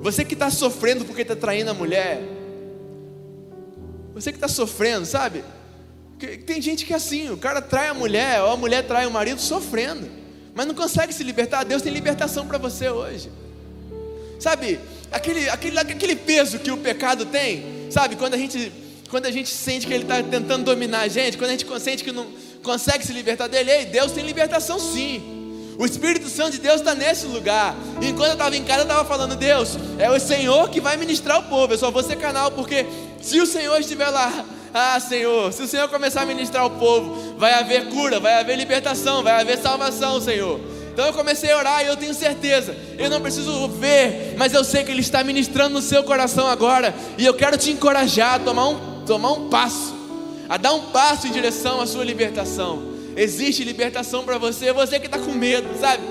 Você 0.00 0.24
que 0.24 0.34
está 0.34 0.50
sofrendo 0.50 1.04
porque 1.04 1.22
está 1.22 1.36
traindo 1.36 1.70
a 1.70 1.74
mulher. 1.74 2.37
Você 4.20 4.32
que 4.32 4.36
está 4.36 4.48
sofrendo, 4.48 5.06
sabe? 5.06 5.44
Tem 6.44 6.60
gente 6.60 6.84
que 6.84 6.92
é 6.92 6.96
assim, 6.96 7.30
o 7.30 7.36
cara 7.36 7.62
trai 7.62 7.88
a 7.88 7.94
mulher, 7.94 8.42
ou 8.42 8.50
a 8.50 8.56
mulher 8.56 8.84
trai 8.84 9.06
o 9.06 9.10
marido 9.10 9.40
sofrendo, 9.40 10.10
mas 10.54 10.66
não 10.66 10.74
consegue 10.74 11.12
se 11.12 11.22
libertar. 11.22 11.64
Deus 11.64 11.82
tem 11.82 11.92
libertação 11.92 12.46
para 12.46 12.58
você 12.58 12.88
hoje. 12.88 13.30
Sabe, 14.40 14.80
aquele, 15.12 15.48
aquele, 15.48 15.78
aquele 15.78 16.16
peso 16.16 16.58
que 16.58 16.70
o 16.70 16.76
pecado 16.76 17.26
tem, 17.26 17.88
sabe, 17.90 18.16
quando 18.16 18.34
a 18.34 18.36
gente, 18.36 18.72
quando 19.08 19.26
a 19.26 19.30
gente 19.30 19.50
sente 19.50 19.86
que 19.86 19.92
ele 19.92 20.02
está 20.02 20.20
tentando 20.20 20.64
dominar 20.64 21.02
a 21.02 21.08
gente, 21.08 21.38
quando 21.38 21.50
a 21.50 21.56
gente 21.56 21.80
sente 21.80 22.02
que 22.02 22.10
não 22.10 22.26
consegue 22.64 23.06
se 23.06 23.12
libertar 23.12 23.46
dele, 23.46 23.70
ei, 23.70 23.84
Deus 23.86 24.10
tem 24.10 24.26
libertação 24.26 24.80
sim. 24.80 25.37
O 25.78 25.86
Espírito 25.86 26.28
Santo 26.28 26.50
de 26.50 26.58
Deus 26.58 26.80
está 26.80 26.92
nesse 26.92 27.24
lugar. 27.26 27.72
E 28.02 28.08
enquanto 28.08 28.30
eu 28.30 28.32
estava 28.32 28.56
em 28.56 28.64
casa, 28.64 28.80
eu 28.80 28.82
estava 28.82 29.04
falando, 29.04 29.36
Deus, 29.36 29.78
é 29.96 30.10
o 30.10 30.18
Senhor 30.18 30.68
que 30.70 30.80
vai 30.80 30.96
ministrar 30.96 31.38
o 31.38 31.44
povo. 31.44 31.72
Eu 31.72 31.78
só 31.78 31.88
vou 31.88 32.02
ser 32.02 32.16
canal, 32.16 32.50
porque 32.50 32.84
se 33.22 33.40
o 33.40 33.46
Senhor 33.46 33.78
estiver 33.78 34.10
lá, 34.10 34.44
ah, 34.74 34.98
Senhor, 34.98 35.52
se 35.52 35.62
o 35.62 35.68
Senhor 35.68 35.88
começar 35.88 36.22
a 36.22 36.26
ministrar 36.26 36.66
o 36.66 36.70
povo, 36.70 37.36
vai 37.38 37.54
haver 37.54 37.90
cura, 37.90 38.18
vai 38.18 38.40
haver 38.40 38.56
libertação, 38.56 39.22
vai 39.22 39.40
haver 39.40 39.56
salvação, 39.58 40.20
Senhor. 40.20 40.60
Então 40.92 41.06
eu 41.06 41.12
comecei 41.12 41.52
a 41.52 41.56
orar 41.56 41.84
e 41.84 41.86
eu 41.86 41.96
tenho 41.96 42.12
certeza, 42.12 42.76
eu 42.98 43.08
não 43.08 43.20
preciso 43.20 43.68
ver, 43.68 44.34
mas 44.36 44.52
eu 44.52 44.64
sei 44.64 44.82
que 44.82 44.90
Ele 44.90 45.00
está 45.00 45.22
ministrando 45.22 45.74
no 45.74 45.80
seu 45.80 46.02
coração 46.02 46.48
agora. 46.48 46.92
E 47.16 47.24
eu 47.24 47.34
quero 47.34 47.56
te 47.56 47.70
encorajar 47.70 48.34
a 48.34 48.38
tomar 48.40 48.66
um, 48.66 49.04
tomar 49.06 49.30
um 49.30 49.48
passo, 49.48 49.94
a 50.48 50.56
dar 50.56 50.72
um 50.72 50.86
passo 50.86 51.28
em 51.28 51.30
direção 51.30 51.80
à 51.80 51.86
sua 51.86 52.04
libertação. 52.04 52.87
Existe 53.18 53.64
libertação 53.64 54.24
para 54.24 54.38
você. 54.38 54.72
Você 54.72 55.00
que 55.00 55.06
está 55.06 55.18
com 55.18 55.32
medo, 55.32 55.68
sabe? 55.80 56.02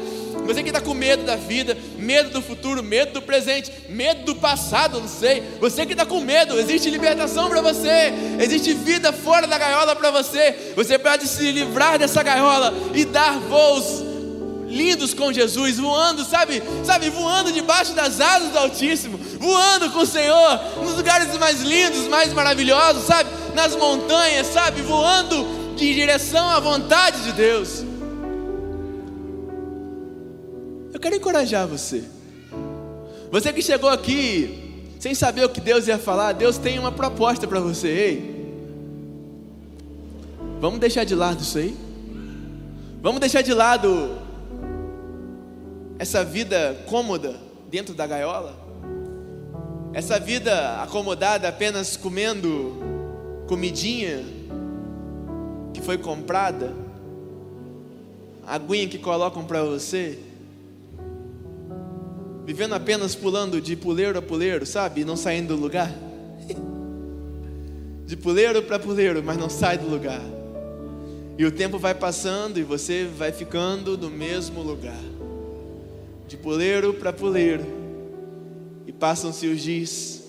Você 0.46 0.62
que 0.62 0.70
está 0.70 0.82
com 0.82 0.94
medo 0.94 1.24
da 1.24 1.36
vida, 1.36 1.78
medo 1.98 2.30
do 2.30 2.42
futuro, 2.42 2.84
medo 2.84 3.14
do 3.14 3.22
presente, 3.22 3.72
medo 3.90 4.26
do 4.26 4.36
passado, 4.36 5.00
não 5.00 5.08
sei. 5.08 5.42
Você 5.60 5.86
que 5.86 5.94
está 5.94 6.06
com 6.06 6.20
medo, 6.20 6.60
existe 6.60 6.90
libertação 6.90 7.50
para 7.50 7.62
você. 7.62 8.14
Existe 8.40 8.74
vida 8.74 9.14
fora 9.14 9.48
da 9.48 9.58
gaiola 9.58 9.96
para 9.96 10.12
você. 10.12 10.74
Você 10.76 11.00
pode 11.00 11.28
se 11.28 11.50
livrar 11.52 11.98
dessa 11.98 12.22
gaiola 12.22 12.74
e 12.94 13.06
dar 13.06 13.40
voos 13.40 14.06
lindos 14.68 15.14
com 15.14 15.32
Jesus, 15.32 15.78
voando, 15.78 16.26
sabe? 16.26 16.62
Sabe, 16.84 17.10
voando 17.10 17.54
debaixo 17.54 17.94
das 17.94 18.20
asas 18.20 18.50
do 18.52 18.60
Altíssimo, 18.60 19.18
voando 19.40 19.90
com 19.92 20.00
o 20.00 20.06
Senhor, 20.06 20.60
nos 20.84 20.96
lugares 20.96 21.36
mais 21.38 21.62
lindos, 21.62 22.08
mais 22.10 22.34
maravilhosos, 22.34 23.06
sabe? 23.06 23.30
Nas 23.56 23.76
montanhas, 23.76 24.48
sabe? 24.48 24.82
Voando 24.82 25.57
em 25.86 25.94
direção 25.94 26.50
à 26.50 26.60
vontade 26.60 27.24
de 27.24 27.32
Deus. 27.34 27.84
Eu 30.94 31.00
quero 31.00 31.16
encorajar 31.16 31.68
você. 31.68 32.04
Você 33.32 33.52
que 33.52 33.62
chegou 33.62 33.90
aqui 33.90 34.84
sem 35.00 35.14
saber 35.14 35.46
o 35.46 35.50
que 35.50 35.62
Deus 35.62 35.88
ia 35.88 35.98
falar, 35.98 36.34
Deus 36.34 36.58
tem 36.58 36.80
uma 36.80 36.92
proposta 36.92 37.48
para 37.48 37.60
você. 37.60 37.88
Ei, 37.88 38.54
vamos 40.60 40.80
deixar 40.80 41.04
de 41.04 41.14
lado 41.14 41.42
isso 41.42 41.58
aí? 41.58 41.76
Vamos 43.02 43.20
deixar 43.20 43.42
de 43.42 43.54
lado 43.54 44.18
essa 46.00 46.24
vida 46.24 46.78
cômoda 46.88 47.36
dentro 47.70 47.94
da 47.94 48.08
gaiola? 48.08 48.56
Essa 49.94 50.20
vida 50.20 50.82
acomodada 50.82 51.48
apenas 51.48 51.96
comendo 51.96 52.76
comidinha 53.48 54.37
que 55.78 55.82
foi 55.86 55.98
comprada, 56.00 56.74
a 58.44 58.56
aguinha 58.56 58.88
que 58.88 58.98
colocam 58.98 59.46
para 59.46 59.64
você, 59.64 60.18
vivendo 62.46 62.74
apenas 62.74 63.14
pulando 63.14 63.62
de 63.62 63.76
puleiro 63.76 64.18
a 64.18 64.22
puleiro, 64.22 64.66
sabe? 64.66 65.02
E 65.02 65.06
não 65.06 65.16
saindo 65.16 65.56
do 65.56 65.62
lugar. 65.62 65.94
De 68.08 68.16
puleiro 68.16 68.64
para 68.64 68.80
puleiro, 68.80 69.22
mas 69.22 69.36
não 69.36 69.50
sai 69.50 69.78
do 69.78 69.86
lugar. 69.86 70.22
E 71.38 71.46
o 71.46 71.52
tempo 71.52 71.78
vai 71.78 71.94
passando 71.94 72.58
e 72.58 72.64
você 72.64 73.04
vai 73.04 73.34
ficando 73.34 73.98
no 73.98 74.10
mesmo 74.10 74.64
lugar. 74.64 75.04
De 76.26 76.38
puleiro 76.38 76.94
para 76.94 77.12
puleiro. 77.12 77.66
E 78.86 78.94
passam-se 78.94 79.46
os 79.46 79.62
dias. 79.62 80.24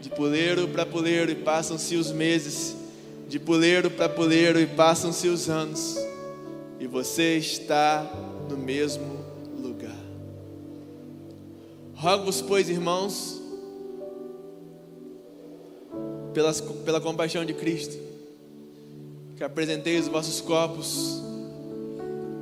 De 0.00 0.08
puleiro 0.10 0.68
para 0.68 0.86
puleiro 0.86 1.32
e 1.32 1.34
passam-se 1.34 1.96
os 1.96 2.12
meses 2.12 2.77
de 3.28 3.38
puleiro 3.38 3.90
para 3.90 4.08
puleiro 4.08 4.58
e 4.58 4.66
passam-se 4.66 5.28
os 5.28 5.50
anos, 5.50 5.96
e 6.80 6.86
você 6.86 7.36
está 7.36 8.10
no 8.48 8.56
mesmo 8.56 9.22
lugar. 9.60 9.94
Rogo-vos, 11.94 12.40
pois, 12.40 12.70
irmãos, 12.70 13.38
pelas, 16.32 16.62
pela 16.62 17.02
compaixão 17.02 17.44
de 17.44 17.52
Cristo, 17.52 17.98
que 19.36 19.44
apresenteis 19.44 20.06
os 20.06 20.08
vossos 20.08 20.40
corpos 20.40 21.22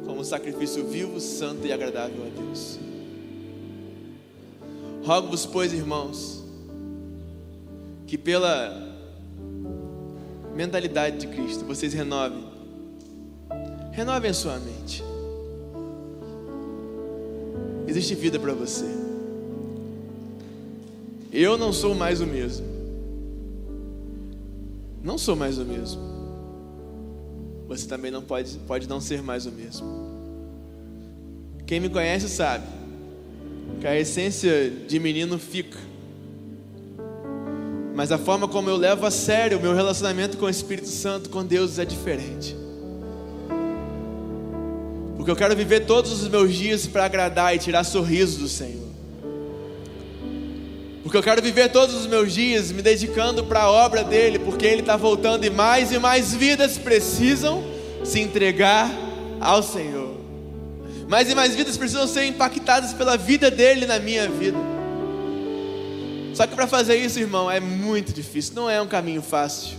como 0.07 0.24
sacrifício 0.24 0.87
vivo, 0.87 1.18
santo 1.18 1.66
e 1.66 1.72
agradável 1.72 2.24
a 2.24 2.41
Deus. 2.41 2.78
Rogo-vos, 5.05 5.45
pois, 5.45 5.72
irmãos, 5.72 6.45
que 8.07 8.16
pela 8.16 8.86
mentalidade 10.57 11.18
de 11.18 11.26
Cristo, 11.28 11.64
vocês 11.66 11.92
renovem. 11.92 12.42
Renovem 13.92 14.30
a 14.30 14.34
sua 14.34 14.59
mente. 14.59 15.04
Existe 17.86 18.14
vida 18.14 18.38
para 18.38 18.54
você. 18.54 18.86
Eu 21.30 21.59
não 21.59 21.72
sou 21.72 21.94
mais 21.94 22.22
o 22.22 22.26
mesmo. 22.26 22.66
Não 25.04 25.18
sou 25.18 25.36
mais 25.36 25.59
o 25.59 25.64
mesmo. 25.64 26.00
Você 27.68 27.86
também 27.86 28.11
não 28.11 28.22
pode, 28.22 28.57
pode 28.66 28.88
não 28.88 29.00
ser 29.00 29.22
mais 29.22 29.44
o 29.44 29.52
mesmo. 29.52 29.86
Quem 31.66 31.80
me 31.80 31.90
conhece 31.90 32.28
sabe 32.28 32.66
que 33.80 33.86
a 33.86 33.98
essência 33.98 34.70
de 34.70 34.98
menino 34.98 35.38
fica 35.38 35.78
mas 37.97 38.12
a 38.12 38.18
forma 38.18 38.47
como 38.47 38.68
eu 38.68 38.76
levo 38.76 39.07
a 39.07 39.11
sério 39.11 39.57
o 39.57 39.61
meu 39.61 39.74
relacionamento 39.74 40.36
com 40.36 40.44
o 40.44 40.51
Espírito 40.51 40.86
Santo, 40.86 41.30
com 41.30 41.42
Deus, 41.42 41.78
é 41.78 41.84
diferente. 41.86 42.55
Porque 45.16 45.30
eu 45.30 45.34
quero 45.34 45.57
viver 45.57 45.86
todos 45.86 46.12
os 46.12 46.28
meus 46.28 46.55
dias 46.55 46.86
para 46.86 47.07
agradar 47.07 47.57
e 47.57 47.59
tirar 47.59 47.84
sorriso 47.84 48.40
do 48.40 48.49
Senhor. 48.49 48.86
Porque 51.03 51.16
eu 51.16 51.22
quero 51.22 51.40
viver 51.40 51.72
todos 51.72 51.94
os 51.94 52.07
meus 52.07 52.34
dias 52.34 52.70
me 52.70 52.82
dedicando 52.82 53.42
para 53.44 53.62
a 53.62 53.70
obra 53.70 54.05
dele, 54.05 54.40
porque 54.40 54.66
ele 54.66 54.82
está 54.82 54.99
voltando 54.99 55.47
e 55.47 55.51
mais 55.51 55.90
e 55.90 55.99
mais 55.99 56.34
vidas 56.34 56.76
precisam 56.76 57.64
se 58.05 58.20
entregar 58.20 58.90
ao 59.40 59.62
Senhor. 59.62 60.18
Mais 61.09 61.30
e 61.30 61.34
mais 61.34 61.55
vidas 61.55 61.78
precisam 61.78 62.07
ser 62.07 62.26
impactadas 62.26 62.92
pela 62.92 63.16
vida 63.16 63.51
dele 63.51 63.86
na 63.86 63.99
minha 63.99 64.28
vida. 64.28 64.75
Só 66.37 66.47
que 66.47 66.55
para 66.55 66.66
fazer 66.66 66.97
isso, 66.97 67.18
irmão, 67.18 67.51
é 67.51 67.59
muito 67.59 68.12
difícil, 68.12 68.55
não 68.55 68.68
é 68.68 68.78
um 68.78 68.87
caminho 68.87 69.22
fácil. 69.22 69.78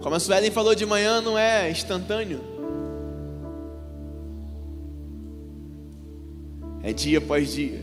Como 0.00 0.14
a 0.14 0.18
Suelen 0.18 0.50
falou 0.50 0.74
de 0.74 0.86
manhã, 0.86 1.20
não 1.20 1.36
é 1.36 1.70
instantâneo. 1.70 2.40
É 6.82 6.94
dia 6.94 7.18
após 7.18 7.52
dia, 7.52 7.78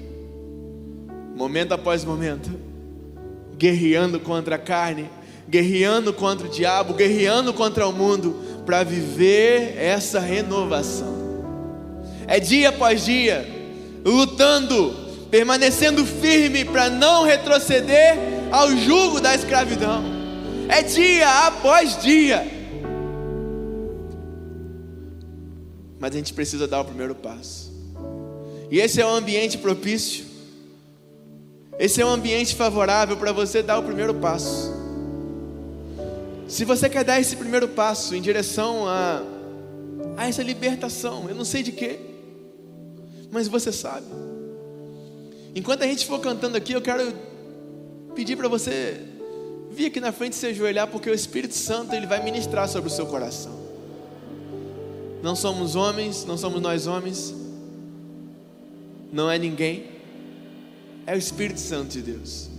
momento 1.35 1.71
após 1.71 2.03
momento, 2.03 2.49
guerreando 3.55 4.19
contra 4.19 4.55
a 4.55 4.59
carne, 4.59 5.07
guerreando 5.47 6.11
contra 6.11 6.47
o 6.47 6.49
diabo, 6.49 6.95
guerreando 6.95 7.53
contra 7.53 7.87
o 7.87 7.93
mundo, 7.93 8.37
para 8.65 8.81
viver 8.81 9.77
essa 9.77 10.19
renovação. 10.19 11.13
É 12.25 12.39
dia 12.39 12.69
após 12.69 13.05
dia, 13.05 13.47
lutando 14.03 15.08
permanecendo 15.29 16.05
firme 16.05 16.65
para 16.65 16.89
não 16.89 17.23
retroceder 17.23 18.17
ao 18.51 18.75
jugo 18.75 19.19
da 19.19 19.35
escravidão. 19.35 20.03
É 20.67 20.81
dia 20.81 21.47
após 21.47 22.01
dia. 22.01 22.45
Mas 25.99 26.11
a 26.13 26.17
gente 26.17 26.33
precisa 26.33 26.67
dar 26.67 26.81
o 26.81 26.85
primeiro 26.85 27.13
passo. 27.13 27.71
E 28.71 28.79
esse 28.79 29.01
é 29.01 29.05
um 29.05 29.15
ambiente 29.15 29.57
propício. 29.57 30.25
Esse 31.77 32.01
é 32.01 32.05
um 32.05 32.09
ambiente 32.09 32.55
favorável 32.55 33.17
para 33.17 33.31
você 33.31 33.61
dar 33.63 33.79
o 33.79 33.83
primeiro 33.83 34.13
passo. 34.15 34.73
Se 36.47 36.65
você 36.65 36.89
quer 36.89 37.03
dar 37.03 37.19
esse 37.19 37.35
primeiro 37.35 37.67
passo 37.67 38.15
em 38.15 38.21
direção 38.21 38.87
a, 38.87 39.21
a 40.17 40.27
essa 40.27 40.41
libertação, 40.41 41.29
eu 41.29 41.35
não 41.35 41.45
sei 41.45 41.61
de 41.61 41.71
quê, 41.71 41.99
mas 43.31 43.47
você 43.47 43.71
sabe. 43.71 44.07
Enquanto 45.59 45.83
a 45.83 45.87
gente 45.87 46.05
for 46.05 46.21
cantando 46.21 46.55
aqui, 46.55 46.71
eu 46.71 46.81
quero 46.81 47.13
pedir 48.15 48.37
para 48.37 48.47
você 48.47 49.01
vir 49.69 49.87
aqui 49.87 49.99
na 49.99 50.13
frente 50.13 50.37
se 50.37 50.47
ajoelhar, 50.47 50.87
porque 50.87 51.09
o 51.09 51.13
Espírito 51.13 51.53
Santo 51.53 51.93
ele 51.93 52.07
vai 52.07 52.23
ministrar 52.23 52.65
sobre 52.69 52.89
o 52.89 52.93
seu 52.93 53.05
coração. 53.05 53.59
Não 55.21 55.35
somos 55.35 55.75
homens, 55.75 56.23
não 56.23 56.37
somos 56.37 56.61
nós 56.61 56.87
homens, 56.87 57.35
não 59.11 59.29
é 59.29 59.37
ninguém, 59.37 59.87
é 61.05 61.13
o 61.13 61.17
Espírito 61.17 61.59
Santo 61.59 61.89
de 61.89 62.03
Deus. 62.03 62.49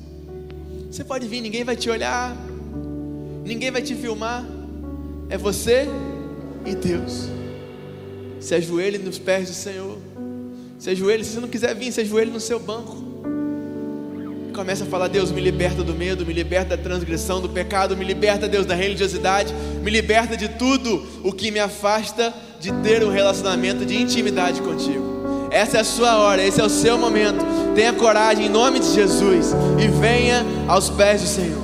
Você 0.90 1.03
pode 1.03 1.26
vir, 1.26 1.40
ninguém 1.40 1.64
vai 1.64 1.76
te 1.76 1.88
olhar, 1.88 2.36
ninguém 3.46 3.70
vai 3.70 3.80
te 3.80 3.94
filmar, 3.94 4.44
é 5.30 5.38
você 5.38 5.86
e 6.66 6.74
Deus. 6.74 7.30
Se 8.40 8.55
ajoelhe 8.55 8.98
nos 8.98 9.18
pés 9.18 9.48
do 9.48 9.55
Senhor, 9.55 9.96
se 10.81 10.89
ajoelhe, 10.89 11.22
se 11.22 11.35
você 11.35 11.41
não 11.41 11.49
quiser 11.49 11.74
vir, 11.74 11.93
se 11.93 12.01
ajoelhe 12.01 12.31
no 12.31 12.41
seu 12.41 12.59
banco. 12.59 12.97
Começa 14.55 14.85
a 14.85 14.87
falar, 14.87 15.09
Deus, 15.09 15.31
me 15.31 15.41
liberta 15.41 15.85
do 15.85 15.95
medo, 15.95 16.24
me 16.24 16.33
liberta 16.33 16.74
da 16.74 16.83
transgressão, 16.83 17.39
do 17.39 17.51
pecado, 17.51 17.95
me 17.95 18.05
liberta, 18.05 18.49
Deus, 18.49 18.64
da 18.64 18.74
religiosidade, 18.74 19.55
me 19.83 19.91
liberta 19.91 20.39
de 20.39 20.49
tudo 20.49 21.07
o 21.22 21.33
que 21.33 21.51
me 21.51 21.61
afasta 21.61 22.33
de 22.59 22.72
ter 22.83 23.05
um 23.05 23.11
relacionamento 23.11 23.85
de 23.85 24.01
intimidade 24.01 24.62
contigo. 24.62 25.49
Essa 25.51 25.76
é 25.76 25.81
a 25.81 25.85
sua 25.85 26.16
hora, 26.16 26.43
esse 26.43 26.61
é 26.61 26.64
o 26.64 26.70
seu 26.70 26.97
momento. 26.97 27.45
Tenha 27.74 27.93
coragem 27.93 28.47
em 28.47 28.49
nome 28.49 28.81
de 28.81 28.91
Jesus 28.95 29.49
e 29.78 29.87
venha 29.87 30.47
aos 30.66 30.89
pés 30.89 31.20
do 31.20 31.26
Senhor. 31.26 31.61